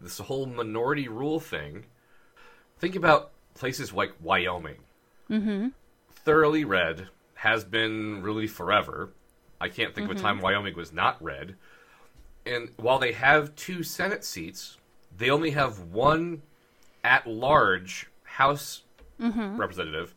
this 0.00 0.18
whole 0.18 0.46
minority 0.46 1.06
rule 1.06 1.38
thing. 1.38 1.86
Think 2.80 2.96
about 2.96 3.30
places 3.54 3.92
like 3.92 4.14
Wyoming. 4.20 4.78
Mm-hmm. 5.30 5.68
Thoroughly 6.10 6.64
red 6.64 7.06
has 7.34 7.62
been 7.62 8.20
really 8.20 8.48
forever. 8.48 9.10
I 9.60 9.68
can't 9.68 9.94
think 9.94 10.10
of 10.10 10.16
a 10.16 10.20
time 10.20 10.40
Wyoming 10.40 10.74
was 10.74 10.92
not 10.92 11.22
red. 11.22 11.54
And 12.44 12.70
while 12.78 12.98
they 12.98 13.12
have 13.12 13.54
two 13.54 13.84
Senate 13.84 14.24
seats, 14.24 14.76
they 15.16 15.30
only 15.30 15.50
have 15.52 15.78
one 15.78 16.42
at-large 17.04 18.10
House 18.24 18.82
representative, 19.18 20.14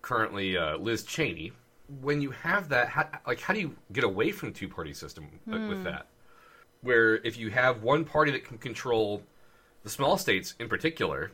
currently 0.00 0.56
uh, 0.56 0.78
Liz 0.78 1.02
Cheney. 1.02 1.52
When 1.88 2.20
you 2.20 2.30
have 2.30 2.68
that, 2.70 2.88
how, 2.88 3.08
like, 3.26 3.40
how 3.40 3.54
do 3.54 3.60
you 3.60 3.76
get 3.92 4.04
away 4.04 4.32
from 4.32 4.52
two-party 4.52 4.92
system 4.92 5.40
with- 5.46 5.68
with 5.68 5.84
that? 5.84 6.08
Where 6.80 7.16
if 7.16 7.36
you 7.36 7.50
have 7.50 7.82
one 7.82 8.04
party 8.04 8.30
that 8.32 8.44
can 8.44 8.58
control 8.58 9.22
the 9.82 9.90
small 9.90 10.18
states 10.18 10.54
in 10.58 10.68
particular, 10.68 11.32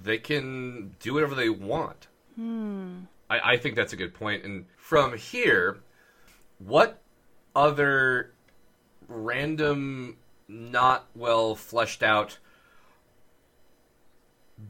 they 0.00 0.18
can 0.18 0.96
do 1.00 1.14
whatever 1.14 1.34
they 1.34 1.48
want. 1.48 2.08
Hmm. 2.36 3.00
I, 3.28 3.52
I 3.52 3.56
think 3.56 3.74
that's 3.76 3.92
a 3.92 3.96
good 3.96 4.14
point. 4.14 4.44
And 4.44 4.66
from 4.76 5.16
here, 5.16 5.80
what 6.58 7.02
other 7.54 8.32
random, 9.08 10.18
not 10.48 11.08
well 11.14 11.54
fleshed 11.54 12.02
out 12.02 12.38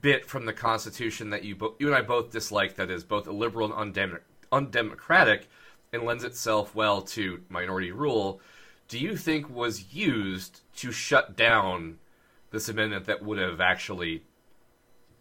bit 0.01 0.27
from 0.27 0.47
the 0.47 0.53
Constitution 0.53 1.31
that 1.31 1.45
you 1.45 1.55
bo- 1.55 1.75
you 1.79 1.87
and 1.89 1.97
I 1.97 2.03
both 2.03 2.31
dislike 2.31 2.77
that 2.77 2.91
is 2.91 3.05
both 3.05 3.27
illiberal 3.27 3.73
and 3.73 3.95
undem- 3.95 4.21
undemocratic 4.53 5.49
and 5.93 6.05
lends 6.05 6.25
itself 6.25 6.75
well 6.75 7.03
to 7.03 7.43
minority 7.49 7.91
rule, 7.91 8.41
do 8.89 8.99
you 8.99 9.17
think 9.17 9.49
was 9.49 9.93
used 9.95 10.61
to 10.77 10.93
shut 10.93 11.37
down 11.37 11.99
this 12.51 12.69
amendment 12.69 13.07
that 13.07 13.23
would 13.23 13.39
have 13.39 13.61
actually 13.61 14.23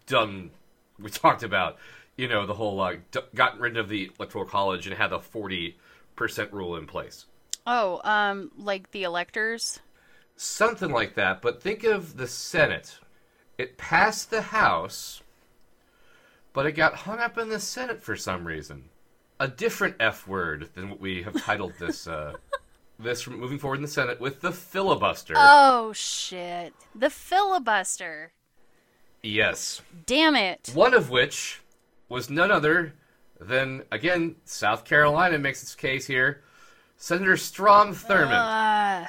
done 0.05 0.51
we 0.99 1.09
talked 1.09 1.43
about 1.43 1.77
you 2.17 2.27
know 2.27 2.45
the 2.45 2.53
whole 2.53 2.79
uh, 2.81 2.95
d- 3.11 3.21
gotten 3.33 3.59
rid 3.61 3.77
of 3.77 3.89
the 3.89 4.11
electoral 4.19 4.45
college 4.45 4.85
and 4.87 4.95
had 4.97 5.09
the 5.09 5.19
40% 5.19 5.75
rule 6.51 6.75
in 6.75 6.85
place? 6.85 7.25
Oh, 7.65 8.01
um 8.03 8.51
like 8.57 8.91
the 8.91 9.03
electors? 9.03 9.79
something 10.35 10.91
like 10.91 11.15
that 11.15 11.41
but 11.41 11.61
think 11.61 11.83
of 11.83 12.17
the 12.17 12.27
senate. 12.27 12.99
It 13.57 13.77
passed 13.77 14.29
the 14.29 14.41
house 14.41 15.21
but 16.53 16.65
it 16.65 16.73
got 16.73 16.95
hung 16.95 17.19
up 17.19 17.37
in 17.37 17.49
the 17.49 17.59
senate 17.59 18.01
for 18.03 18.15
some 18.15 18.45
reason 18.45 18.89
a 19.41 19.47
different 19.47 19.95
f 19.99 20.27
word 20.27 20.69
than 20.75 20.87
what 20.91 20.99
we 20.99 21.23
have 21.23 21.33
titled 21.41 21.73
this 21.79 22.07
uh, 22.07 22.33
this 22.99 23.27
moving 23.27 23.57
forward 23.57 23.77
in 23.77 23.81
the 23.81 23.87
senate 23.87 24.21
with 24.21 24.39
the 24.41 24.51
filibuster 24.51 25.33
Oh 25.35 25.91
shit. 25.93 26.73
The 26.93 27.09
filibuster. 27.09 28.31
yes 29.23 29.81
Damn 30.05 30.35
it. 30.35 30.71
one 30.75 30.93
of 30.93 31.09
which 31.09 31.61
was 32.07 32.29
none 32.29 32.51
other 32.51 32.93
than 33.39 33.83
again 33.91 34.35
South 34.45 34.85
Carolina 34.85 35.39
makes 35.39 35.63
its 35.63 35.73
case 35.75 36.05
here. 36.05 36.43
Senator 36.97 37.35
Strom 37.35 37.95
Thurmond. 37.95 39.03
Uh, 39.03 39.07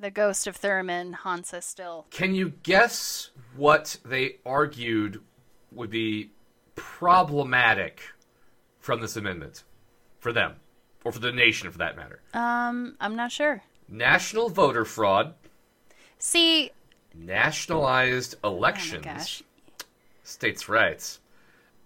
the 0.00 0.10
ghost 0.10 0.48
of 0.48 0.60
Thurmond 0.60 1.14
haunts 1.14 1.54
us 1.54 1.64
still. 1.64 2.06
Can 2.10 2.34
you 2.34 2.54
guess 2.64 3.30
what 3.54 3.98
they 4.04 4.38
argued 4.44 5.20
would 5.70 5.90
be 5.90 6.32
problematic 6.74 8.00
from 8.82 9.00
this 9.00 9.16
amendment 9.16 9.62
for 10.18 10.32
them, 10.32 10.56
or 11.04 11.12
for 11.12 11.20
the 11.20 11.32
nation 11.32 11.70
for 11.70 11.78
that 11.78 11.96
matter? 11.96 12.20
Um, 12.34 12.96
I'm 13.00 13.16
not 13.16 13.32
sure. 13.32 13.62
National 13.88 14.50
voter 14.50 14.84
fraud, 14.84 15.34
See, 16.18 16.70
nationalized 17.14 18.36
oh 18.44 18.50
my 18.50 18.56
elections, 18.56 19.04
gosh. 19.04 19.42
states' 20.22 20.68
rights, 20.68 21.20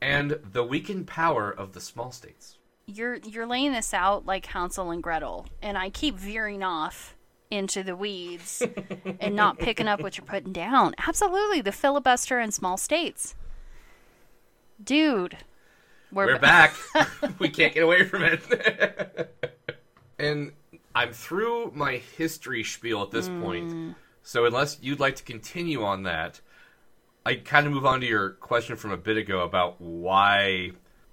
and 0.01 0.39
the 0.53 0.65
weakened 0.65 1.07
power 1.07 1.51
of 1.51 1.73
the 1.73 1.81
small 1.81 2.11
states. 2.11 2.59
You're 2.87 3.17
you're 3.17 3.47
laying 3.47 3.73
this 3.73 3.93
out 3.95 4.27
like 4.27 4.47
Hansel 4.47 4.91
and 4.91 5.03
Gretel, 5.03 5.47
and 5.63 5.77
I 5.79 5.91
keep 5.91 6.17
veering 6.17 6.63
off 6.63 7.17
into 7.51 7.83
the 7.83 7.97
weeds 7.97 8.63
and 9.21 9.35
not 9.35 9.59
picking 9.59 9.89
up 9.89 10.01
what 10.03 10.17
you're 10.17 10.27
putting 10.27 10.53
down. 10.53 10.95
Absolutely, 11.07 11.61
the 11.61 11.73
filibuster 11.73 12.39
in 12.39 12.53
small 12.53 12.77
states. 12.77 13.35
Dude, 14.83 15.39
we're, 16.17 16.27
We're 16.27 16.35
ba- 16.37 16.41
back. 16.41 16.75
we 17.39 17.51
can't 17.51 17.75
get 17.75 17.83
away 17.83 18.05
from 18.05 18.23
it. 18.23 19.53
and 20.19 20.53
I'm 20.95 21.13
through 21.13 21.73
my 21.75 21.97
history 22.17 22.65
spiel 22.65 23.03
at 23.03 23.11
this 23.11 23.29
point. 23.29 23.71
Hmm. 23.71 23.91
So 24.23 24.47
unless 24.47 24.79
you'd 24.81 24.99
like 24.99 25.17
to 25.17 25.23
continue 25.23 25.85
on 25.85 26.05
that, 26.05 26.41
I 27.27 27.35
kind 27.35 27.67
of 27.67 27.73
move 27.73 27.85
on 27.85 28.01
to 28.01 28.07
your 28.07 28.31
question 28.31 28.77
from 28.77 28.93
a 28.93 28.97
bit 28.97 29.19
ago 29.19 29.41
about 29.41 29.79
why 29.81 30.71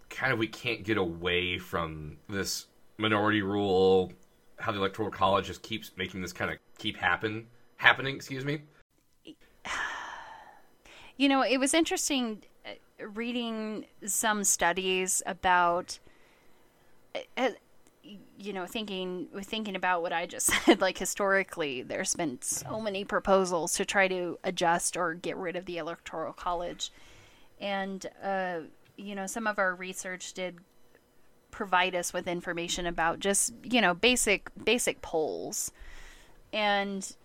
kind 0.09 0.31
of 0.31 0.39
we 0.39 0.47
can't 0.47 0.83
get 0.83 0.97
away 0.97 1.59
from 1.59 2.17
this 2.29 2.67
minority 2.97 3.41
rule, 3.41 4.13
how 4.57 4.71
the 4.71 4.77
electoral 4.77 5.11
college 5.11 5.47
just 5.47 5.63
keeps 5.63 5.91
making 5.97 6.21
this 6.21 6.31
kind 6.31 6.49
of 6.49 6.57
keep 6.77 6.95
happen 6.95 7.47
happening, 7.75 8.15
excuse 8.15 8.45
me. 8.45 8.61
You 11.15 11.29
know, 11.29 11.43
it 11.43 11.59
was 11.59 11.75
interesting 11.75 12.41
reading 13.13 13.85
some 14.05 14.43
studies 14.43 15.21
about, 15.25 15.99
uh, 17.37 17.49
you 18.37 18.53
know, 18.53 18.65
thinking 18.65 19.27
thinking 19.43 19.75
about 19.75 20.01
what 20.01 20.11
I 20.13 20.25
just 20.25 20.47
said. 20.65 20.81
Like 20.81 20.97
historically, 20.97 21.81
there's 21.81 22.15
been 22.15 22.41
so 22.41 22.79
many 22.81 23.05
proposals 23.05 23.73
to 23.73 23.85
try 23.85 24.07
to 24.07 24.37
adjust 24.43 24.97
or 24.97 25.13
get 25.13 25.37
rid 25.37 25.55
of 25.55 25.65
the 25.65 25.77
electoral 25.77 26.33
college, 26.33 26.91
and 27.59 28.05
uh, 28.23 28.59
you 28.97 29.15
know, 29.15 29.27
some 29.27 29.47
of 29.47 29.57
our 29.59 29.73
research 29.75 30.33
did 30.33 30.57
provide 31.51 31.93
us 31.95 32.11
with 32.13 32.27
information 32.27 32.85
about 32.87 33.19
just 33.19 33.53
you 33.63 33.79
know 33.79 33.93
basic 33.93 34.49
basic 34.65 35.01
polls, 35.01 35.71
and 36.51 37.15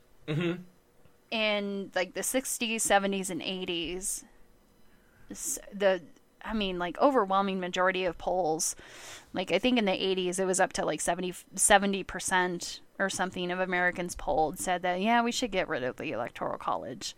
in 1.30 1.90
like 1.94 2.14
the 2.14 2.20
60s 2.22 2.76
70s 2.82 3.30
and 3.30 3.40
80s 3.42 3.96
s- 3.96 4.24
the 5.28 6.02
i 6.44 6.54
mean 6.54 6.78
like 6.78 6.98
overwhelming 7.00 7.60
majority 7.60 8.04
of 8.04 8.16
polls 8.18 8.76
like 9.32 9.52
i 9.52 9.58
think 9.58 9.78
in 9.78 9.84
the 9.84 9.92
80s 9.92 10.38
it 10.38 10.44
was 10.44 10.60
up 10.60 10.72
to 10.74 10.84
like 10.84 11.00
70 11.00 11.34
70% 11.54 12.80
or 12.98 13.10
something 13.10 13.50
of 13.50 13.60
americans 13.60 14.14
polled 14.14 14.58
said 14.58 14.82
that 14.82 15.00
yeah 15.00 15.22
we 15.22 15.32
should 15.32 15.50
get 15.50 15.68
rid 15.68 15.82
of 15.82 15.96
the 15.96 16.12
electoral 16.12 16.58
college. 16.58 17.14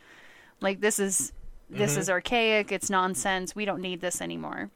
Like 0.60 0.80
this 0.80 0.98
is 0.98 1.32
this 1.68 1.92
mm-hmm. 1.92 2.00
is 2.00 2.10
archaic 2.10 2.72
it's 2.72 2.90
nonsense 2.90 3.54
we 3.54 3.64
don't 3.64 3.80
need 3.80 4.00
this 4.00 4.20
anymore. 4.20 4.70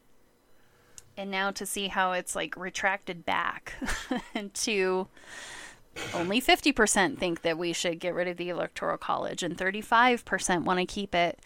And 1.16 1.30
now 1.30 1.52
to 1.52 1.64
see 1.64 1.88
how 1.88 2.12
it's 2.12 2.34
like 2.34 2.56
retracted 2.56 3.24
back 3.24 3.74
to 4.54 5.06
only 6.12 6.40
50% 6.40 7.18
think 7.18 7.42
that 7.42 7.56
we 7.56 7.72
should 7.72 8.00
get 8.00 8.14
rid 8.14 8.26
of 8.26 8.36
the 8.36 8.48
electoral 8.48 8.98
college 8.98 9.44
and 9.44 9.56
35% 9.56 10.64
want 10.64 10.80
to 10.80 10.86
keep 10.86 11.14
it 11.14 11.38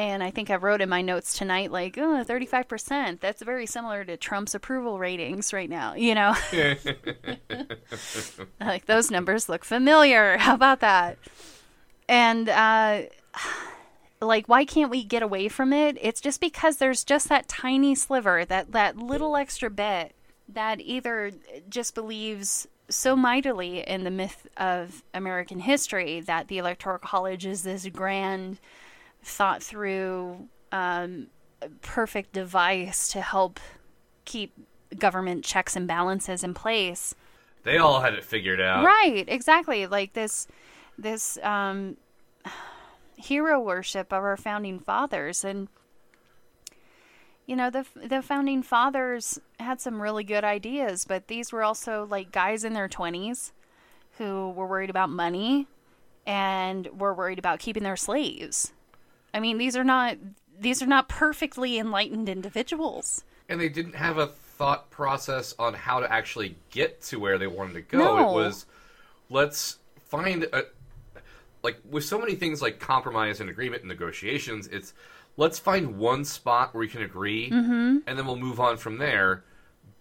and 0.00 0.22
i 0.22 0.30
think 0.30 0.50
i 0.50 0.56
wrote 0.56 0.80
in 0.80 0.88
my 0.88 1.02
notes 1.02 1.36
tonight 1.36 1.70
like 1.70 1.98
oh, 1.98 2.24
35% 2.26 3.20
that's 3.20 3.42
very 3.42 3.66
similar 3.66 4.02
to 4.02 4.16
trump's 4.16 4.54
approval 4.54 4.98
ratings 4.98 5.52
right 5.52 5.68
now 5.68 5.94
you 5.94 6.14
know? 6.14 6.34
Like 8.60 8.86
those 8.86 9.10
numbers 9.10 9.48
look 9.48 9.64
familiar. 9.64 10.36
How 10.38 10.54
about 10.54 10.80
that? 10.80 11.18
And 12.08 12.48
uh 12.48 13.02
like 14.20 14.46
why 14.48 14.64
can't 14.64 14.90
we 14.90 15.02
get 15.04 15.22
away 15.22 15.48
from 15.48 15.72
it? 15.72 15.98
It's 16.00 16.20
just 16.20 16.40
because 16.40 16.76
there's 16.76 17.04
just 17.04 17.28
that 17.28 17.48
tiny 17.48 17.94
sliver 17.94 18.44
that 18.44 18.72
that 18.72 18.96
little 18.96 19.36
extra 19.36 19.70
bit 19.70 20.14
that 20.48 20.80
either 20.80 21.32
just 21.68 21.94
believes 21.94 22.66
so 22.88 23.14
mightily 23.14 23.86
in 23.86 24.02
the 24.02 24.10
myth 24.10 24.48
of 24.56 25.04
american 25.14 25.60
history 25.60 26.18
that 26.18 26.48
the 26.48 26.58
electoral 26.58 26.98
college 26.98 27.46
is 27.46 27.62
this 27.62 27.86
grand 27.86 28.58
thought 29.22 29.62
through 29.62 30.48
um, 30.72 31.28
perfect 31.82 32.32
device 32.32 33.08
to 33.12 33.20
help 33.20 33.60
keep 34.24 34.52
government 34.98 35.44
checks 35.44 35.76
and 35.76 35.86
balances 35.86 36.42
in 36.42 36.54
place. 36.54 37.14
They 37.62 37.78
all 37.78 38.00
had 38.00 38.14
it 38.14 38.24
figured 38.24 38.60
out. 38.60 38.84
Right, 38.84 39.24
exactly. 39.28 39.86
Like 39.86 40.14
this 40.14 40.46
this 40.98 41.38
um 41.42 41.96
hero 43.16 43.60
worship 43.60 44.12
of 44.12 44.22
our 44.22 44.36
founding 44.36 44.78
fathers 44.78 45.44
and 45.44 45.68
you 47.46 47.56
know 47.56 47.68
the 47.68 47.84
the 47.94 48.22
founding 48.22 48.62
fathers 48.62 49.38
had 49.58 49.80
some 49.80 50.00
really 50.00 50.24
good 50.24 50.44
ideas, 50.44 51.04
but 51.04 51.26
these 51.26 51.52
were 51.52 51.62
also 51.62 52.06
like 52.08 52.32
guys 52.32 52.64
in 52.64 52.72
their 52.72 52.88
20s 52.88 53.52
who 54.18 54.50
were 54.50 54.66
worried 54.66 54.90
about 54.90 55.10
money 55.10 55.66
and 56.26 56.86
were 56.98 57.14
worried 57.14 57.38
about 57.38 57.58
keeping 57.58 57.82
their 57.82 57.96
slaves. 57.96 58.72
I 59.32 59.40
mean, 59.40 59.58
these 59.58 59.76
are 59.76 59.84
not 59.84 60.16
these 60.58 60.82
are 60.82 60.86
not 60.86 61.08
perfectly 61.08 61.78
enlightened 61.78 62.28
individuals. 62.28 63.24
And 63.48 63.60
they 63.60 63.68
didn't 63.68 63.94
have 63.94 64.18
a 64.18 64.26
thought 64.26 64.90
process 64.90 65.54
on 65.58 65.74
how 65.74 66.00
to 66.00 66.12
actually 66.12 66.56
get 66.70 67.00
to 67.02 67.18
where 67.18 67.38
they 67.38 67.46
wanted 67.46 67.74
to 67.74 67.80
go. 67.82 67.98
No. 67.98 68.18
It 68.30 68.34
was 68.34 68.66
let's 69.28 69.78
find 70.08 70.44
a 70.52 70.64
like 71.62 71.78
with 71.88 72.04
so 72.04 72.18
many 72.18 72.34
things 72.34 72.62
like 72.62 72.78
compromise 72.78 73.40
and 73.40 73.50
agreement 73.50 73.82
and 73.82 73.88
negotiations, 73.88 74.66
it's 74.68 74.92
let's 75.36 75.58
find 75.58 75.98
one 75.98 76.24
spot 76.24 76.74
where 76.74 76.80
we 76.80 76.88
can 76.88 77.02
agree 77.02 77.50
Mm-hmm. 77.50 77.98
and 78.06 78.18
then 78.18 78.26
we'll 78.26 78.36
move 78.36 78.60
on 78.60 78.76
from 78.76 78.98
there. 78.98 79.44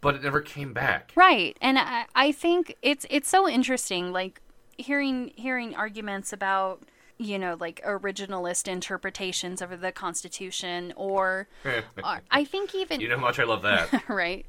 But 0.01 0.15
it 0.15 0.23
never 0.23 0.39
came 0.39 0.71
back. 0.71 1.11
Right. 1.15 1.57
And 1.61 1.77
I, 1.77 2.05
I 2.15 2.31
think 2.31 2.75
it's 2.81 3.05
it's 3.09 3.27
so 3.27 3.49
interesting 3.49 4.13
like 4.13 4.41
hearing 4.77 5.31
hearing 5.35 5.75
arguments 5.75 6.31
about 6.31 6.83
you 7.19 7.37
know 7.37 7.55
like 7.59 7.81
originalist 7.85 8.67
interpretations 8.67 9.61
of 9.61 9.81
the 9.81 9.91
constitution 9.91 10.93
or, 10.95 11.47
or 11.65 12.21
I 12.31 12.45
think 12.45 12.73
even 12.73 13.01
You 13.01 13.09
know 13.09 13.17
how 13.17 13.21
much 13.21 13.39
I 13.39 13.43
love 13.43 13.61
that. 13.61 14.03
right? 14.09 14.45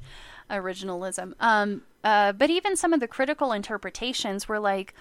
Originalism. 0.49 1.33
Um 1.39 1.83
uh 2.03 2.31
but 2.31 2.49
even 2.49 2.75
some 2.75 2.93
of 2.93 2.99
the 2.99 3.07
critical 3.07 3.51
interpretations 3.51 4.47
were 4.47 4.59
like 4.59 4.95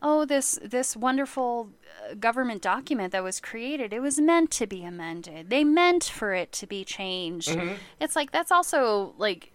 oh 0.00 0.24
this 0.24 0.58
this 0.62 0.96
wonderful 0.96 1.70
uh, 2.08 2.14
government 2.14 2.62
document 2.62 3.12
that 3.12 3.24
was 3.24 3.40
created 3.40 3.92
it 3.92 4.00
was 4.00 4.18
meant 4.20 4.50
to 4.52 4.66
be 4.66 4.84
amended. 4.84 5.50
They 5.50 5.64
meant 5.64 6.04
for 6.04 6.32
it 6.32 6.52
to 6.52 6.66
be 6.66 6.84
changed. 6.84 7.58
It's 8.00 8.14
like 8.14 8.30
that's 8.30 8.52
also 8.52 9.14
like 9.18 9.52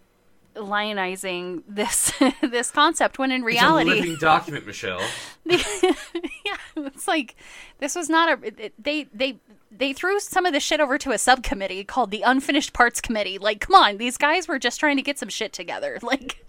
lionizing 0.56 1.64
this 1.68 2.12
this 2.42 2.72
concept 2.72 3.18
when 3.20 3.32
in 3.32 3.44
reality 3.44 3.92
It's 3.92 4.00
a 4.00 4.02
living 4.04 4.18
document, 4.20 4.66
Michelle. 4.66 5.02
yeah, 5.46 6.58
it's 6.76 7.08
like 7.08 7.36
this 7.80 7.96
was 7.96 8.10
not 8.10 8.30
a. 8.44 8.64
it- 8.66 8.74
they 8.84 9.06
they 9.14 9.40
they 9.72 9.94
threw 9.94 10.20
some 10.20 10.46
of 10.46 10.54
the 10.54 10.60
shit 10.60 10.80
over 10.82 10.98
to 10.98 11.12
a 11.12 11.18
subcommittee 11.18 11.84
called 11.84 12.12
the 12.12 12.22
Unfinished 12.24 12.74
Parts 12.74 13.00
Committee. 13.00 13.38
Like, 13.38 13.62
come 13.62 13.76
on, 13.76 13.98
these 13.98 14.18
guys 14.18 14.48
were 14.48 14.60
just 14.60 14.80
trying 14.80 14.98
to 14.98 15.02
get 15.02 15.18
some 15.18 15.30
shit 15.30 15.54
together. 15.54 15.98
Like, 16.04 16.46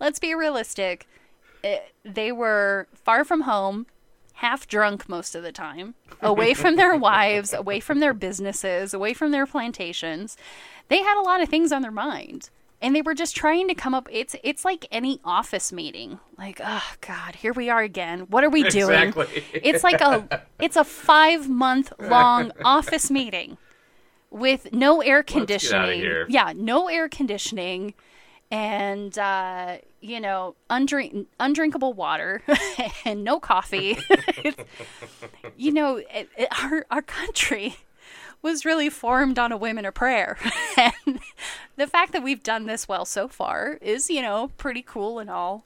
let's 0.00 0.18
be 0.18 0.34
realistic. 0.34 1.06
It, 1.62 1.92
they 2.04 2.32
were 2.32 2.88
far 2.94 3.24
from 3.24 3.42
home, 3.42 3.86
half 4.34 4.66
drunk 4.66 5.08
most 5.08 5.34
of 5.36 5.42
the 5.44 5.52
time, 5.52 5.94
away 6.20 6.52
from 6.54 6.74
their 6.76 6.96
wives, 6.96 7.52
away 7.52 7.78
from 7.80 8.00
their 8.00 8.14
businesses, 8.14 8.92
away 8.92 9.12
from 9.14 9.30
their 9.30 9.46
plantations. 9.46 10.36
They 10.88 11.02
had 11.02 11.20
a 11.20 11.22
lot 11.22 11.40
of 11.40 11.48
things 11.48 11.70
on 11.70 11.82
their 11.82 11.90
mind. 11.92 12.50
And 12.80 12.94
they 12.94 13.02
were 13.02 13.14
just 13.14 13.34
trying 13.34 13.66
to 13.68 13.74
come 13.74 13.92
up 13.92 14.08
it's 14.10 14.36
it's 14.44 14.64
like 14.64 14.86
any 14.92 15.20
office 15.24 15.72
meeting. 15.72 16.20
Like, 16.38 16.60
oh 16.64 16.92
god, 17.00 17.34
here 17.36 17.52
we 17.52 17.68
are 17.70 17.82
again. 17.82 18.20
What 18.28 18.44
are 18.44 18.50
we 18.50 18.62
doing? 18.68 19.08
Exactly. 19.08 19.44
It's 19.52 19.82
like 19.82 20.00
a 20.00 20.42
it's 20.60 20.76
a 20.76 20.84
5 20.84 21.48
month 21.48 21.92
long 21.98 22.52
office 22.64 23.10
meeting 23.10 23.58
with 24.30 24.72
no 24.72 25.00
air 25.00 25.22
conditioning. 25.22 26.00
Yeah, 26.28 26.52
no 26.54 26.88
air 26.88 27.08
conditioning 27.08 27.94
and 28.50 29.18
uh, 29.18 29.78
you 30.00 30.20
know 30.20 30.54
undrink- 30.70 31.26
undrinkable 31.40 31.92
water 31.92 32.42
and 33.04 33.22
no 33.24 33.38
coffee 33.40 33.98
you 35.56 35.70
know 35.72 35.96
it, 35.96 36.28
it- 36.36 36.48
our, 36.62 36.86
our 36.90 37.02
country 37.02 37.76
was 38.42 38.64
really 38.64 38.88
formed 38.88 39.38
on 39.38 39.52
a 39.52 39.56
women 39.56 39.84
of 39.84 39.94
prayer 39.94 40.36
and 40.76 41.20
the 41.76 41.86
fact 41.86 42.12
that 42.12 42.22
we've 42.22 42.42
done 42.42 42.66
this 42.66 42.86
well 42.88 43.04
so 43.04 43.28
far 43.28 43.78
is 43.80 44.08
you 44.08 44.22
know 44.22 44.50
pretty 44.56 44.82
cool 44.82 45.18
and 45.18 45.28
all 45.28 45.64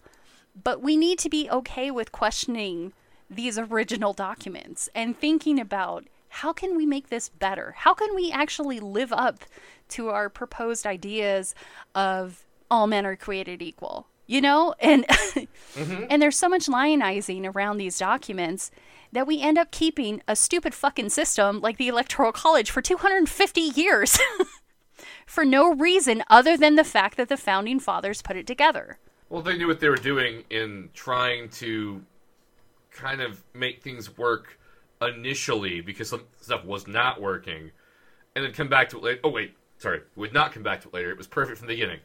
but 0.65 0.83
we 0.83 0.97
need 0.97 1.19
to 1.19 1.29
be 1.29 1.49
okay 1.51 1.91
with 1.91 2.13
questioning 2.13 2.93
these 3.31 3.59
original 3.59 4.13
documents 4.13 4.89
and 4.95 5.19
thinking 5.19 5.59
about 5.59 6.05
how 6.37 6.53
can 6.53 6.77
we 6.77 6.87
make 6.87 7.11
this 7.11 7.29
better? 7.29 7.75
How 7.77 7.93
can 7.93 8.15
we 8.15 8.33
actually 8.33 8.81
live 8.81 9.13
up 9.13 9.45
to 9.91 10.09
our 10.09 10.31
proposed 10.31 10.87
ideas 10.87 11.55
of 11.95 12.45
all 12.71 12.87
men 12.87 13.05
are 13.05 13.17
created 13.17 13.61
equal? 13.61 14.07
You 14.27 14.41
know, 14.41 14.75
and 14.81 15.07
mm-hmm. 15.09 16.05
and 16.09 16.23
there's 16.23 16.39
so 16.39 16.49
much 16.49 16.67
lionizing 16.67 17.45
around 17.55 17.77
these 17.77 17.99
documents 17.99 18.71
that 19.13 19.27
we 19.27 19.41
end 19.41 19.59
up 19.59 19.71
keeping 19.71 20.23
a 20.27 20.35
stupid 20.35 20.75
fucking 20.75 21.11
system 21.11 21.61
like 21.61 21.77
the 21.77 21.89
Electoral 21.89 22.33
College 22.33 22.71
for 22.71 22.81
250 22.81 23.61
years 23.61 24.19
for 25.27 25.45
no 25.45 25.73
reason 25.75 26.23
other 26.31 26.57
than 26.57 26.77
the 26.77 26.85
fact 26.85 27.17
that 27.17 27.29
the 27.29 27.37
founding 27.37 27.79
fathers 27.79 28.23
put 28.23 28.37
it 28.37 28.47
together. 28.47 28.99
Well, 29.29 29.43
they 29.43 29.57
knew 29.57 29.67
what 29.67 29.81
they 29.81 29.89
were 29.89 29.97
doing 29.97 30.45
in 30.51 30.91
trying 30.95 31.49
to 31.51 32.03
kind 32.91 33.21
of 33.21 33.43
make 33.55 33.83
things 33.83 34.17
work 34.19 34.59
initially 35.01 35.81
because 35.81 36.09
some 36.09 36.23
stuff 36.41 36.65
was 36.65 36.87
not 36.87 37.21
working, 37.21 37.71
and 38.35 38.45
then 38.45 38.53
come 38.53 38.69
back 38.69 38.89
to 38.91 38.99
it 38.99 39.03
later. 39.03 39.21
Oh 39.25 39.31
wait, 39.31 39.55
sorry, 39.79 40.01
would 40.17 40.33
not 40.33 40.53
come 40.53 40.63
back 40.63 40.81
to 40.83 40.89
it 40.89 40.95
later. 40.95 41.11
It 41.11 41.19
was 41.19 41.27
perfect 41.27 41.59
from 41.59 41.67
the 41.69 41.75
beginning. 41.75 42.01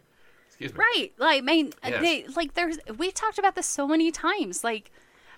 Excuse 0.48 0.74
me. 0.74 0.80
Right. 0.80 1.12
Like, 1.18 1.44
I 1.44 1.46
mean, 1.46 1.74
Yes. 1.86 2.02
they 2.02 2.26
like 2.36 2.54
there's 2.54 2.80
we've 2.98 3.14
talked 3.14 3.38
about 3.38 3.56
this 3.56 3.68
so 3.68 3.88
many 3.88 4.10
times. 4.12 4.64
Like, 4.64 4.92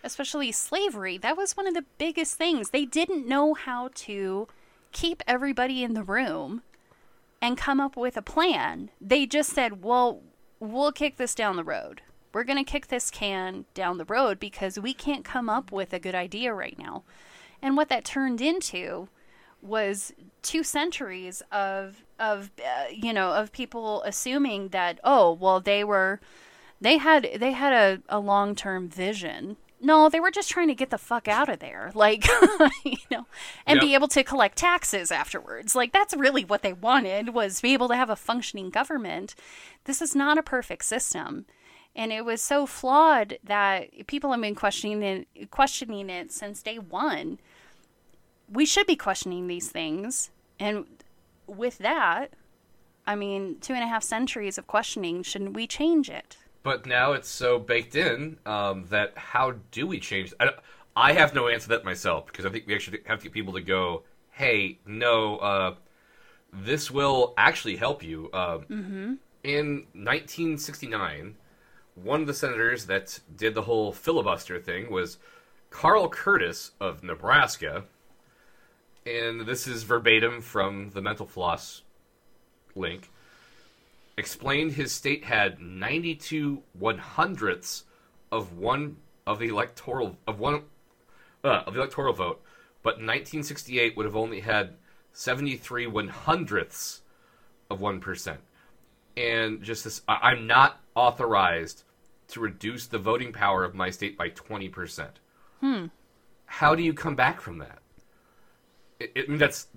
especially 0.03 0.51
slavery. 0.51 1.17
That 1.17 1.37
was 1.37 1.57
one 1.57 1.67
of 1.67 1.73
the 1.73 1.85
biggest 1.97 2.35
things. 2.35 2.69
They 2.69 2.85
didn't 2.85 3.27
know 3.27 3.53
how 3.53 3.89
to 3.95 4.47
keep 4.91 5.21
everybody 5.27 5.83
in 5.83 5.93
the 5.93 6.03
room 6.03 6.61
and 7.41 7.57
come 7.57 7.79
up 7.79 7.95
with 7.95 8.17
a 8.17 8.21
plan. 8.21 8.89
They 8.99 9.25
just 9.25 9.51
said, 9.51 9.83
"Well, 9.83 10.21
we'll 10.59 10.91
kick 10.91 11.17
this 11.17 11.35
down 11.35 11.55
the 11.55 11.63
road. 11.63 12.01
We're 12.33 12.43
going 12.43 12.63
to 12.63 12.71
kick 12.71 12.87
this 12.87 13.09
can 13.09 13.65
down 13.73 13.97
the 13.97 14.05
road 14.05 14.39
because 14.39 14.79
we 14.79 14.93
can't 14.93 15.25
come 15.25 15.49
up 15.49 15.71
with 15.71 15.93
a 15.93 15.99
good 15.99 16.15
idea 16.15 16.53
right 16.53 16.77
now." 16.77 17.03
And 17.61 17.75
what 17.75 17.89
that 17.89 18.05
turned 18.05 18.41
into 18.41 19.09
was 19.61 20.13
two 20.41 20.63
centuries 20.63 21.41
of 21.51 22.03
of 22.17 22.51
uh, 22.59 22.85
you 22.91 23.13
know 23.13 23.31
of 23.31 23.51
people 23.51 24.01
assuming 24.03 24.69
that 24.69 24.99
oh 25.03 25.33
well 25.33 25.59
they 25.59 25.83
were 25.83 26.19
they 26.81 26.97
had 26.97 27.29
they 27.37 27.51
had 27.51 27.73
a, 27.73 28.01
a 28.09 28.19
long 28.19 28.55
term 28.55 28.89
vision. 28.89 29.57
No, 29.81 30.09
they 30.09 30.19
were 30.19 30.31
just 30.31 30.49
trying 30.49 30.67
to 30.67 30.75
get 30.75 30.89
the 30.89 30.97
fuck 30.97 31.27
out 31.27 31.49
of 31.49 31.59
there, 31.59 31.91
like 31.95 32.27
you 32.83 32.97
know, 33.09 33.25
and 33.65 33.79
be 33.79 33.93
able 33.93 34.09
to 34.09 34.23
collect 34.23 34.57
taxes 34.57 35.11
afterwards. 35.11 35.75
Like 35.75 35.91
that's 35.91 36.15
really 36.15 36.43
what 36.43 36.61
they 36.61 36.73
wanted 36.73 37.33
was 37.33 37.61
be 37.61 37.73
able 37.73 37.87
to 37.89 37.95
have 37.95 38.09
a 38.09 38.15
functioning 38.15 38.69
government. 38.69 39.35
This 39.85 40.01
is 40.01 40.15
not 40.15 40.37
a 40.37 40.43
perfect 40.43 40.85
system, 40.85 41.45
and 41.95 42.11
it 42.11 42.25
was 42.25 42.41
so 42.41 42.65
flawed 42.65 43.37
that 43.43 44.07
people 44.07 44.31
have 44.31 44.41
been 44.41 44.55
questioning 44.55 45.01
it, 45.01 45.51
questioning 45.51 46.09
it 46.09 46.31
since 46.31 46.61
day 46.61 46.77
one 46.77 47.39
we 48.51 48.65
should 48.65 48.87
be 48.87 48.95
questioning 48.95 49.47
these 49.47 49.69
things. 49.69 50.31
And 50.59 50.85
with 51.47 51.77
that, 51.79 52.31
I 53.05 53.15
mean, 53.15 53.57
two 53.61 53.73
and 53.73 53.83
a 53.83 53.87
half 53.87 54.03
centuries 54.03 54.57
of 54.57 54.67
questioning, 54.67 55.23
shouldn't 55.23 55.53
we 55.53 55.67
change 55.67 56.09
it? 56.09 56.37
But 56.63 56.85
now 56.85 57.13
it's 57.13 57.29
so 57.29 57.57
baked 57.59 57.95
in 57.95 58.37
um, 58.45 58.85
that 58.89 59.13
how 59.17 59.55
do 59.71 59.87
we 59.87 59.99
change? 59.99 60.33
I, 60.39 60.49
I 60.95 61.13
have 61.13 61.33
no 61.33 61.47
answer 61.47 61.63
to 61.63 61.69
that 61.69 61.85
myself 61.85 62.25
because 62.27 62.45
I 62.45 62.49
think 62.49 62.67
we 62.67 62.75
actually 62.75 62.99
have 63.05 63.19
to 63.19 63.23
get 63.23 63.33
people 63.33 63.53
to 63.53 63.61
go, 63.61 64.03
hey, 64.31 64.79
no, 64.85 65.37
uh, 65.37 65.75
this 66.51 66.91
will 66.91 67.33
actually 67.37 67.77
help 67.77 68.03
you. 68.03 68.29
Uh, 68.33 68.59
In 69.43 69.85
1969, 69.93 71.35
one 71.95 72.21
of 72.21 72.27
the 72.27 72.33
senators 72.33 72.85
that 72.87 73.19
did 73.35 73.53
the 73.53 73.61
whole 73.61 73.93
filibuster 73.93 74.59
thing 74.59 74.91
was 74.91 75.17
Carl 75.69 76.09
Curtis 76.09 76.71
of 76.81 77.03
Nebraska. 77.03 77.85
And 79.05 79.41
this 79.47 79.65
is 79.65 79.83
verbatim 79.83 80.41
from 80.41 80.89
the 80.89 81.01
Mental 81.01 81.25
Floss 81.25 81.83
link 82.75 83.09
explained 84.19 84.73
his 84.73 84.91
state 84.91 85.23
had 85.23 85.59
92 85.59 86.61
one 86.73 86.97
hundredths 86.97 87.85
of 88.31 88.57
one 88.57 88.97
of 89.25 89.39
the 89.39 89.47
electoral 89.47 90.17
of 90.27 90.39
one 90.39 90.63
uh, 91.43 91.63
of 91.65 91.73
the 91.73 91.79
electoral 91.79 92.13
vote, 92.13 92.41
but 92.83 92.95
1968 92.95 93.95
would 93.95 94.05
have 94.05 94.15
only 94.15 94.41
had 94.41 94.75
73 95.13 95.87
one 95.87 96.07
hundredths 96.09 97.01
of 97.69 97.81
one 97.81 97.99
percent. 97.99 98.39
And 99.17 99.63
just 99.63 99.83
this, 99.83 100.01
I, 100.07 100.31
I'm 100.31 100.47
not 100.47 100.79
authorized 100.95 101.83
to 102.29 102.39
reduce 102.39 102.87
the 102.87 102.99
voting 102.99 103.33
power 103.33 103.63
of 103.63 103.73
my 103.73 103.89
state 103.89 104.17
by 104.17 104.29
20 104.29 104.69
percent. 104.69 105.19
Hmm. 105.61 105.85
How 106.45 106.75
do 106.75 106.83
you 106.83 106.93
come 106.93 107.15
back 107.15 107.41
from 107.41 107.59
that? 107.59 107.79
It, 108.99 109.11
it, 109.15 109.25
I 109.27 109.29
mean, 109.29 109.37
that's 109.37 109.67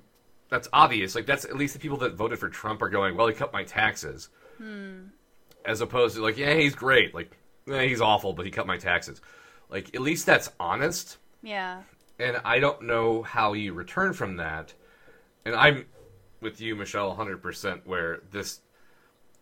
that's 0.52 0.68
obvious. 0.72 1.14
Like 1.14 1.26
that's 1.26 1.44
at 1.44 1.56
least 1.56 1.74
the 1.74 1.80
people 1.80 1.98
that 1.98 2.14
voted 2.14 2.38
for 2.38 2.48
Trump 2.48 2.82
are 2.82 2.88
going, 2.88 3.16
well, 3.16 3.26
he 3.26 3.34
cut 3.34 3.52
my 3.52 3.64
taxes. 3.64 4.28
as 5.64 5.80
opposed 5.80 6.16
to 6.16 6.22
like, 6.22 6.38
yeah, 6.38 6.54
he's 6.54 6.74
great, 6.74 7.14
like, 7.14 7.36
eh, 7.70 7.86
he's 7.86 8.00
awful, 8.00 8.32
but 8.32 8.44
he 8.44 8.50
cut 8.50 8.66
my 8.66 8.76
taxes. 8.76 9.20
Like, 9.68 9.94
at 9.94 10.00
least 10.00 10.26
that's 10.26 10.50
honest. 10.60 11.18
Yeah. 11.42 11.82
And 12.18 12.40
I 12.44 12.60
don't 12.60 12.82
know 12.82 13.22
how 13.22 13.54
you 13.54 13.72
return 13.72 14.12
from 14.12 14.36
that. 14.36 14.74
And 15.44 15.54
I'm 15.54 15.86
with 16.40 16.60
you, 16.60 16.76
Michelle, 16.76 17.16
100%, 17.16 17.86
where 17.86 18.20
this, 18.30 18.60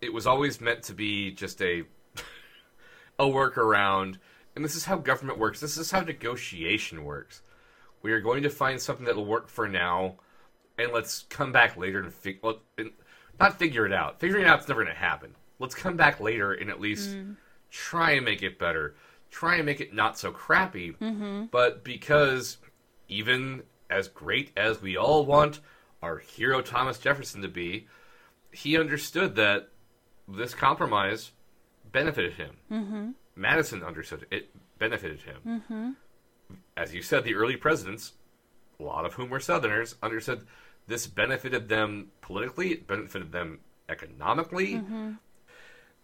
it 0.00 0.12
was 0.12 0.26
always 0.26 0.60
meant 0.60 0.84
to 0.84 0.94
be 0.94 1.30
just 1.32 1.60
a, 1.60 1.82
a 3.18 3.24
workaround. 3.24 4.18
And 4.54 4.64
this 4.64 4.76
is 4.76 4.84
how 4.84 4.96
government 4.96 5.38
works. 5.38 5.60
This 5.60 5.76
is 5.76 5.90
how 5.90 6.00
negotiation 6.00 7.04
works. 7.04 7.42
We 8.02 8.12
are 8.12 8.20
going 8.20 8.44
to 8.44 8.50
find 8.50 8.80
something 8.80 9.04
that 9.06 9.16
will 9.16 9.26
work 9.26 9.48
for 9.48 9.68
now, 9.68 10.16
and 10.80 10.92
let's 10.92 11.24
come 11.28 11.52
back 11.52 11.76
later 11.76 12.00
and, 12.00 12.12
fig- 12.12 12.40
well, 12.42 12.60
and 12.78 12.90
not 13.38 13.58
figure 13.58 13.86
it 13.86 13.92
out. 13.92 14.20
Figuring 14.20 14.44
it 14.44 14.48
out's 14.48 14.68
never 14.68 14.82
going 14.82 14.94
to 14.94 15.00
happen. 15.00 15.34
Let's 15.58 15.74
come 15.74 15.96
back 15.96 16.20
later 16.20 16.52
and 16.52 16.70
at 16.70 16.80
least 16.80 17.16
try 17.70 18.12
and 18.12 18.24
make 18.24 18.42
it 18.42 18.58
better. 18.58 18.94
Try 19.30 19.56
and 19.56 19.66
make 19.66 19.80
it 19.80 19.94
not 19.94 20.18
so 20.18 20.32
crappy. 20.32 20.94
But 21.50 21.84
because 21.84 22.58
even 23.08 23.62
as 23.88 24.08
great 24.08 24.52
as 24.56 24.80
we 24.80 24.96
all 24.96 25.26
want 25.26 25.60
our 26.02 26.18
hero 26.18 26.62
Thomas 26.62 26.98
Jefferson 26.98 27.42
to 27.42 27.48
be, 27.48 27.86
he 28.52 28.78
understood 28.78 29.36
that 29.36 29.68
this 30.26 30.54
compromise 30.54 31.32
benefited 31.92 32.34
him. 32.34 32.56
Mm-hmm. 32.70 33.10
Madison 33.36 33.82
understood 33.82 34.26
it 34.30 34.50
benefited 34.78 35.20
him. 35.22 35.36
Mm-hmm. 35.46 35.90
As 36.76 36.94
you 36.94 37.02
said, 37.02 37.24
the 37.24 37.34
early 37.34 37.56
presidents, 37.56 38.12
a 38.78 38.82
lot 38.82 39.04
of 39.04 39.14
whom 39.14 39.30
were 39.30 39.40
Southerners, 39.40 39.96
understood 40.02 40.46
this 40.90 41.06
benefited 41.06 41.68
them 41.68 42.08
politically, 42.20 42.72
it 42.72 42.86
benefited 42.88 43.30
them 43.30 43.60
economically. 43.88 44.74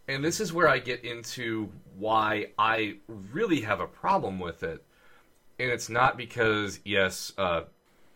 And 0.07 0.25
this 0.25 0.39
is 0.39 0.53
where 0.53 0.69
I 0.69 0.79
get 0.79 1.05
into 1.05 1.69
why 1.99 2.53
I 2.57 2.99
really 3.09 3.63
have 3.63 3.81
a 3.81 3.89
problem 3.89 4.39
with 4.39 4.63
it. 4.63 4.85
And 5.59 5.71
it's 5.73 5.89
not 5.89 6.17
because, 6.17 6.79
yes, 6.85 7.33
uh, 7.37 7.63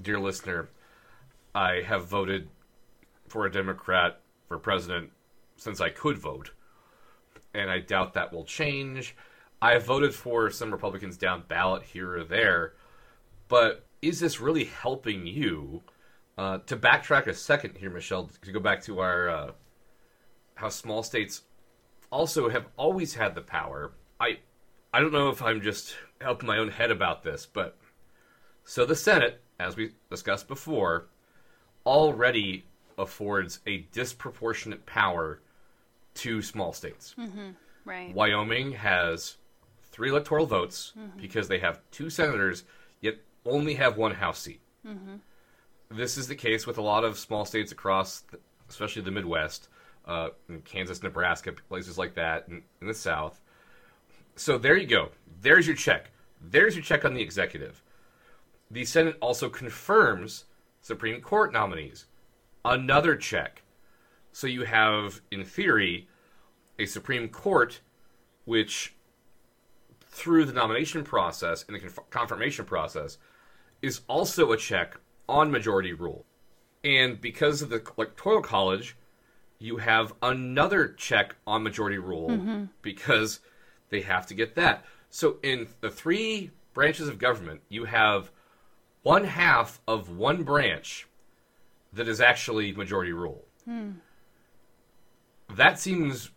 dear 0.00 0.20
listener, 0.20 0.68
I 1.56 1.82
have 1.84 2.06
voted 2.06 2.48
for 3.26 3.46
a 3.46 3.50
Democrat 3.50 4.20
for 4.46 4.56
president 4.56 5.10
since 5.56 5.80
I 5.80 5.90
could 5.90 6.18
vote. 6.18 6.52
And 7.52 7.68
I 7.68 7.80
doubt 7.80 8.14
that 8.14 8.32
will 8.32 8.44
change. 8.44 9.16
I 9.60 9.72
have 9.72 9.84
voted 9.84 10.14
for 10.14 10.50
some 10.50 10.70
Republicans 10.70 11.16
down 11.16 11.42
ballot 11.48 11.82
here 11.82 12.16
or 12.16 12.22
there. 12.22 12.74
But 13.48 13.86
is 14.02 14.20
this 14.20 14.40
really 14.40 14.66
helping 14.66 15.26
you? 15.26 15.82
Uh, 16.38 16.58
to 16.66 16.76
backtrack 16.76 17.26
a 17.26 17.34
second 17.34 17.76
here, 17.76 17.90
Michelle, 17.90 18.30
to 18.42 18.52
go 18.52 18.60
back 18.60 18.82
to 18.82 19.00
our 19.00 19.28
uh, 19.28 19.50
how 20.54 20.68
small 20.68 21.02
states 21.02 21.42
also 22.10 22.48
have 22.48 22.66
always 22.76 23.14
had 23.14 23.34
the 23.34 23.40
power. 23.40 23.92
I 24.18 24.38
I 24.92 25.00
don't 25.00 25.12
know 25.12 25.28
if 25.28 25.42
I'm 25.42 25.60
just 25.60 25.94
helping 26.20 26.46
my 26.46 26.58
own 26.58 26.70
head 26.70 26.90
about 26.90 27.22
this, 27.22 27.46
but 27.46 27.76
so 28.64 28.84
the 28.86 28.96
Senate, 28.96 29.40
as 29.58 29.76
we 29.76 29.92
discussed 30.10 30.48
before, 30.48 31.08
already 31.86 32.64
affords 32.98 33.60
a 33.66 33.78
disproportionate 33.92 34.84
power 34.86 35.40
to 36.14 36.42
small 36.42 36.72
states. 36.72 37.14
Right. 37.84 38.14
Wyoming 38.14 38.72
has 38.72 39.36
three 39.90 40.10
electoral 40.10 40.46
votes 40.46 40.92
because 41.16 41.48
they 41.48 41.58
have 41.58 41.80
two 41.90 42.10
senators, 42.10 42.64
yet 43.00 43.16
only 43.46 43.74
have 43.74 43.96
one 43.96 44.14
House 44.14 44.40
seat. 44.40 44.60
This 45.92 46.16
is 46.16 46.28
the 46.28 46.36
case 46.36 46.68
with 46.68 46.78
a 46.78 46.82
lot 46.82 47.02
of 47.02 47.18
small 47.18 47.44
states 47.44 47.72
across, 47.72 48.20
the, 48.20 48.38
especially 48.68 49.02
the 49.02 49.10
Midwest, 49.10 49.68
uh, 50.06 50.28
Kansas, 50.64 51.02
Nebraska, 51.02 51.52
places 51.68 51.98
like 51.98 52.14
that, 52.14 52.46
in, 52.48 52.62
in 52.80 52.86
the 52.86 52.94
South. 52.94 53.40
So 54.36 54.56
there 54.56 54.76
you 54.76 54.86
go. 54.86 55.10
There's 55.42 55.66
your 55.66 55.74
check. 55.74 56.12
There's 56.40 56.76
your 56.76 56.84
check 56.84 57.04
on 57.04 57.14
the 57.14 57.20
executive. 57.20 57.82
The 58.70 58.84
Senate 58.84 59.16
also 59.20 59.48
confirms 59.48 60.44
Supreme 60.80 61.20
Court 61.20 61.52
nominees. 61.52 62.06
Another 62.64 63.16
check. 63.16 63.62
So 64.32 64.46
you 64.46 64.62
have, 64.62 65.20
in 65.32 65.44
theory, 65.44 66.08
a 66.78 66.86
Supreme 66.86 67.28
Court 67.28 67.80
which, 68.44 68.94
through 70.02 70.44
the 70.44 70.52
nomination 70.52 71.02
process 71.02 71.64
and 71.66 71.74
the 71.74 71.80
conf- 71.80 72.10
confirmation 72.10 72.64
process, 72.64 73.18
is 73.82 74.02
also 74.06 74.52
a 74.52 74.56
check 74.56 74.96
on 75.30 75.50
majority 75.50 75.92
rule. 75.92 76.26
And 76.82 77.20
because 77.20 77.62
of 77.62 77.70
the 77.70 77.82
Electoral 77.96 78.42
College, 78.42 78.96
you 79.58 79.76
have 79.76 80.12
another 80.22 80.88
check 80.88 81.36
on 81.46 81.62
majority 81.62 81.98
rule 81.98 82.30
mm-hmm. 82.30 82.64
because 82.82 83.40
they 83.90 84.00
have 84.00 84.26
to 84.26 84.34
get 84.34 84.54
that. 84.56 84.84
So 85.10 85.36
in 85.42 85.68
the 85.80 85.90
three 85.90 86.50
branches 86.72 87.08
of 87.08 87.18
government, 87.18 87.60
you 87.68 87.84
have 87.84 88.30
one 89.02 89.24
half 89.24 89.80
of 89.86 90.16
one 90.16 90.42
branch 90.42 91.06
that 91.92 92.08
is 92.08 92.20
actually 92.20 92.72
majority 92.72 93.12
rule. 93.12 93.44
Hmm. 93.64 93.90
That 95.54 95.78
seems 95.78 96.30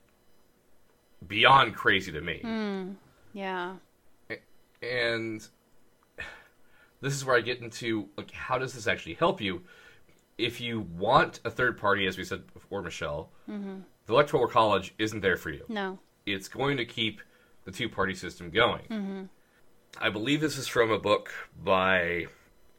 beyond 1.28 1.76
crazy 1.76 2.12
to 2.12 2.22
me. 2.22 2.40
Hmm. 2.42 2.92
Yeah. 3.34 3.76
And 4.82 5.48
this 7.04 7.14
is 7.14 7.26
where 7.26 7.36
I 7.36 7.42
get 7.42 7.60
into 7.60 8.08
like 8.18 8.32
how 8.32 8.58
does 8.58 8.74
this 8.74 8.88
actually 8.88 9.16
help 9.16 9.42
you? 9.42 9.62
If 10.38 10.62
you 10.62 10.80
want 10.98 11.42
a 11.46 11.52
third 11.52 11.78
party, 11.78 12.08
as 12.08 12.18
we 12.18 12.24
said 12.24 12.52
before, 12.54 12.82
Michelle, 12.82 13.30
the 14.08 14.14
Electoral 14.14 14.48
College 14.48 14.96
isn't 14.98 15.20
there 15.22 15.38
for 15.38 15.52
you. 15.52 15.66
No. 15.68 16.00
It's 16.26 16.48
going 16.48 16.78
to 16.78 16.86
keep 16.86 17.22
the 17.66 17.72
two 17.72 17.90
party 17.90 18.16
system 18.16 18.50
going. 18.50 19.30
I 20.00 20.10
believe 20.10 20.42
this 20.42 20.58
is 20.58 20.68
from 20.68 20.92
a 20.92 20.98
book 20.98 21.32
by 21.62 22.28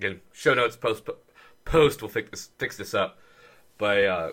again 0.01 0.20
show 0.33 0.55
notes 0.55 0.77
post 0.77 1.09
post 1.64 2.03
will 2.03 2.09
fix 2.09 2.31
this 2.31 2.51
fix 2.59 2.77
this 2.77 2.95
up 2.95 3.18
by 3.79 4.05
uh, 4.05 4.31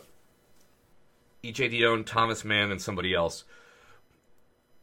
E.J. 1.44 1.70
Dionne, 1.70 2.06
Thomas 2.06 2.46
Mann, 2.46 2.72
and 2.72 2.82
somebody 2.82 3.14
else, 3.14 3.44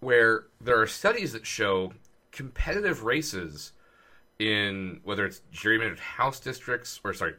where 0.01 0.45
there 0.61 0.81
are 0.81 0.87
studies 0.87 1.33
that 1.33 1.47
show 1.47 1.93
competitive 2.33 3.05
races 3.05 3.73
in 4.39 5.01
whether 5.05 5.27
it's 5.27 5.43
gerrymandered 5.53 5.99
house 5.99 6.41
districts 6.41 7.01
or 7.05 7.13
sorry, 7.13 7.35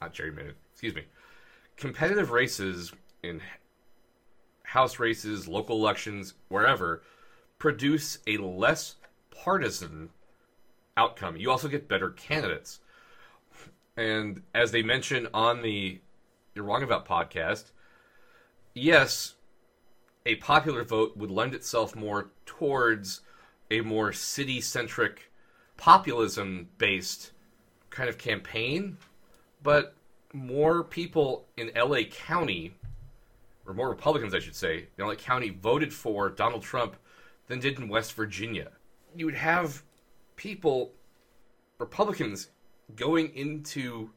not 0.00 0.14
gerrymandered, 0.14 0.54
excuse 0.72 0.94
me, 0.94 1.04
competitive 1.76 2.30
races 2.30 2.92
in 3.22 3.40
house 4.62 4.98
races, 4.98 5.48
local 5.48 5.76
elections, 5.76 6.34
wherever, 6.48 7.02
produce 7.58 8.18
a 8.26 8.36
less 8.36 8.96
partisan 9.30 10.10
outcome. 10.96 11.36
You 11.36 11.50
also 11.50 11.68
get 11.68 11.88
better 11.88 12.10
candidates. 12.10 12.80
And 13.96 14.42
as 14.54 14.72
they 14.72 14.82
mention 14.82 15.28
on 15.32 15.62
the 15.62 16.00
You're 16.54 16.64
Wrong 16.64 16.82
About 16.82 17.06
podcast, 17.06 17.70
yes, 18.74 19.34
a 20.26 20.36
popular 20.36 20.84
vote 20.84 21.16
would 21.16 21.30
lend 21.30 21.54
itself 21.54 21.94
more 21.94 22.30
towards 22.46 23.20
a 23.70 23.80
more 23.80 24.12
city 24.12 24.60
centric, 24.60 25.30
populism 25.76 26.68
based 26.78 27.32
kind 27.90 28.08
of 28.08 28.18
campaign, 28.18 28.96
but 29.62 29.94
more 30.32 30.84
people 30.84 31.46
in 31.56 31.70
LA 31.76 32.02
County, 32.10 32.74
or 33.66 33.74
more 33.74 33.88
Republicans, 33.88 34.34
I 34.34 34.40
should 34.40 34.56
say, 34.56 34.88
in 34.98 35.06
LA 35.06 35.14
County 35.14 35.50
voted 35.50 35.92
for 35.92 36.28
Donald 36.28 36.62
Trump 36.62 36.96
than 37.46 37.60
did 37.60 37.78
in 37.78 37.88
West 37.88 38.14
Virginia. 38.14 38.72
You 39.14 39.26
would 39.26 39.34
have 39.34 39.82
people, 40.36 40.92
Republicans, 41.78 42.48
going 42.96 43.34
into 43.34 44.10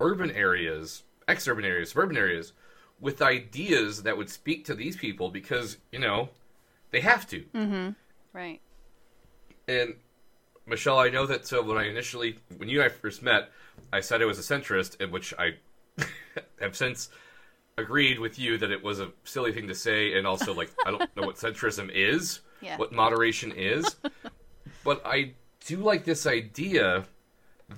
urban 0.00 0.30
areas, 0.30 1.04
ex 1.26 1.46
urban 1.46 1.64
areas, 1.64 1.90
suburban 1.90 2.16
areas, 2.16 2.52
with 3.00 3.22
ideas 3.22 4.02
that 4.02 4.16
would 4.16 4.30
speak 4.30 4.64
to 4.64 4.74
these 4.74 4.96
people 4.96 5.30
because, 5.30 5.76
you 5.92 5.98
know, 5.98 6.30
they 6.90 7.00
have 7.00 7.26
to. 7.28 7.44
Mm-hmm. 7.54 7.90
Right. 8.32 8.60
And 9.68 9.94
Michelle, 10.68 10.98
I 10.98 11.08
know 11.08 11.26
that 11.26 11.46
so 11.46 11.62
when 11.62 11.78
I 11.78 11.88
initially, 11.88 12.38
when 12.56 12.68
you 12.68 12.80
and 12.80 12.90
I 12.90 12.94
first 12.94 13.22
met, 13.22 13.50
I 13.92 14.00
said 14.00 14.22
I 14.22 14.26
was 14.26 14.38
a 14.38 14.42
centrist, 14.42 15.00
in 15.00 15.10
which 15.10 15.32
I 15.38 15.54
have 16.60 16.76
since 16.76 17.08
agreed 17.76 18.18
with 18.18 18.38
you 18.38 18.58
that 18.58 18.70
it 18.70 18.82
was 18.82 19.00
a 19.00 19.10
silly 19.24 19.52
thing 19.52 19.68
to 19.68 19.74
say, 19.74 20.18
and 20.18 20.26
also 20.26 20.52
like 20.52 20.70
I 20.84 20.90
don't 20.90 21.16
know 21.16 21.26
what 21.26 21.36
centrism 21.46 21.90
is, 21.92 22.40
Yeah. 22.60 22.76
what 22.76 22.92
moderation 22.92 23.52
is, 23.52 23.96
but 24.84 25.02
I 25.06 25.32
do 25.66 25.78
like 25.78 26.04
this 26.04 26.26
idea 26.26 27.04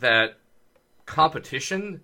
that 0.01 0.39
competition, 1.07 2.01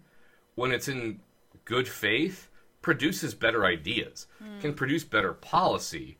when 0.57 0.73
it's 0.73 0.89
in 0.89 1.21
good 1.65 1.89
faith, 1.89 2.51
produces 2.83 3.35
better 3.35 3.65
ideas, 3.65 4.27
hmm. 4.39 4.61
can 4.61 4.75
produce 4.75 5.05
better 5.05 5.33
policy, 5.33 6.19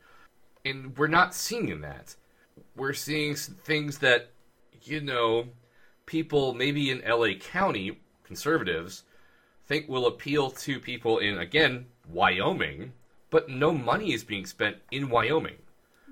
and 0.65 0.97
we're 0.97 1.07
not 1.07 1.35
seeing 1.35 1.81
that. 1.81 2.17
We're 2.75 2.93
seeing 2.93 3.35
things 3.37 3.99
that, 3.99 4.31
you 4.87 5.01
know, 5.01 5.47
people 6.07 6.55
maybe 6.55 6.91
in 6.91 7.03
LA 7.07 7.35
County, 7.39 7.99
conservatives, 8.25 9.03
think 9.67 9.89
will 9.89 10.07
appeal 10.07 10.51
to 10.51 10.81
people 10.81 11.19
in, 11.19 11.39
again, 11.39 11.87
Wyoming, 12.09 12.93
but 13.31 13.49
no 13.49 13.73
money 13.73 14.13
is 14.13 14.25
being 14.25 14.47
spent 14.47 14.77
in 14.91 15.11
Wyoming. 15.11 15.57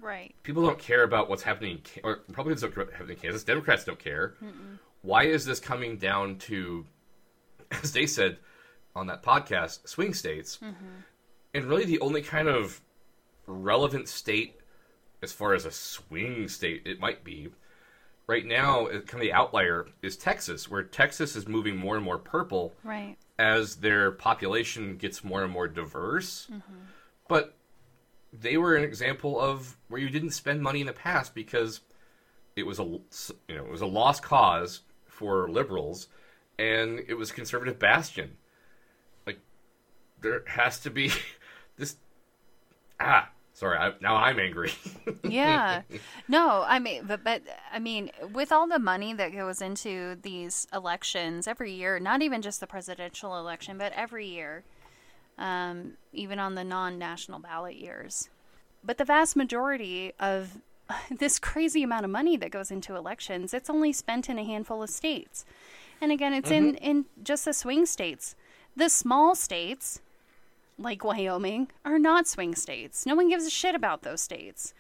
Right. 0.00 0.34
People 0.42 0.66
don't 0.66 0.78
care 0.78 1.02
about 1.04 1.30
what's 1.30 1.42
happening, 1.42 1.80
or 2.02 2.20
Republicans 2.28 2.60
don't 2.60 2.74
care 2.74 2.84
what's 2.84 2.96
happening 2.96 3.16
in 3.16 3.22
Kansas. 3.22 3.44
Democrats 3.44 3.84
don't 3.84 3.98
care. 3.98 4.34
Why 5.02 5.24
is 5.24 5.44
this 5.44 5.60
coming 5.60 5.96
down 5.96 6.36
to, 6.40 6.84
as 7.70 7.92
they 7.92 8.06
said 8.06 8.38
on 8.94 9.06
that 9.06 9.22
podcast, 9.22 9.88
swing 9.88 10.12
states? 10.12 10.58
Mm-hmm. 10.62 11.00
And 11.54 11.64
really, 11.66 11.84
the 11.84 12.00
only 12.00 12.20
kind 12.20 12.48
of 12.48 12.80
relevant 13.46 14.08
state, 14.08 14.58
as 15.22 15.32
far 15.32 15.54
as 15.54 15.64
a 15.64 15.70
swing 15.70 16.48
state, 16.48 16.82
it 16.84 17.00
might 17.00 17.22
be. 17.22 17.48
Right 18.26 18.46
now, 18.46 18.86
kind 18.86 19.14
of 19.14 19.20
the 19.20 19.32
outlier 19.34 19.86
is 20.02 20.16
Texas, 20.16 20.70
where 20.70 20.82
Texas 20.82 21.36
is 21.36 21.46
moving 21.46 21.76
more 21.76 21.96
and 21.96 22.04
more 22.04 22.18
purple 22.18 22.74
Right. 22.82 23.16
as 23.38 23.76
their 23.76 24.10
population 24.12 24.96
gets 24.96 25.22
more 25.22 25.42
and 25.42 25.52
more 25.52 25.68
diverse. 25.68 26.48
But 27.28 27.56
they 28.32 28.56
were 28.56 28.76
an 28.76 28.84
example 28.84 29.38
of 29.38 29.76
where 29.88 30.00
you 30.00 30.08
didn't 30.08 30.30
spend 30.30 30.62
money 30.62 30.80
in 30.80 30.86
the 30.86 30.92
past 30.94 31.34
because 31.34 31.80
it 32.56 32.64
was 32.64 32.78
a 32.78 32.84
you 32.84 33.00
know 33.50 33.64
it 33.64 33.70
was 33.70 33.80
a 33.82 33.86
lost 33.86 34.22
cause 34.22 34.80
for 35.06 35.48
liberals, 35.50 36.08
and 36.58 37.00
it 37.06 37.14
was 37.14 37.30
a 37.30 37.34
conservative 37.34 37.78
bastion. 37.78 38.36
Like 39.26 39.38
there 40.20 40.44
has 40.46 40.80
to 40.80 40.90
be 40.90 41.12
this. 41.76 41.96
Ah, 42.98 43.30
sorry. 43.54 43.78
I, 43.78 43.92
now 44.00 44.16
I'm 44.16 44.38
angry. 44.38 44.72
yeah 45.24 45.82
no 46.28 46.64
i 46.66 46.78
mean 46.78 47.04
but, 47.06 47.24
but 47.24 47.42
i 47.72 47.78
mean 47.78 48.10
with 48.32 48.52
all 48.52 48.66
the 48.66 48.78
money 48.78 49.14
that 49.14 49.32
goes 49.32 49.60
into 49.60 50.16
these 50.22 50.66
elections 50.72 51.46
every 51.46 51.72
year 51.72 51.98
not 51.98 52.22
even 52.22 52.42
just 52.42 52.60
the 52.60 52.66
presidential 52.66 53.38
election 53.38 53.78
but 53.78 53.92
every 53.94 54.26
year 54.26 54.64
um, 55.36 55.94
even 56.12 56.38
on 56.38 56.54
the 56.54 56.62
non-national 56.62 57.40
ballot 57.40 57.74
years 57.74 58.28
but 58.84 58.98
the 58.98 59.04
vast 59.04 59.34
majority 59.34 60.12
of 60.20 60.58
this 61.10 61.38
crazy 61.38 61.82
amount 61.82 62.04
of 62.04 62.10
money 62.10 62.36
that 62.36 62.50
goes 62.50 62.70
into 62.70 62.94
elections 62.94 63.54
it's 63.54 63.70
only 63.70 63.92
spent 63.92 64.28
in 64.28 64.38
a 64.38 64.44
handful 64.44 64.82
of 64.82 64.90
states 64.90 65.44
and 66.00 66.12
again 66.12 66.32
it's 66.32 66.50
in 66.50 66.74
in 66.76 67.06
just 67.22 67.44
the 67.44 67.52
swing 67.52 67.86
states 67.86 68.36
the 68.76 68.88
small 68.88 69.34
states 69.34 70.00
like 70.78 71.04
Wyoming 71.04 71.68
are 71.84 71.98
not 71.98 72.26
swing 72.26 72.54
states. 72.54 73.06
No 73.06 73.14
one 73.14 73.28
gives 73.28 73.46
a 73.46 73.50
shit 73.50 73.74
about 73.74 74.02
those 74.02 74.20
states. 74.20 74.74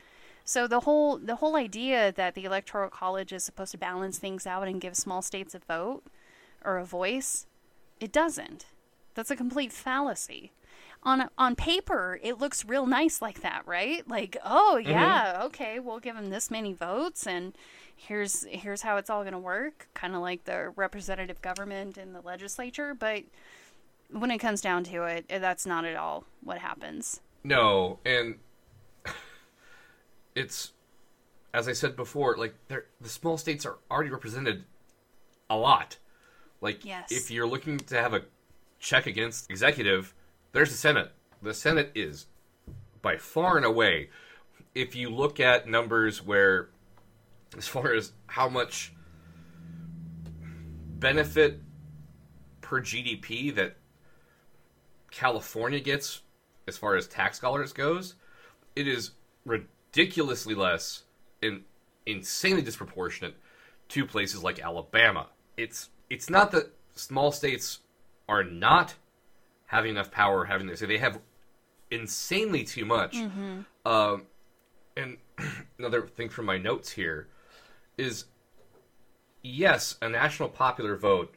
So 0.44 0.66
the 0.66 0.80
whole 0.80 1.16
the 1.16 1.36
whole 1.36 1.56
idea 1.56 2.12
that 2.12 2.34
the 2.34 2.44
electoral 2.44 2.90
college 2.90 3.32
is 3.32 3.44
supposed 3.44 3.72
to 3.72 3.78
balance 3.78 4.18
things 4.18 4.46
out 4.46 4.68
and 4.68 4.80
give 4.80 4.96
small 4.96 5.22
states 5.22 5.54
a 5.54 5.58
vote 5.58 6.02
or 6.64 6.76
a 6.76 6.84
voice, 6.84 7.46
it 8.00 8.12
doesn't. 8.12 8.66
That's 9.14 9.30
a 9.30 9.36
complete 9.36 9.72
fallacy. 9.72 10.52
On 11.02 11.28
on 11.38 11.56
paper, 11.56 12.18
it 12.22 12.38
looks 12.38 12.64
real 12.64 12.86
nice 12.86 13.22
like 13.22 13.40
that, 13.40 13.62
right? 13.66 14.06
Like, 14.08 14.36
oh 14.44 14.76
mm-hmm. 14.78 14.90
yeah, 14.90 15.40
okay, 15.44 15.78
we'll 15.78 16.00
give 16.00 16.16
them 16.16 16.30
this 16.30 16.50
many 16.50 16.72
votes 16.72 17.26
and 17.26 17.56
here's 17.96 18.44
here's 18.44 18.82
how 18.82 18.96
it's 18.96 19.10
all 19.10 19.22
going 19.22 19.32
to 19.32 19.38
work, 19.38 19.88
kind 19.94 20.14
of 20.14 20.20
like 20.20 20.44
the 20.44 20.72
representative 20.76 21.40
government 21.40 21.96
and 21.96 22.14
the 22.14 22.20
legislature, 22.20 22.94
but 22.94 23.24
when 24.10 24.30
it 24.30 24.38
comes 24.38 24.60
down 24.60 24.84
to 24.84 25.04
it, 25.04 25.24
eh, 25.28 25.38
that's 25.38 25.66
not 25.66 25.84
at 25.84 25.96
all 25.96 26.24
what 26.42 26.58
happens. 26.58 27.20
No, 27.42 27.98
and 28.04 28.36
it's 30.34 30.72
as 31.52 31.68
I 31.68 31.72
said 31.72 31.94
before, 31.94 32.36
like 32.36 32.54
the 32.68 33.08
small 33.08 33.38
states 33.38 33.64
are 33.64 33.78
already 33.90 34.10
represented 34.10 34.64
a 35.48 35.56
lot. 35.56 35.98
Like 36.60 36.84
Yes. 36.84 37.12
if 37.12 37.30
you're 37.30 37.46
looking 37.46 37.78
to 37.78 38.00
have 38.00 38.12
a 38.12 38.22
check 38.80 39.06
against 39.06 39.50
executive, 39.50 40.14
there's 40.52 40.70
the 40.70 40.76
Senate. 40.76 41.12
The 41.42 41.54
Senate 41.54 41.92
is 41.94 42.26
by 43.02 43.16
far 43.18 43.56
and 43.56 43.64
away. 43.64 44.10
If 44.74 44.96
you 44.96 45.10
look 45.10 45.38
at 45.38 45.68
numbers 45.68 46.20
where, 46.20 46.70
as 47.56 47.68
far 47.68 47.92
as 47.92 48.12
how 48.26 48.48
much 48.48 48.92
benefit 50.98 51.60
per 52.62 52.80
GDP 52.80 53.54
that 53.54 53.76
California 55.14 55.78
gets 55.78 56.22
as 56.66 56.76
far 56.76 56.96
as 56.96 57.06
tax 57.06 57.38
dollars 57.38 57.72
goes, 57.72 58.16
it 58.74 58.88
is 58.88 59.12
ridiculously 59.46 60.54
less 60.54 61.04
and 61.42 61.62
insanely 62.04 62.62
disproportionate 62.62 63.36
to 63.88 64.04
places 64.04 64.42
like 64.42 64.58
Alabama. 64.58 65.28
It's 65.56 65.90
it's 66.10 66.28
not 66.28 66.50
that 66.50 66.72
small 66.94 67.30
states 67.30 67.78
are 68.28 68.42
not 68.42 68.94
having 69.66 69.92
enough 69.92 70.10
power 70.10 70.44
having 70.44 70.66
this. 70.66 70.80
They 70.80 70.98
have 70.98 71.20
insanely 71.90 72.64
too 72.64 72.84
much. 72.84 73.16
Um, 73.84 74.26
and 74.96 75.18
another 75.78 76.08
thing 76.08 76.28
from 76.28 76.46
my 76.46 76.58
notes 76.58 76.90
here 76.90 77.28
is 77.96 78.24
yes, 79.42 79.96
a 80.02 80.08
national 80.08 80.48
popular 80.48 80.96
vote 80.96 81.34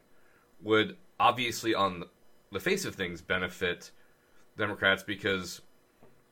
would 0.62 0.96
obviously, 1.20 1.74
on 1.74 2.04
the 2.52 2.60
face 2.60 2.84
of 2.84 2.94
things, 2.94 3.20
benefit 3.20 3.90
Democrats 4.56 5.02
because, 5.02 5.60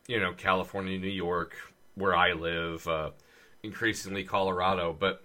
you 0.06 0.18
know, 0.18 0.32
California, 0.32 0.98
New 0.98 1.08
York, 1.08 1.56
where 1.94 2.14
I 2.14 2.32
live, 2.32 2.86
uh, 2.88 3.10
increasingly 3.62 4.24
Colorado. 4.24 4.96
But 4.98 5.24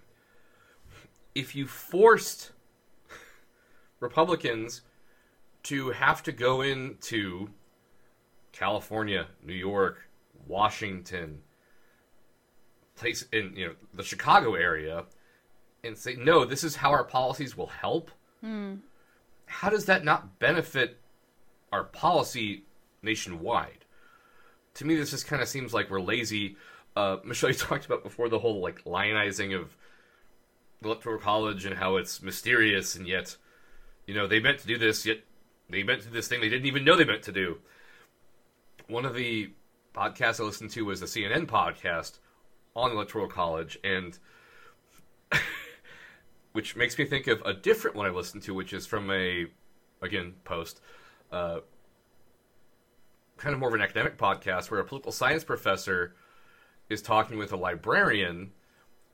if 1.34 1.54
you 1.54 1.66
forced 1.66 2.52
Republicans 4.00 4.82
to 5.64 5.90
have 5.90 6.22
to 6.24 6.32
go 6.32 6.60
into 6.60 7.50
California, 8.52 9.26
New 9.44 9.54
York, 9.54 10.08
Washington, 10.46 11.40
place 12.96 13.24
in 13.32 13.54
you 13.56 13.68
know 13.68 13.74
the 13.94 14.02
Chicago 14.02 14.54
area, 14.54 15.04
and 15.84 15.96
say 15.96 16.14
no, 16.14 16.44
this 16.44 16.64
is 16.64 16.76
how 16.76 16.90
our 16.90 17.04
policies 17.04 17.56
will 17.56 17.68
help. 17.68 18.10
How 19.52 19.68
does 19.68 19.84
that 19.84 20.02
not 20.02 20.38
benefit 20.38 20.98
our 21.70 21.84
policy 21.84 22.64
nationwide? 23.02 23.84
To 24.74 24.86
me, 24.86 24.96
this 24.96 25.10
just 25.10 25.26
kind 25.26 25.42
of 25.42 25.48
seems 25.48 25.74
like 25.74 25.90
we're 25.90 26.00
lazy. 26.00 26.56
Uh, 26.96 27.18
Michelle, 27.24 27.50
you 27.50 27.56
talked 27.56 27.84
about 27.84 28.02
before 28.02 28.30
the 28.30 28.38
whole 28.38 28.60
like 28.60 28.82
lionizing 28.84 29.54
of 29.54 29.76
electoral 30.82 31.18
college 31.18 31.66
and 31.66 31.76
how 31.76 31.96
it's 31.96 32.22
mysterious, 32.22 32.96
and 32.96 33.06
yet, 33.06 33.36
you 34.06 34.14
know, 34.14 34.26
they 34.26 34.40
meant 34.40 34.58
to 34.60 34.66
do 34.66 34.78
this, 34.78 35.04
yet 35.04 35.18
they 35.68 35.82
meant 35.82 36.00
to 36.00 36.08
do 36.08 36.14
this 36.14 36.28
thing 36.28 36.40
they 36.40 36.48
didn't 36.48 36.66
even 36.66 36.84
know 36.84 36.96
they 36.96 37.04
meant 37.04 37.22
to 37.24 37.32
do. 37.32 37.58
One 38.88 39.04
of 39.04 39.14
the 39.14 39.50
podcasts 39.94 40.40
I 40.40 40.44
listened 40.44 40.70
to 40.70 40.86
was 40.86 41.00
the 41.00 41.06
CNN 41.06 41.46
podcast 41.46 42.18
on 42.74 42.90
electoral 42.90 43.28
college, 43.28 43.78
and 43.84 44.18
which 46.52 46.76
makes 46.76 46.98
me 46.98 47.04
think 47.04 47.26
of 47.26 47.40
a 47.42 47.52
different 47.52 47.96
one 47.96 48.06
I 48.06 48.10
listened 48.10 48.42
to, 48.44 48.54
which 48.54 48.72
is 48.72 48.86
from 48.86 49.10
a 49.10 49.46
again 50.00 50.34
post, 50.44 50.80
uh, 51.30 51.60
kind 53.36 53.54
of 53.54 53.60
more 53.60 53.68
of 53.68 53.74
an 53.74 53.80
academic 53.80 54.18
podcast 54.18 54.70
where 54.70 54.80
a 54.80 54.84
political 54.84 55.12
science 55.12 55.44
professor 55.44 56.14
is 56.88 57.02
talking 57.02 57.38
with 57.38 57.52
a 57.52 57.56
librarian, 57.56 58.52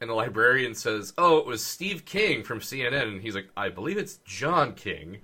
and 0.01 0.11
the 0.11 0.15
librarian 0.15 0.75
says, 0.75 1.13
"Oh, 1.17 1.39
it 1.39 1.47
was 1.47 1.65
Steve 1.65 2.05
King 2.05 2.43
from 2.43 2.61
CNN," 2.61 3.03
and 3.03 3.23
he's 3.23 3.35
like, 3.35 3.49
"I 3.57 3.69
believe 3.69 3.99
it's 3.99 4.19
John 4.25 4.75
King." 4.75 5.19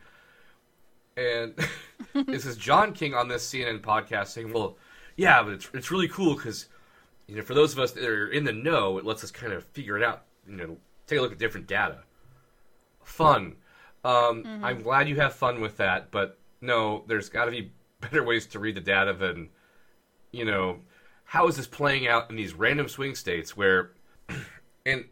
And 1.17 1.55
this 2.27 2.47
is 2.47 2.57
John 2.57 2.93
King 2.93 3.15
on 3.15 3.29
this 3.29 3.49
CNN 3.49 3.81
podcast 3.81 4.29
saying, 4.29 4.53
"Well, 4.53 4.77
yeah, 5.17 5.43
but 5.43 5.55
it's 5.55 5.69
it's 5.75 5.91
really 5.91 6.09
cool 6.09 6.35
because 6.35 6.69
you 7.27 7.37
know 7.37 7.43
for 7.43 7.55
those 7.55 7.73
of 7.73 7.79
us 7.79 7.93
that 7.93 8.05
are 8.05 8.29
in 8.29 8.45
the 8.45 8.53
know, 8.53 8.99
it 8.99 9.05
lets 9.05 9.25
us 9.25 9.31
kind 9.31 9.53
of 9.53 9.65
figure 9.67 9.97
it 9.97 10.03
out. 10.03 10.25
You 10.49 10.57
know, 10.57 10.77
take 11.07 11.19
a 11.19 11.23
look 11.23 11.33
at 11.33 11.39
different 11.39 11.67
data. 11.67 11.99
Fun. 13.03 13.57
Um, 14.05 14.45
I'm 14.63 14.83
glad 14.83 15.09
you 15.09 15.17
have 15.17 15.35
fun 15.35 15.61
with 15.61 15.79
that, 15.79 16.11
but 16.11 16.39
no, 16.61 17.05
there's 17.07 17.29
got 17.29 17.47
to 17.47 17.51
be 17.51 17.73
better 18.01 18.23
ways 18.23 18.47
to 18.49 18.59
read 18.59 18.75
the 18.75 18.81
data 18.81 19.13
than 19.15 19.49
you 20.33 20.45
know 20.45 20.81
how 21.25 21.47
is 21.49 21.57
this 21.57 21.67
playing 21.67 22.07
out 22.07 22.29
in 22.31 22.37
these 22.37 22.55
random 22.55 22.89
swing 22.89 23.15
states 23.15 23.57
where 23.57 23.93
and 24.87 25.05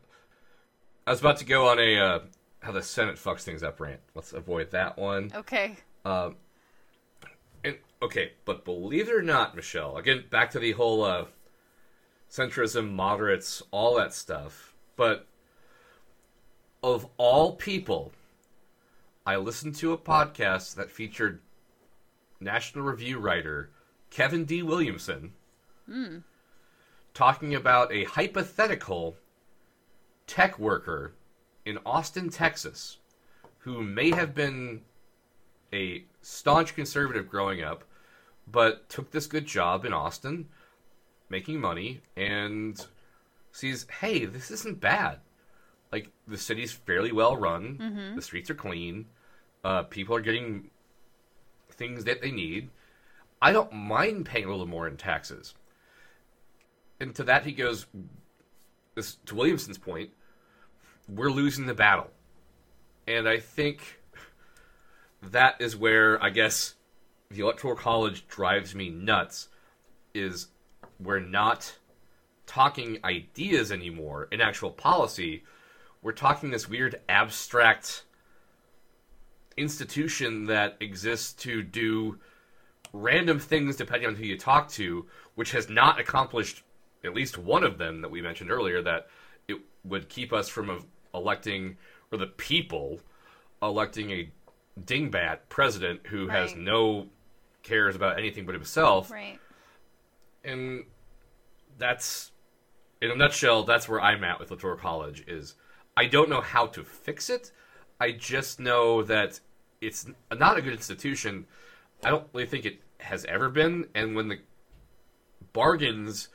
I 1.07 1.11
was 1.11 1.20
about 1.20 1.38
to 1.38 1.45
go 1.45 1.68
on 1.68 1.78
a 1.78 1.99
uh, 1.99 2.18
how 2.61 2.72
the 2.72 2.82
Senate 2.82 3.16
fucks 3.16 3.43
things 3.43 3.62
up 3.62 3.80
rant. 3.80 4.01
Let's 4.14 4.32
avoid 4.32 4.70
that 4.72 4.99
one. 4.99 5.32
Okay. 5.34 5.76
Um, 6.05 6.36
And 7.64 7.78
okay, 8.03 8.32
but 8.45 8.64
believe 8.64 9.09
it 9.09 9.14
or 9.14 9.22
not, 9.22 9.55
Michelle, 9.57 9.97
again 9.97 10.24
back 10.30 10.51
to 10.51 10.59
the 10.59 10.72
whole 10.72 11.03
uh, 11.03 11.24
centrism, 12.30 12.93
moderates, 12.93 13.62
all 13.70 13.97
that 13.97 14.12
stuff. 14.12 14.74
But 14.97 15.26
of 16.83 17.07
all 17.16 17.53
people, 17.53 18.12
I 19.24 19.37
listened 19.37 19.76
to 19.76 19.93
a 19.93 19.99
podcast 19.99 20.74
that 20.74 20.91
featured 20.91 21.41
National 22.41 22.85
Review 22.85 23.18
writer 23.18 23.70
Kevin 24.11 24.45
D. 24.45 24.62
Williamson 24.62 25.33
talking 27.14 27.55
about 27.55 27.93
a 27.93 28.05
hypothetical 28.05 29.16
tech 30.26 30.59
worker 30.59 31.14
in 31.64 31.78
Austin, 31.87 32.30
Texas, 32.30 32.99
who 33.59 33.83
may 33.83 34.11
have 34.11 34.35
been 34.35 34.80
a 35.72 36.05
staunch 36.20 36.74
conservative 36.74 37.28
growing 37.28 37.62
up, 37.62 37.85
but 38.51 38.89
took 38.89 39.11
this 39.11 39.26
good 39.26 39.47
job 39.47 39.85
in 39.85 39.93
Austin, 39.93 40.49
making 41.28 41.61
money, 41.61 42.01
and 42.16 42.87
sees, 43.53 43.87
hey, 44.01 44.24
this 44.24 44.51
isn't 44.51 44.80
bad. 44.80 45.20
Like 45.93 46.09
the 46.26 46.38
city's 46.38 46.72
fairly 46.72 47.12
well 47.12 47.36
run. 47.36 47.76
The 48.16 48.22
streets 48.22 48.51
are 48.51 48.55
clean. 48.55 49.07
Uh, 49.62 49.82
people 49.84 50.16
are 50.16 50.20
getting 50.20 50.70
things 51.70 52.05
that 52.05 52.22
they 52.22 52.30
need. 52.30 52.70
I 53.40 53.53
don't 53.53 53.72
mind 53.72 54.26
paying 54.26 54.47
a 54.47 54.51
little 54.51 54.66
more 54.66 54.88
in 54.88 54.97
taxes. 54.97 55.55
And 57.01 57.14
to 57.16 57.24
that 57.24 57.45
he 57.45 57.53
goes, 57.53 57.86
this, 58.95 59.16
to 59.26 59.34
Williamson's 59.34 59.78
point, 59.78 60.11
we're 61.09 61.30
losing 61.30 61.66
the 61.66 61.74
battle. 61.74 62.11
And 63.07 63.28
I 63.28 63.38
think 63.38 64.01
that 65.22 65.61
is 65.61 65.76
where 65.76 66.22
I 66.22 66.30
guess 66.30 66.74
the 67.30 67.40
electoral 67.40 67.74
college 67.74 68.26
drives 68.28 68.74
me 68.74 68.90
nuts 68.90 69.49
is 70.14 70.49
we're 71.01 71.18
not 71.18 71.78
talking 72.47 72.99
ideas 73.05 73.72
anymore 73.72 74.28
in 74.30 74.40
actual 74.40 74.70
policy. 74.70 75.43
We're 76.03 76.12
talking 76.12 76.50
this 76.50 76.68
weird 76.68 77.00
abstract 77.09 78.05
institution 79.57 80.46
that 80.46 80.76
exists 80.80 81.32
to 81.44 81.62
do 81.62 82.18
random 82.92 83.38
things 83.38 83.76
depending 83.76 84.09
on 84.09 84.16
who 84.16 84.24
you 84.24 84.36
talk 84.38 84.68
to, 84.70 85.07
which 85.34 85.53
has 85.53 85.68
not 85.68 86.00
accomplished 86.00 86.62
at 87.05 87.14
least 87.14 87.38
one 87.38 87.64
of 87.64 87.78
them 87.78 88.00
that 88.03 88.11
we 88.11 88.20
mentioned 88.22 88.50
earlier 88.50 88.82
that 88.82 89.09
it 89.48 89.59
would 89.84 90.09
keep 90.09 90.32
us 90.32 90.48
from 90.48 90.86
electing 91.14 91.76
or 92.11 92.18
the 92.18 92.26
people 92.26 93.00
electing 93.62 94.11
a 94.11 94.30
dingbat 94.84 95.38
president 95.48 96.00
who 96.07 96.28
has 96.28 96.55
no 96.57 97.07
cares 97.62 97.94
about 97.94 98.18
anything 98.18 98.46
but 98.46 98.55
himself 98.55 99.11
Right. 99.11 99.38
and 100.44 100.84
that's 101.78 102.32
in 103.00 103.11
a 103.11 103.14
nutshell 103.16 103.62
that's 103.64 103.88
where 103.88 104.00
i'm 104.00 104.24
at 104.24 104.40
with 104.40 104.50
electoral 104.50 104.76
college 104.78 105.22
is 105.28 105.55
i 105.97 106.07
don't 106.07 106.28
know 106.28 106.40
how 106.40 106.66
to 106.66 106.84
fix 106.84 107.30
it. 107.30 107.53
I 108.01 108.11
just 108.11 108.59
know 108.59 109.05
that 109.05 109.38
it's 109.80 110.07
not 110.36 110.59
a 110.59 110.62
good 110.62 110.72
institution. 110.72 111.47
I 112.05 112.11
don't 112.11 112.26
really 112.32 112.47
think 112.47 112.64
it 112.64 112.80
has 112.99 113.24
ever 113.26 113.49
been. 113.49 113.86
And 113.95 114.16
when 114.16 114.26
the 114.26 114.40
bargains 115.53 116.28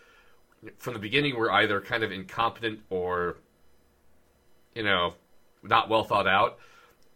from 0.78 0.93
the 0.93 0.99
beginning 0.99 1.36
were 1.36 1.51
either 1.51 1.82
kind 1.82 2.03
of 2.03 2.12
incompetent 2.12 2.80
or 2.89 3.38
you 4.76 4.84
know 4.84 5.14
not 5.62 5.89
well 5.89 6.03
thought 6.03 6.28
out 6.28 6.58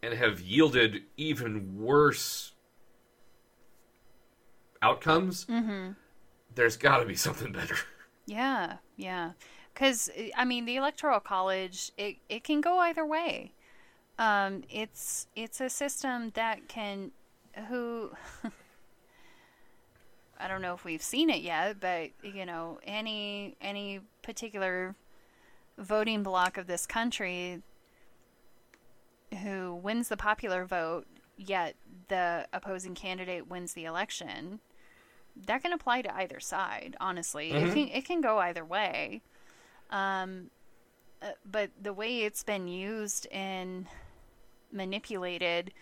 and 0.04 0.14
have 0.14 0.42
yielded 0.42 1.04
even 1.16 1.80
worse 1.80 2.54
outcomes 4.82 5.46
mm-hmm. 5.46 5.92
there's 6.56 6.76
got 6.76 6.98
to 6.98 7.06
be 7.06 7.16
something 7.16 7.52
better. 7.52 7.78
Yeah, 8.26 8.78
yeah. 8.98 9.32
Because 9.74 10.10
I 10.36 10.46
mean, 10.46 10.66
the 10.66 10.76
electoral 10.76 11.20
college 11.20 11.92
it 11.98 12.18
it 12.30 12.44
can 12.44 12.62
go 12.62 12.80
either 12.80 13.06
way. 13.06 13.54
Um, 14.20 14.64
it's 14.70 15.28
it's 15.36 15.62
a 15.62 15.70
system 15.70 16.32
that 16.36 16.68
can 16.68 17.12
who. 17.70 18.12
I 20.40 20.48
don't 20.48 20.64
know 20.64 20.74
if 20.74 20.84
we've 20.84 21.04
seen 21.04 21.30
it 21.30 21.42
yet, 21.42 21.80
but 21.80 22.10
you 22.24 22.46
know, 22.46 22.80
any 22.84 23.56
any 23.62 24.02
particular 24.24 24.96
voting 25.78 26.24
block 26.24 26.58
of 26.58 26.68
this 26.68 26.86
country 26.88 27.62
who 29.44 29.76
wins 29.76 30.10
the 30.10 30.18
popular 30.18 30.66
vote, 30.66 31.06
yet 31.38 31.76
the 32.08 32.48
opposing 32.54 32.96
candidate 32.96 33.48
wins 33.48 33.74
the 33.74 33.86
election, 33.86 34.60
that 35.46 35.64
can 35.64 35.74
apply 35.74 36.02
to 36.02 36.16
either 36.16 36.40
side. 36.40 36.96
Honestly, 37.00 37.52
it 37.52 37.74
can 37.74 37.88
it 37.88 38.06
can 38.06 38.22
go 38.22 38.40
either 38.40 38.66
way. 38.66 39.22
Um, 39.92 40.50
uh, 41.22 41.32
but 41.50 41.70
the 41.82 41.94
way 41.94 42.22
it's 42.22 42.44
been 42.44 42.68
used 42.68 43.28
and 43.32 43.86
manipulated, 44.72 45.74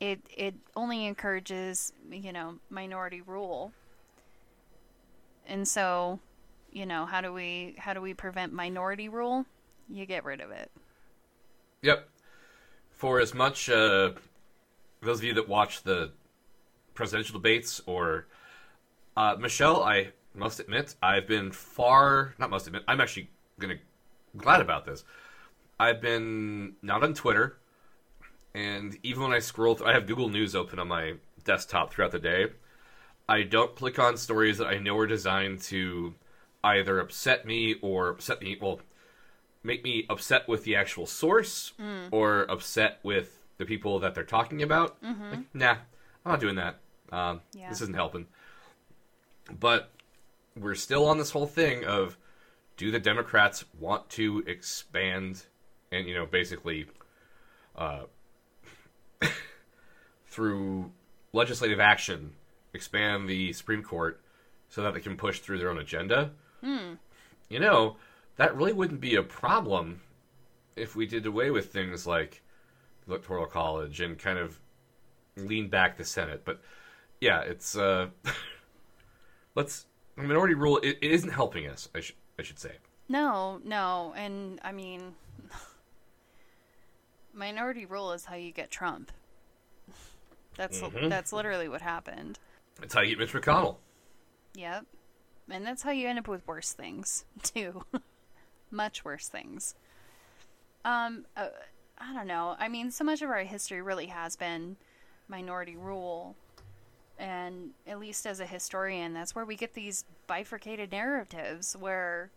it 0.00 0.20
it 0.36 0.54
only 0.76 1.06
encourages 1.06 1.92
you 2.10 2.32
know 2.32 2.56
minority 2.70 3.20
rule. 3.20 3.72
And 5.46 5.66
so, 5.66 6.20
you 6.70 6.84
know, 6.84 7.06
how 7.06 7.20
do 7.20 7.32
we 7.32 7.74
how 7.78 7.94
do 7.94 8.00
we 8.00 8.14
prevent 8.14 8.52
minority 8.52 9.08
rule? 9.08 9.46
You 9.88 10.04
get 10.06 10.24
rid 10.24 10.40
of 10.40 10.50
it. 10.50 10.70
Yep. 11.82 12.08
For 12.90 13.20
as 13.20 13.32
much, 13.32 13.70
uh, 13.70 14.12
those 15.00 15.18
of 15.18 15.24
you 15.24 15.34
that 15.34 15.48
watch 15.48 15.82
the 15.82 16.10
presidential 16.94 17.34
debates, 17.34 17.80
or 17.86 18.26
uh, 19.16 19.36
Michelle, 19.38 19.82
I 19.82 20.08
must 20.34 20.60
admit, 20.60 20.96
I've 21.02 21.26
been 21.26 21.52
far. 21.52 22.34
Not 22.38 22.50
must 22.50 22.66
admit, 22.66 22.82
I'm 22.88 23.00
actually 23.00 23.30
gonna 23.58 23.78
glad 24.36 24.60
about 24.60 24.84
this. 24.84 25.04
I've 25.80 26.00
been 26.00 26.74
not 26.82 27.02
on 27.04 27.14
Twitter, 27.14 27.58
and 28.54 28.96
even 29.02 29.22
when 29.22 29.32
I 29.32 29.38
scroll, 29.38 29.74
through, 29.74 29.86
I 29.86 29.92
have 29.92 30.06
Google 30.06 30.28
News 30.28 30.54
open 30.56 30.78
on 30.78 30.88
my 30.88 31.14
desktop 31.44 31.92
throughout 31.92 32.10
the 32.12 32.18
day. 32.18 32.46
I 33.28 33.42
don't 33.42 33.76
click 33.76 33.98
on 33.98 34.16
stories 34.16 34.58
that 34.58 34.66
I 34.66 34.78
know 34.78 34.96
are 34.98 35.06
designed 35.06 35.60
to 35.62 36.14
either 36.64 36.98
upset 36.98 37.46
me 37.46 37.76
or 37.82 38.08
upset 38.08 38.40
me. 38.42 38.56
Well, 38.60 38.80
make 39.62 39.84
me 39.84 40.06
upset 40.08 40.48
with 40.48 40.64
the 40.64 40.74
actual 40.76 41.06
source 41.06 41.72
or 42.10 42.42
upset 42.50 42.98
with 43.02 43.38
the 43.58 43.64
people 43.66 43.98
that 44.00 44.14
they're 44.14 44.24
talking 44.24 44.62
about. 44.62 44.96
Like, 45.02 45.40
nah, 45.54 45.76
I'm 46.24 46.32
not 46.32 46.40
doing 46.40 46.56
that. 46.56 46.78
Um, 47.12 47.42
Yeah. 47.52 47.68
This 47.68 47.80
isn't 47.82 47.94
helping. 47.94 48.26
But 49.60 49.90
we're 50.56 50.74
still 50.74 51.06
on 51.06 51.18
this 51.18 51.30
whole 51.30 51.46
thing 51.46 51.84
of 51.84 52.16
do 52.78 52.90
the 52.90 52.98
Democrats 52.98 53.64
want 53.78 54.08
to 54.10 54.42
expand 54.46 55.44
and, 55.92 56.08
you 56.08 56.14
know, 56.14 56.24
basically 56.24 56.86
uh, 57.76 58.04
through 60.28 60.90
legislative 61.32 61.80
action 61.80 62.32
expand 62.72 63.28
the 63.28 63.52
Supreme 63.52 63.82
Court 63.82 64.20
so 64.68 64.82
that 64.82 64.94
they 64.94 65.00
can 65.00 65.16
push 65.16 65.40
through 65.40 65.58
their 65.58 65.70
own 65.70 65.78
agenda? 65.78 66.30
you 67.48 67.58
know, 67.58 67.96
that 68.36 68.56
really 68.56 68.72
wouldn't 68.72 69.00
be 69.00 69.16
a 69.16 69.22
problem 69.22 70.00
if 70.76 70.94
we 70.94 71.04
did 71.04 71.26
away 71.26 71.50
with 71.50 71.72
things 71.72 72.06
like 72.06 72.42
the 73.04 73.12
electoral 73.12 73.46
college 73.46 74.00
and 74.00 74.18
kind 74.18 74.38
of 74.38 74.60
lean 75.36 75.68
back 75.68 75.96
the 75.96 76.04
Senate. 76.04 76.42
But 76.44 76.60
yeah, 77.20 77.40
it's 77.40 77.76
uh, 77.76 78.08
let's 79.56 79.86
the 80.16 80.22
minority 80.22 80.54
rule. 80.54 80.78
It, 80.78 80.98
it 81.02 81.10
isn't 81.10 81.30
helping 81.30 81.66
us. 81.66 81.88
I 81.94 82.00
should 82.00 82.14
I 82.38 82.42
should 82.42 82.58
say. 82.58 82.72
No, 83.08 83.60
no, 83.64 84.12
and 84.16 84.60
I 84.62 84.72
mean, 84.72 85.14
minority 87.32 87.84
rule 87.84 88.12
is 88.12 88.24
how 88.26 88.36
you 88.36 88.52
get 88.52 88.70
Trump. 88.70 89.10
That's 90.56 90.80
Mhm. 90.80 91.08
that's 91.08 91.32
literally 91.32 91.68
what 91.68 91.82
happened. 91.82 92.38
It's 92.82 92.94
how 92.94 93.00
you 93.00 93.16
get 93.16 93.18
Mitch 93.18 93.32
McConnell. 93.32 93.76
Yep, 94.54 94.86
and 95.50 95.66
that's 95.66 95.82
how 95.82 95.90
you 95.90 96.08
end 96.08 96.18
up 96.18 96.28
with 96.28 96.46
worse 96.46 96.72
things 96.72 97.24
too, 97.42 97.84
much 98.70 99.04
worse 99.04 99.28
things. 99.28 99.74
Um, 100.84 101.26
uh, 101.36 101.48
I 101.98 102.12
don't 102.14 102.26
know. 102.26 102.56
I 102.58 102.68
mean, 102.68 102.90
so 102.90 103.04
much 103.04 103.22
of 103.22 103.30
our 103.30 103.42
history 103.42 103.82
really 103.82 104.06
has 104.06 104.36
been 104.36 104.76
minority 105.28 105.76
rule, 105.76 106.36
and 107.18 107.70
at 107.86 107.98
least 107.98 108.26
as 108.26 108.40
a 108.40 108.46
historian, 108.46 109.12
that's 109.12 109.34
where 109.34 109.44
we 109.44 109.56
get 109.56 109.74
these 109.74 110.04
bifurcated 110.26 110.92
narratives 110.92 111.76
where 111.76 112.30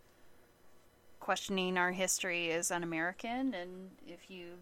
questioning 1.19 1.77
our 1.77 1.91
history 1.91 2.49
is 2.49 2.71
un-American, 2.71 3.53
and 3.53 3.91
if 4.07 4.29
you, 4.29 4.53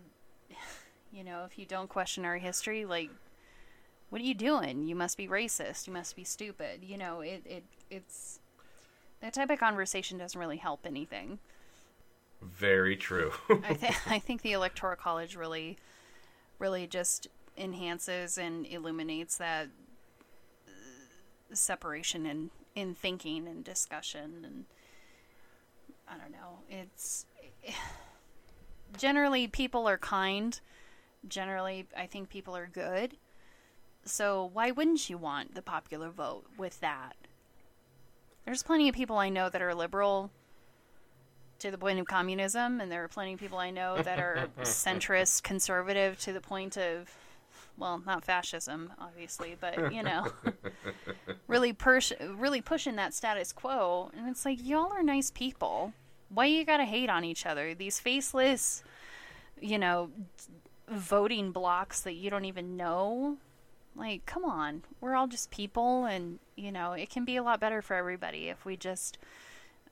you 1.11 1.23
know, 1.23 1.45
if 1.45 1.57
you 1.57 1.65
don't 1.65 1.89
question 1.89 2.25
our 2.25 2.37
history, 2.37 2.85
like, 2.85 3.09
what 4.09 4.21
are 4.21 4.25
you 4.25 4.33
doing? 4.33 4.87
You 4.87 4.95
must 4.95 5.17
be 5.17 5.27
racist. 5.27 5.87
You 5.87 5.93
must 5.93 6.15
be 6.15 6.23
stupid. 6.23 6.83
You 6.83 6.97
know, 6.97 7.21
it, 7.21 7.43
it 7.45 7.63
it's 7.89 8.39
that 9.21 9.33
type 9.33 9.49
of 9.49 9.59
conversation 9.59 10.17
doesn't 10.17 10.39
really 10.39 10.57
help 10.57 10.85
anything. 10.85 11.39
Very 12.41 12.95
true. 12.95 13.31
I 13.49 13.73
think 13.73 14.07
I 14.07 14.19
think 14.19 14.41
the 14.41 14.53
electoral 14.53 14.95
college 14.95 15.35
really, 15.35 15.77
really 16.57 16.87
just 16.87 17.27
enhances 17.57 18.37
and 18.37 18.65
illuminates 18.65 19.37
that 19.37 19.67
separation 21.53 22.25
in 22.25 22.51
in 22.75 22.95
thinking 22.95 23.47
and 23.47 23.63
discussion 23.63 24.43
and 24.45 24.65
I 26.07 26.17
don't 26.17 26.31
know. 26.31 26.59
It's 26.69 27.25
generally 28.97 29.47
people 29.47 29.87
are 29.87 29.97
kind. 29.97 30.59
Generally, 31.27 31.87
I 31.95 32.07
think 32.07 32.29
people 32.29 32.55
are 32.55 32.67
good. 32.67 33.17
So 34.05 34.49
why 34.53 34.71
wouldn't 34.71 35.09
you 35.09 35.17
want 35.17 35.53
the 35.53 35.61
popular 35.61 36.09
vote 36.09 36.45
with 36.57 36.79
that? 36.79 37.15
There's 38.45 38.63
plenty 38.63 38.89
of 38.89 38.95
people 38.95 39.17
I 39.17 39.29
know 39.29 39.49
that 39.49 39.61
are 39.61 39.75
liberal 39.75 40.31
to 41.59 41.69
the 41.69 41.77
point 41.77 41.99
of 41.99 42.07
communism, 42.07 42.81
and 42.81 42.91
there 42.91 43.03
are 43.03 43.07
plenty 43.07 43.33
of 43.33 43.39
people 43.39 43.59
I 43.59 43.69
know 43.69 44.01
that 44.01 44.17
are 44.17 44.47
centrist, 44.61 45.43
conservative 45.43 46.17
to 46.19 46.33
the 46.33 46.41
point 46.41 46.77
of, 46.77 47.15
well, 47.79 48.01
not 48.05 48.25
fascism, 48.25 48.93
obviously, 48.99 49.55
but 49.59 49.93
you 49.93 50.03
know, 50.09 50.27
really 51.47 51.73
push 51.73 52.11
really 52.35 52.61
pushing 52.61 52.95
that 52.97 53.13
status 53.13 53.51
quo. 53.51 54.11
And 54.15 54.29
it's 54.29 54.45
like 54.45 54.59
y'all 54.61 54.91
are 54.91 55.03
nice 55.03 55.31
people. 55.31 55.93
Why 56.29 56.45
you 56.45 56.65
gotta 56.65 56.85
hate 56.85 57.09
on 57.09 57.23
each 57.23 57.45
other? 57.45 57.73
These 57.73 57.99
faceless 57.99 58.83
you 59.61 59.77
know 59.77 60.09
voting 60.87 61.51
blocks 61.51 62.01
that 62.01 62.13
you 62.13 62.29
don't 62.29 62.45
even 62.45 62.77
know? 62.77 63.37
Like 63.95 64.25
come 64.25 64.45
on. 64.45 64.83
We're 65.01 65.15
all 65.15 65.27
just 65.27 65.51
people 65.51 66.05
and 66.05 66.39
you 66.55 66.71
know 66.71 66.93
it 66.93 67.09
can 67.09 67.25
be 67.25 67.37
a 67.37 67.43
lot 67.43 67.59
better 67.59 67.81
for 67.81 67.95
everybody 67.95 68.49
if 68.49 68.65
we 68.65 68.77
just 68.77 69.17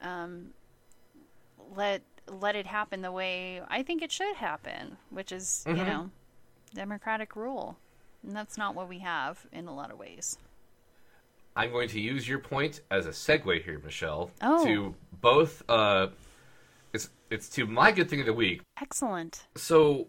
um, 0.01 0.49
let 1.75 2.01
let 2.29 2.55
it 2.55 2.65
happen 2.65 3.01
the 3.01 3.11
way 3.11 3.61
i 3.69 3.81
think 3.81 4.01
it 4.01 4.11
should 4.11 4.35
happen 4.35 4.97
which 5.09 5.31
is 5.31 5.63
you 5.65 5.75
know 5.75 6.09
democratic 6.73 7.35
rule 7.35 7.77
and 8.23 8.35
that's 8.35 8.57
not 8.57 8.75
what 8.75 8.87
we 8.89 8.99
have 8.99 9.45
in 9.51 9.67
a 9.67 9.73
lot 9.73 9.91
of 9.91 9.97
ways 9.97 10.37
I'm 11.55 11.71
going 11.71 11.89
to 11.89 11.99
use 11.99 12.27
your 12.27 12.37
point 12.37 12.81
as 12.91 13.07
a 13.07 13.09
segue 13.09 13.63
here, 13.63 13.81
Michelle, 13.83 14.29
Oh. 14.43 14.63
to 14.63 14.93
both. 15.21 15.63
Uh, 15.67 16.09
it's 16.93 17.09
it's 17.31 17.49
to 17.49 17.65
my 17.65 17.91
good 17.91 18.11
thing 18.11 18.19
of 18.19 18.27
the 18.27 18.33
week. 18.33 18.61
excellent 18.79 19.47
So, 19.55 20.05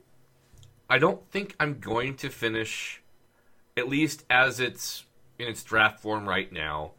I 0.91 0.99
don't 0.99 1.27
think 1.31 1.57
I'm 1.59 1.79
going 1.81 2.17
to 2.17 2.29
finish, 2.29 3.03
at 3.79 3.89
least 3.89 4.25
as 4.29 4.61
it's 4.61 5.07
in 5.39 5.49
its 5.49 5.63
draft 5.63 6.01
form 6.01 6.29
right 6.29 6.53
now, 6.53 6.93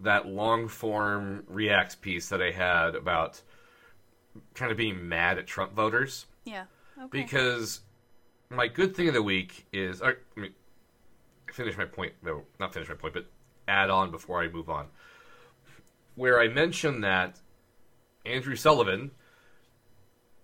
that 0.00 0.24
long 0.24 0.68
form 0.68 1.42
reacts 1.48 1.96
piece 1.96 2.28
that 2.28 2.40
I 2.40 2.52
had 2.52 2.94
about 2.94 3.42
kind 4.54 4.70
of 4.70 4.78
being 4.78 5.08
mad 5.08 5.36
at 5.36 5.48
Trump 5.48 5.72
voters 5.74 6.26
yeah 6.44 6.64
okay 6.96 7.08
because 7.10 7.80
my 8.50 8.66
good 8.66 8.94
thing 8.94 9.08
of 9.08 9.14
the 9.14 9.22
week 9.22 9.66
is 9.72 10.02
I 10.02 10.14
finish 11.52 11.76
my 11.76 11.84
point 11.84 12.12
No, 12.22 12.42
not 12.58 12.74
finish 12.74 12.88
my 12.88 12.94
point 12.94 13.14
but 13.14 13.26
add 13.68 13.90
on 13.90 14.10
before 14.10 14.42
I 14.42 14.48
move 14.48 14.68
on. 14.68 14.86
Where 16.16 16.40
I 16.40 16.48
mentioned 16.48 17.04
that 17.04 17.40
Andrew 18.26 18.56
Sullivan 18.56 19.12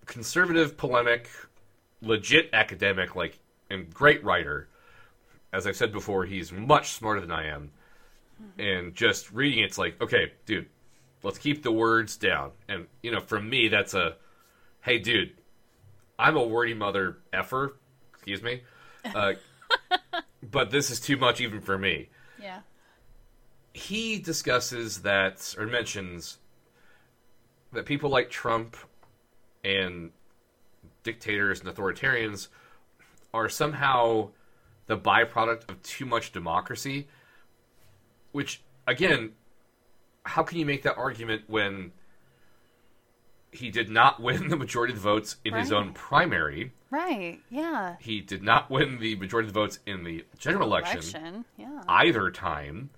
conservative 0.05 0.77
polemic 0.77 1.29
legit 2.01 2.49
academic 2.53 3.15
like 3.15 3.39
and 3.69 3.93
great 3.93 4.23
writer 4.23 4.69
as 5.51 5.67
I've 5.67 5.75
said 5.75 5.91
before 5.91 6.25
he's 6.25 6.51
much 6.51 6.91
smarter 6.91 7.19
than 7.19 7.31
I 7.31 7.47
am. 7.47 7.71
And 8.57 8.95
just 8.95 9.31
reading 9.31 9.63
it's 9.63 9.77
like 9.77 10.01
okay 10.01 10.31
dude 10.45 10.67
let's 11.23 11.37
keep 11.37 11.61
the 11.61 11.71
words 11.71 12.15
down. 12.15 12.51
And 12.69 12.87
you 13.03 13.11
know 13.11 13.19
for 13.19 13.41
me 13.41 13.67
that's 13.67 13.93
a 13.93 14.15
hey 14.81 14.97
dude 14.97 15.33
I'm 16.17 16.35
a 16.35 16.43
wordy 16.43 16.73
mother 16.73 17.17
effer, 17.31 17.75
excuse 18.27 18.43
me. 18.43 18.61
Uh, 19.15 19.33
but 20.51 20.69
this 20.69 20.91
is 20.91 20.99
too 20.99 21.15
much 21.15 21.39
even 21.39 21.61
for 21.61 21.77
me. 21.77 22.09
yeah 22.41 22.59
He 23.73 24.19
discusses 24.19 25.03
that, 25.03 25.55
or 25.57 25.65
mentions, 25.65 26.37
that 27.71 27.85
people 27.85 28.09
like 28.09 28.29
Trump 28.29 28.75
and 29.63 30.11
dictators 31.03 31.61
and 31.61 31.73
authoritarians 31.73 32.49
are 33.33 33.47
somehow 33.47 34.29
the 34.87 34.97
byproduct 34.97 35.69
of 35.69 35.81
too 35.83 36.05
much 36.05 36.33
democracy. 36.33 37.07
Which, 38.33 38.61
again, 38.85 39.31
how 40.23 40.43
can 40.43 40.57
you 40.57 40.65
make 40.65 40.83
that 40.83 40.97
argument 40.97 41.43
when 41.47 41.93
he 43.51 43.69
did 43.71 43.89
not 43.89 44.21
win 44.21 44.49
the 44.49 44.57
majority 44.57 44.93
of 44.93 44.99
the 44.99 45.03
votes 45.03 45.37
in 45.43 45.53
his 45.53 45.71
own 45.71 45.93
primary? 45.93 46.71
right 46.89 47.41
yeah 47.49 47.95
He 47.99 48.21
did 48.21 48.41
not 48.41 48.69
win 48.69 48.99
the 48.99 49.15
majority 49.15 49.47
of 49.47 49.53
the 49.53 49.59
votes 49.59 49.79
in 49.85 50.03
the 50.03 50.23
general 50.37 50.67
election, 50.67 50.99
election 50.99 51.45
yeah 51.57 51.81
either 51.87 52.31
time. 52.31 52.89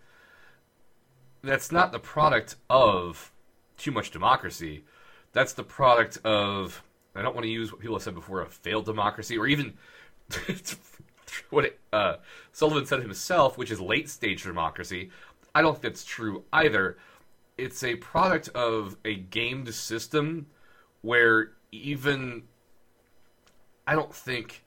That's 1.42 1.72
not 1.72 1.92
the 1.92 2.00
product 2.00 2.58
of 2.70 3.32
too 3.78 3.92
much 3.92 4.12
democracy. 4.12 4.84
That's 5.32 5.54
the 5.54 5.64
product 5.64 6.18
of 6.24 6.84
I 7.16 7.22
don't 7.22 7.34
want 7.34 7.46
to 7.46 7.52
use 7.52 7.72
what 7.72 7.82
people 7.82 7.96
have 7.96 8.04
said 8.04 8.16
before 8.16 8.42
a 8.42 8.46
failed 8.46 8.86
democracy 8.86 9.38
or 9.38 9.48
even 9.48 9.74
what 11.50 11.66
it, 11.66 11.80
uh, 11.92 12.18
Sullivan 12.52 12.86
said 12.86 13.02
himself, 13.02 13.58
which 13.58 13.72
is 13.72 13.82
late 13.82 14.10
stage 14.10 14.44
democracy. 14.44 15.10
I 15.54 15.62
don't 15.62 15.74
think 15.74 15.94
that's 15.94 16.06
true 16.06 16.44
either. 16.54 16.98
It's 17.60 17.84
a 17.84 17.96
product 17.96 18.48
of 18.50 18.96
a 19.04 19.16
gamed 19.16 19.74
system 19.74 20.48
where 21.02 21.52
even 21.74 22.44
I 23.86 23.96
don't 23.96 24.14
think 24.14 24.64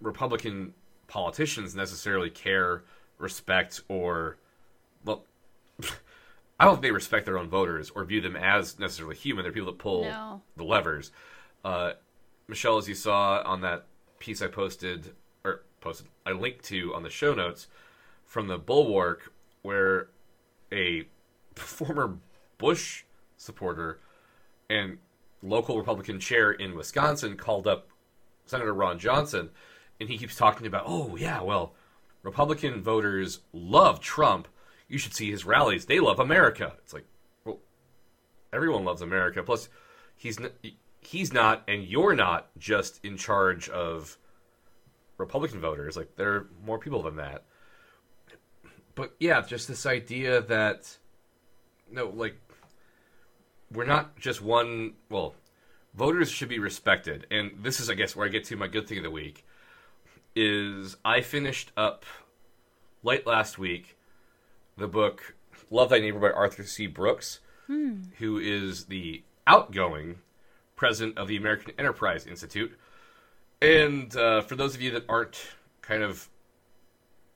Republican 0.00 0.72
politicians 1.08 1.74
necessarily 1.74 2.30
care, 2.30 2.84
respect, 3.18 3.82
or 3.88 4.36
well, 5.04 5.24
I 6.60 6.64
don't 6.64 6.74
think 6.74 6.82
they 6.82 6.90
respect 6.92 7.26
their 7.26 7.38
own 7.38 7.48
voters 7.48 7.90
or 7.90 8.04
view 8.04 8.20
them 8.20 8.36
as 8.36 8.78
necessarily 8.78 9.16
human. 9.16 9.42
They're 9.42 9.52
people 9.52 9.72
that 9.72 9.78
pull 9.78 10.04
No. 10.04 10.42
the 10.56 10.64
levers. 10.64 11.10
Uh, 11.64 11.94
Michelle, 12.46 12.78
as 12.78 12.88
you 12.88 12.94
saw 12.94 13.42
on 13.44 13.62
that 13.62 13.86
piece 14.20 14.40
I 14.42 14.46
posted 14.46 15.12
or 15.44 15.62
posted, 15.80 16.06
I 16.24 16.32
linked 16.32 16.64
to 16.66 16.94
on 16.94 17.02
the 17.02 17.10
show 17.10 17.34
notes 17.34 17.66
from 18.26 18.46
the 18.46 18.58
Bulwark, 18.58 19.32
where 19.62 20.08
a 20.72 21.06
former 21.54 22.18
Bush 22.58 23.04
supporter 23.36 24.00
and 24.68 24.98
local 25.42 25.78
Republican 25.78 26.20
chair 26.20 26.52
in 26.52 26.76
Wisconsin 26.76 27.36
called 27.36 27.66
up 27.66 27.88
Senator 28.44 28.74
Ron 28.74 28.98
Johnson, 28.98 29.50
and 29.98 30.08
he 30.08 30.18
keeps 30.18 30.36
talking 30.36 30.66
about, 30.66 30.84
oh 30.86 31.16
yeah, 31.16 31.40
well, 31.40 31.74
Republican 32.22 32.82
voters 32.82 33.40
love 33.52 34.00
Trump. 34.00 34.48
You 34.88 34.98
should 34.98 35.14
see 35.14 35.30
his 35.30 35.44
rallies. 35.44 35.86
They 35.86 36.00
love 36.00 36.18
America. 36.18 36.74
It's 36.78 36.92
like, 36.92 37.06
well, 37.44 37.60
everyone 38.52 38.84
loves 38.84 39.02
America. 39.02 39.42
Plus, 39.42 39.68
he's 40.16 40.40
n- 40.40 40.74
he's 41.00 41.32
not, 41.32 41.62
and 41.68 41.84
you're 41.84 42.14
not 42.14 42.50
just 42.58 43.02
in 43.04 43.16
charge 43.16 43.68
of 43.68 44.18
Republican 45.16 45.60
voters. 45.60 45.96
Like, 45.96 46.16
there 46.16 46.32
are 46.34 46.48
more 46.64 46.78
people 46.78 47.02
than 47.02 47.16
that. 47.16 47.44
But 48.94 49.14
yeah, 49.18 49.40
just 49.42 49.68
this 49.68 49.86
idea 49.86 50.42
that 50.42 50.98
no, 51.92 52.08
like 52.08 52.36
we're 53.72 53.84
not 53.84 54.18
just 54.18 54.42
one. 54.42 54.94
Well, 55.08 55.34
voters 55.94 56.30
should 56.30 56.48
be 56.48 56.58
respected, 56.58 57.26
and 57.30 57.52
this 57.62 57.80
is, 57.80 57.90
I 57.90 57.94
guess, 57.94 58.14
where 58.16 58.26
I 58.26 58.30
get 58.30 58.44
to 58.46 58.56
my 58.56 58.68
good 58.68 58.86
thing 58.88 58.98
of 58.98 59.04
the 59.04 59.10
week. 59.10 59.44
Is 60.36 60.96
I 61.04 61.20
finished 61.20 61.72
up 61.76 62.04
late 63.02 63.26
last 63.26 63.58
week 63.58 63.96
the 64.76 64.88
book 64.88 65.34
"Love 65.70 65.90
Thy 65.90 65.98
Neighbor" 65.98 66.20
by 66.20 66.30
Arthur 66.30 66.64
C. 66.64 66.86
Brooks, 66.86 67.40
who 67.66 68.38
is 68.38 68.86
the 68.86 69.22
outgoing 69.46 70.16
president 70.76 71.18
of 71.18 71.28
the 71.28 71.36
American 71.36 71.74
Enterprise 71.78 72.26
Institute. 72.26 72.72
And 73.60 74.16
uh, 74.16 74.40
for 74.40 74.56
those 74.56 74.74
of 74.74 74.80
you 74.80 74.90
that 74.92 75.04
aren't 75.08 75.38
kind 75.82 76.02
of 76.02 76.28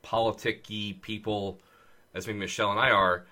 politicky 0.02 1.00
people, 1.02 1.60
as 2.14 2.26
maybe 2.26 2.38
Michelle 2.38 2.70
and 2.70 2.80
I 2.80 2.90
are, 2.90 3.26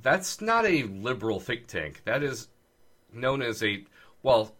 that's 0.00 0.40
not 0.40 0.64
a 0.64 0.84
liberal 0.84 1.40
think 1.40 1.66
tank. 1.66 2.02
That 2.04 2.22
is 2.22 2.48
known 3.12 3.42
as 3.42 3.62
a, 3.62 3.84
well, 4.22 4.54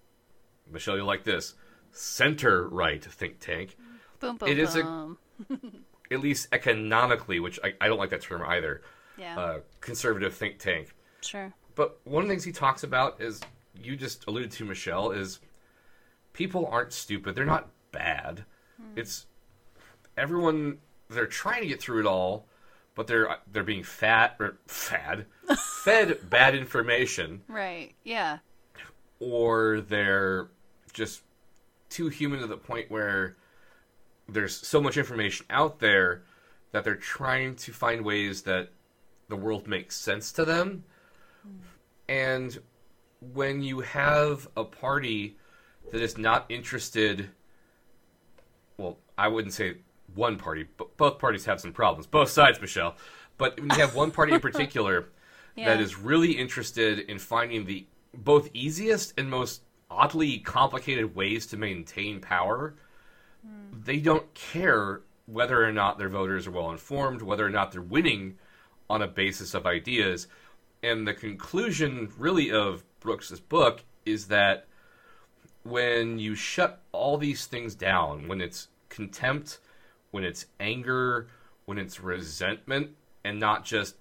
Michelle, 0.70 0.96
you 0.96 1.04
like 1.04 1.24
this, 1.24 1.54
center 1.92 2.68
right 2.68 3.02
think 3.02 3.38
tank. 3.40 3.76
boom 4.20 4.36
boom 4.36 4.48
it 4.48 4.58
is 4.58 4.76
a- 4.76 5.16
At 6.10 6.20
least 6.20 6.48
economically, 6.52 7.40
which 7.40 7.58
I, 7.64 7.72
I 7.80 7.88
don't 7.88 7.98
like 7.98 8.10
that 8.10 8.20
term 8.20 8.42
either, 8.42 8.82
yeah 9.16 9.38
uh, 9.38 9.58
conservative 9.80 10.34
think 10.34 10.58
tank. 10.58 10.94
sure 11.22 11.52
But 11.74 11.98
one 12.04 12.22
of 12.22 12.28
the 12.28 12.32
things 12.34 12.44
he 12.44 12.52
talks 12.52 12.82
about 12.82 13.20
is 13.22 13.40
you 13.82 13.96
just 13.96 14.26
alluded 14.26 14.50
to 14.52 14.64
Michelle 14.66 15.10
is 15.12 15.40
people 16.34 16.66
aren't 16.66 16.92
stupid. 16.92 17.34
They're 17.34 17.46
not 17.46 17.70
bad. 17.92 18.44
It's 18.94 19.26
everyone 20.18 20.78
they're 21.08 21.26
trying 21.26 21.62
to 21.62 21.68
get 21.68 21.80
through 21.80 22.00
it 22.00 22.06
all, 22.06 22.46
but 22.94 23.06
they're 23.06 23.36
they're 23.50 23.62
being 23.62 23.82
fat 23.82 24.36
or 24.38 24.58
fad 24.66 25.26
fed 25.56 26.18
bad 26.28 26.54
information 26.54 27.42
right 27.48 27.94
yeah 28.04 28.38
or 29.20 29.80
they're 29.80 30.48
just 30.92 31.22
too 31.88 32.08
human 32.08 32.40
to 32.40 32.46
the 32.46 32.56
point 32.56 32.90
where 32.90 33.36
there's 34.28 34.56
so 34.56 34.80
much 34.80 34.96
information 34.96 35.46
out 35.50 35.78
there 35.78 36.22
that 36.72 36.84
they're 36.84 36.96
trying 36.96 37.54
to 37.54 37.72
find 37.72 38.04
ways 38.04 38.42
that 38.42 38.70
the 39.28 39.36
world 39.36 39.66
makes 39.68 39.96
sense 39.96 40.32
to 40.32 40.44
them. 40.44 40.84
And 42.08 42.58
when 43.20 43.62
you 43.62 43.80
have 43.80 44.48
a 44.56 44.64
party 44.64 45.36
that 45.90 46.00
is 46.00 46.18
not 46.18 46.46
interested, 46.48 47.30
well, 48.76 48.98
I 49.16 49.28
wouldn't 49.28 49.54
say 49.54 49.76
one 50.14 50.36
party, 50.36 50.66
but 50.76 50.96
both 50.96 51.18
parties 51.18 51.44
have 51.46 51.60
some 51.60 51.72
problems. 51.72 52.06
Both 52.06 52.30
sides, 52.30 52.60
Michelle. 52.60 52.96
But 53.38 53.58
when 53.58 53.70
you 53.70 53.76
have 53.76 53.94
one 53.94 54.10
party 54.10 54.32
in 54.32 54.40
particular 54.40 55.08
Yeah. 55.54 55.74
that 55.74 55.82
is 55.82 55.98
really 55.98 56.32
interested 56.32 56.98
in 56.98 57.18
finding 57.18 57.66
the 57.66 57.86
both 58.14 58.48
easiest 58.54 59.12
and 59.18 59.28
most 59.28 59.62
oddly 59.90 60.38
complicated 60.38 61.14
ways 61.14 61.46
to 61.48 61.58
maintain 61.58 62.20
power, 62.20 62.74
hmm. 63.44 63.80
they 63.84 63.98
don't 63.98 64.32
care 64.32 65.02
whether 65.26 65.62
or 65.62 65.72
not 65.72 65.98
their 65.98 66.08
voters 66.08 66.46
are 66.46 66.52
well 66.52 66.70
informed, 66.70 67.22
whether 67.22 67.44
or 67.44 67.50
not 67.50 67.72
they're 67.72 67.82
winning 67.82 68.38
on 68.88 69.02
a 69.02 69.06
basis 69.06 69.54
of 69.54 69.66
ideas. 69.66 70.26
And 70.82 71.06
the 71.06 71.14
conclusion, 71.14 72.10
really, 72.18 72.50
of 72.50 72.82
Brooks's 73.00 73.40
book 73.40 73.84
is 74.04 74.28
that 74.28 74.66
when 75.62 76.18
you 76.18 76.34
shut 76.34 76.82
all 76.92 77.18
these 77.18 77.46
things 77.46 77.74
down, 77.74 78.26
when 78.26 78.40
it's 78.40 78.68
contempt, 78.88 79.58
when 80.12 80.22
it's 80.22 80.46
anger, 80.60 81.26
when 81.64 81.78
it's 81.78 82.00
resentment, 82.00 82.90
and 83.24 83.40
not 83.40 83.64
just 83.64 83.96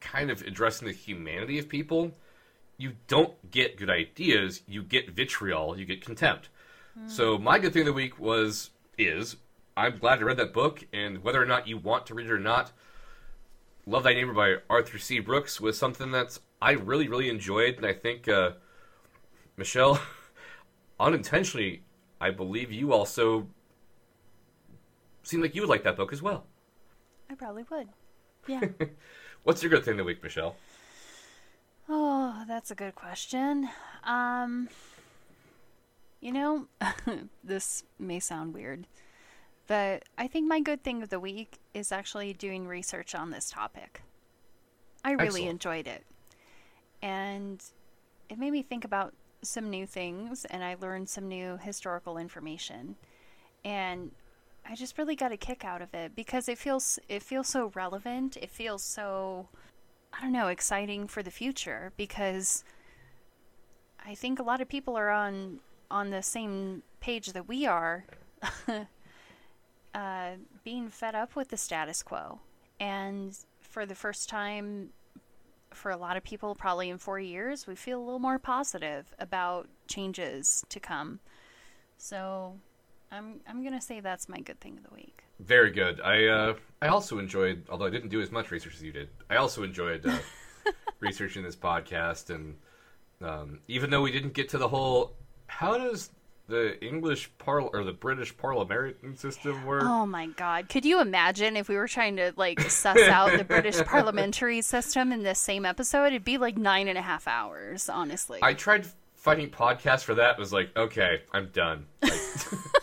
kind 0.00 0.30
of 0.30 0.42
addressing 0.42 0.86
the 0.86 0.94
humanity 0.94 1.58
of 1.58 1.68
people, 1.68 2.12
you 2.76 2.92
don't 3.08 3.50
get 3.50 3.76
good 3.76 3.90
ideas. 3.90 4.62
You 4.66 4.82
get 4.82 5.10
vitriol. 5.10 5.76
You 5.78 5.84
get 5.84 6.04
contempt. 6.04 6.48
So 7.06 7.38
my 7.38 7.58
good 7.58 7.72
thing 7.72 7.82
of 7.82 7.86
the 7.86 7.92
week 7.92 8.18
was 8.18 8.70
is 8.98 9.36
I'm 9.76 9.98
glad 9.98 10.18
I 10.18 10.22
read 10.22 10.36
that 10.38 10.52
book, 10.52 10.84
and 10.92 11.22
whether 11.22 11.40
or 11.40 11.46
not 11.46 11.66
you 11.66 11.78
want 11.78 12.06
to 12.06 12.14
read 12.14 12.26
it 12.26 12.32
or 12.32 12.38
not, 12.38 12.72
Love 13.86 14.02
Thy 14.02 14.12
Neighbor 14.12 14.32
by 14.34 14.56
Arthur 14.68 14.98
C. 14.98 15.20
Brooks 15.20 15.60
was 15.60 15.78
something 15.78 16.10
that's 16.10 16.40
I 16.60 16.72
really 16.72 17.08
really 17.08 17.30
enjoyed, 17.30 17.76
and 17.76 17.86
I 17.86 17.94
think 17.94 18.28
uh, 18.28 18.52
Michelle, 19.56 20.00
unintentionally, 21.00 21.84
I 22.20 22.30
believe 22.30 22.72
you 22.72 22.92
also 22.92 23.46
seemed 25.22 25.42
like 25.42 25.54
you 25.54 25.62
would 25.62 25.70
like 25.70 25.84
that 25.84 25.96
book 25.96 26.12
as 26.12 26.22
well. 26.22 26.46
I 27.30 27.34
probably 27.34 27.64
would. 27.70 27.88
Yeah. 28.46 28.60
What's 29.44 29.62
your 29.62 29.70
good 29.70 29.84
thing 29.84 29.92
of 29.92 29.98
the 29.98 30.04
week, 30.04 30.22
Michelle? 30.22 30.56
oh, 31.88 32.44
that's 32.46 32.70
a 32.70 32.74
good 32.74 32.94
question. 32.94 33.68
Um, 34.04 34.68
you 36.20 36.32
know, 36.32 36.66
this 37.44 37.82
may 37.98 38.20
sound 38.20 38.54
weird, 38.54 38.86
but 39.66 40.04
I 40.16 40.28
think 40.28 40.46
my 40.46 40.60
good 40.60 40.84
thing 40.84 41.02
of 41.02 41.08
the 41.08 41.18
week 41.20 41.58
is 41.74 41.90
actually 41.90 42.32
doing 42.32 42.66
research 42.66 43.14
on 43.14 43.30
this 43.30 43.50
topic. 43.50 44.02
I 45.04 45.12
really 45.12 45.26
Excellent. 45.46 45.50
enjoyed 45.50 45.88
it. 45.88 46.04
And 47.02 47.62
it 48.28 48.38
made 48.38 48.52
me 48.52 48.62
think 48.62 48.84
about 48.84 49.14
some 49.42 49.70
new 49.70 49.86
things 49.86 50.44
and 50.44 50.62
I 50.62 50.76
learned 50.80 51.08
some 51.08 51.26
new 51.26 51.56
historical 51.56 52.18
information. 52.18 52.96
And 53.64 54.10
I 54.70 54.76
just 54.76 54.98
really 54.98 55.16
got 55.16 55.32
a 55.32 55.36
kick 55.36 55.64
out 55.64 55.82
of 55.82 55.92
it 55.94 56.14
because 56.14 56.48
it 56.48 56.56
feels 56.56 57.00
it 57.08 57.24
feels 57.24 57.48
so 57.48 57.72
relevant. 57.74 58.36
It 58.36 58.50
feels 58.50 58.84
so 58.84 59.48
I 60.12 60.20
don't 60.20 60.32
know, 60.32 60.46
exciting 60.46 61.08
for 61.08 61.22
the 61.24 61.30
future 61.30 61.92
because 61.96 62.62
I 64.04 64.14
think 64.14 64.38
a 64.38 64.44
lot 64.44 64.60
of 64.60 64.68
people 64.68 64.96
are 64.96 65.10
on 65.10 65.58
on 65.90 66.10
the 66.10 66.22
same 66.22 66.84
page 67.00 67.32
that 67.32 67.48
we 67.48 67.66
are, 67.66 68.04
uh, 69.94 70.30
being 70.62 70.88
fed 70.88 71.16
up 71.16 71.34
with 71.34 71.48
the 71.48 71.56
status 71.56 72.02
quo, 72.04 72.38
and 72.78 73.36
for 73.60 73.84
the 73.86 73.96
first 73.96 74.28
time, 74.28 74.90
for 75.72 75.90
a 75.90 75.96
lot 75.96 76.16
of 76.16 76.22
people, 76.22 76.54
probably 76.54 76.90
in 76.90 76.98
four 76.98 77.18
years, 77.18 77.66
we 77.66 77.74
feel 77.74 77.98
a 77.98 78.04
little 78.04 78.20
more 78.20 78.38
positive 78.38 79.12
about 79.18 79.68
changes 79.88 80.64
to 80.68 80.78
come. 80.78 81.18
So, 81.98 82.54
I'm 83.12 83.40
I'm 83.48 83.64
gonna 83.64 83.80
say 83.80 84.00
that's 84.00 84.28
my 84.28 84.40
good 84.40 84.60
thing 84.60 84.76
of 84.76 84.84
the 84.88 84.94
week. 84.94 85.24
Very 85.40 85.70
good. 85.70 86.00
I 86.00 86.26
uh, 86.26 86.54
I 86.80 86.88
also 86.88 87.18
enjoyed, 87.18 87.64
although 87.68 87.86
I 87.86 87.90
didn't 87.90 88.10
do 88.10 88.20
as 88.20 88.30
much 88.30 88.50
research 88.50 88.74
as 88.74 88.82
you 88.82 88.92
did. 88.92 89.08
I 89.28 89.36
also 89.36 89.62
enjoyed 89.62 90.06
uh, 90.06 90.18
researching 91.00 91.42
this 91.42 91.56
podcast, 91.56 92.30
and 92.30 92.56
um, 93.22 93.60
even 93.68 93.90
though 93.90 94.02
we 94.02 94.12
didn't 94.12 94.34
get 94.34 94.48
to 94.50 94.58
the 94.58 94.68
whole, 94.68 95.14
how 95.46 95.76
does 95.76 96.10
the 96.50 96.84
English 96.84 97.30
parl 97.38 97.70
or 97.72 97.84
the 97.84 97.92
British 97.92 98.36
parliamentary 98.36 98.94
system 99.14 99.64
work? 99.64 99.84
Oh 99.84 100.04
my 100.04 100.26
god. 100.26 100.68
Could 100.68 100.84
you 100.84 101.00
imagine 101.00 101.56
if 101.56 101.68
we 101.68 101.76
were 101.76 101.88
trying 101.88 102.16
to 102.16 102.32
like 102.36 102.60
suss 102.60 102.98
out 102.98 103.36
the 103.38 103.44
British 103.44 103.80
parliamentary 103.86 104.60
system 104.60 105.12
in 105.12 105.22
this 105.22 105.38
same 105.38 105.64
episode? 105.64 106.06
It'd 106.06 106.24
be 106.24 106.38
like 106.38 106.58
nine 106.58 106.88
and 106.88 106.98
a 106.98 107.02
half 107.02 107.26
hours, 107.26 107.88
honestly. 107.88 108.40
I 108.42 108.54
tried 108.54 108.86
finding 109.14 109.48
podcasts 109.48 110.02
for 110.02 110.14
that. 110.16 110.38
Was 110.38 110.52
like, 110.52 110.76
okay, 110.76 111.22
I'm 111.32 111.48
done. 111.52 111.86
Like, 112.02 112.12
it 112.12 112.18
was 112.50 112.68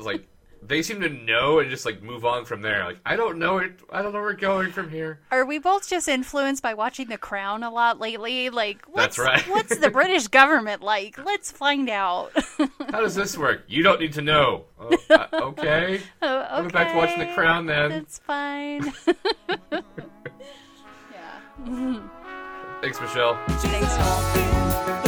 like 0.00 0.26
they 0.66 0.82
seem 0.82 1.00
to 1.00 1.08
know 1.08 1.58
and 1.58 1.70
just 1.70 1.84
like 1.84 2.02
move 2.02 2.24
on 2.24 2.44
from 2.44 2.62
there. 2.62 2.84
Like 2.84 2.98
I 3.04 3.16
don't 3.16 3.38
know 3.38 3.58
it. 3.58 3.72
I 3.90 4.02
don't 4.02 4.12
know 4.12 4.18
where 4.18 4.30
we're 4.30 4.34
going 4.34 4.72
from 4.72 4.90
here. 4.90 5.20
Are 5.30 5.44
we 5.44 5.58
both 5.58 5.88
just 5.88 6.08
influenced 6.08 6.62
by 6.62 6.74
watching 6.74 7.08
The 7.08 7.18
Crown 7.18 7.62
a 7.62 7.70
lot 7.70 8.00
lately? 8.00 8.50
Like, 8.50 8.84
what's, 8.86 9.16
That's 9.16 9.18
right. 9.18 9.42
what's 9.48 9.76
the 9.76 9.90
British 9.90 10.28
government 10.28 10.82
like? 10.82 11.18
Let's 11.22 11.50
find 11.50 11.88
out. 11.88 12.32
How 12.90 13.00
does 13.00 13.14
this 13.14 13.36
work? 13.36 13.64
You 13.68 13.82
don't 13.82 14.00
need 14.00 14.14
to 14.14 14.22
know. 14.22 14.64
Oh, 14.78 14.96
uh, 15.10 15.26
okay. 15.32 16.00
oh, 16.22 16.38
I'll 16.38 16.62
go 16.62 16.70
back 16.70 16.92
to 16.92 16.96
watching 16.96 17.18
The 17.18 17.34
Crown 17.34 17.66
then. 17.66 17.90
That's 17.90 18.18
fine. 18.18 18.92
yeah. 21.12 22.00
Thanks, 22.80 23.00
Michelle. 23.00 23.38
Thanks. 23.48 23.94
The 23.96 25.03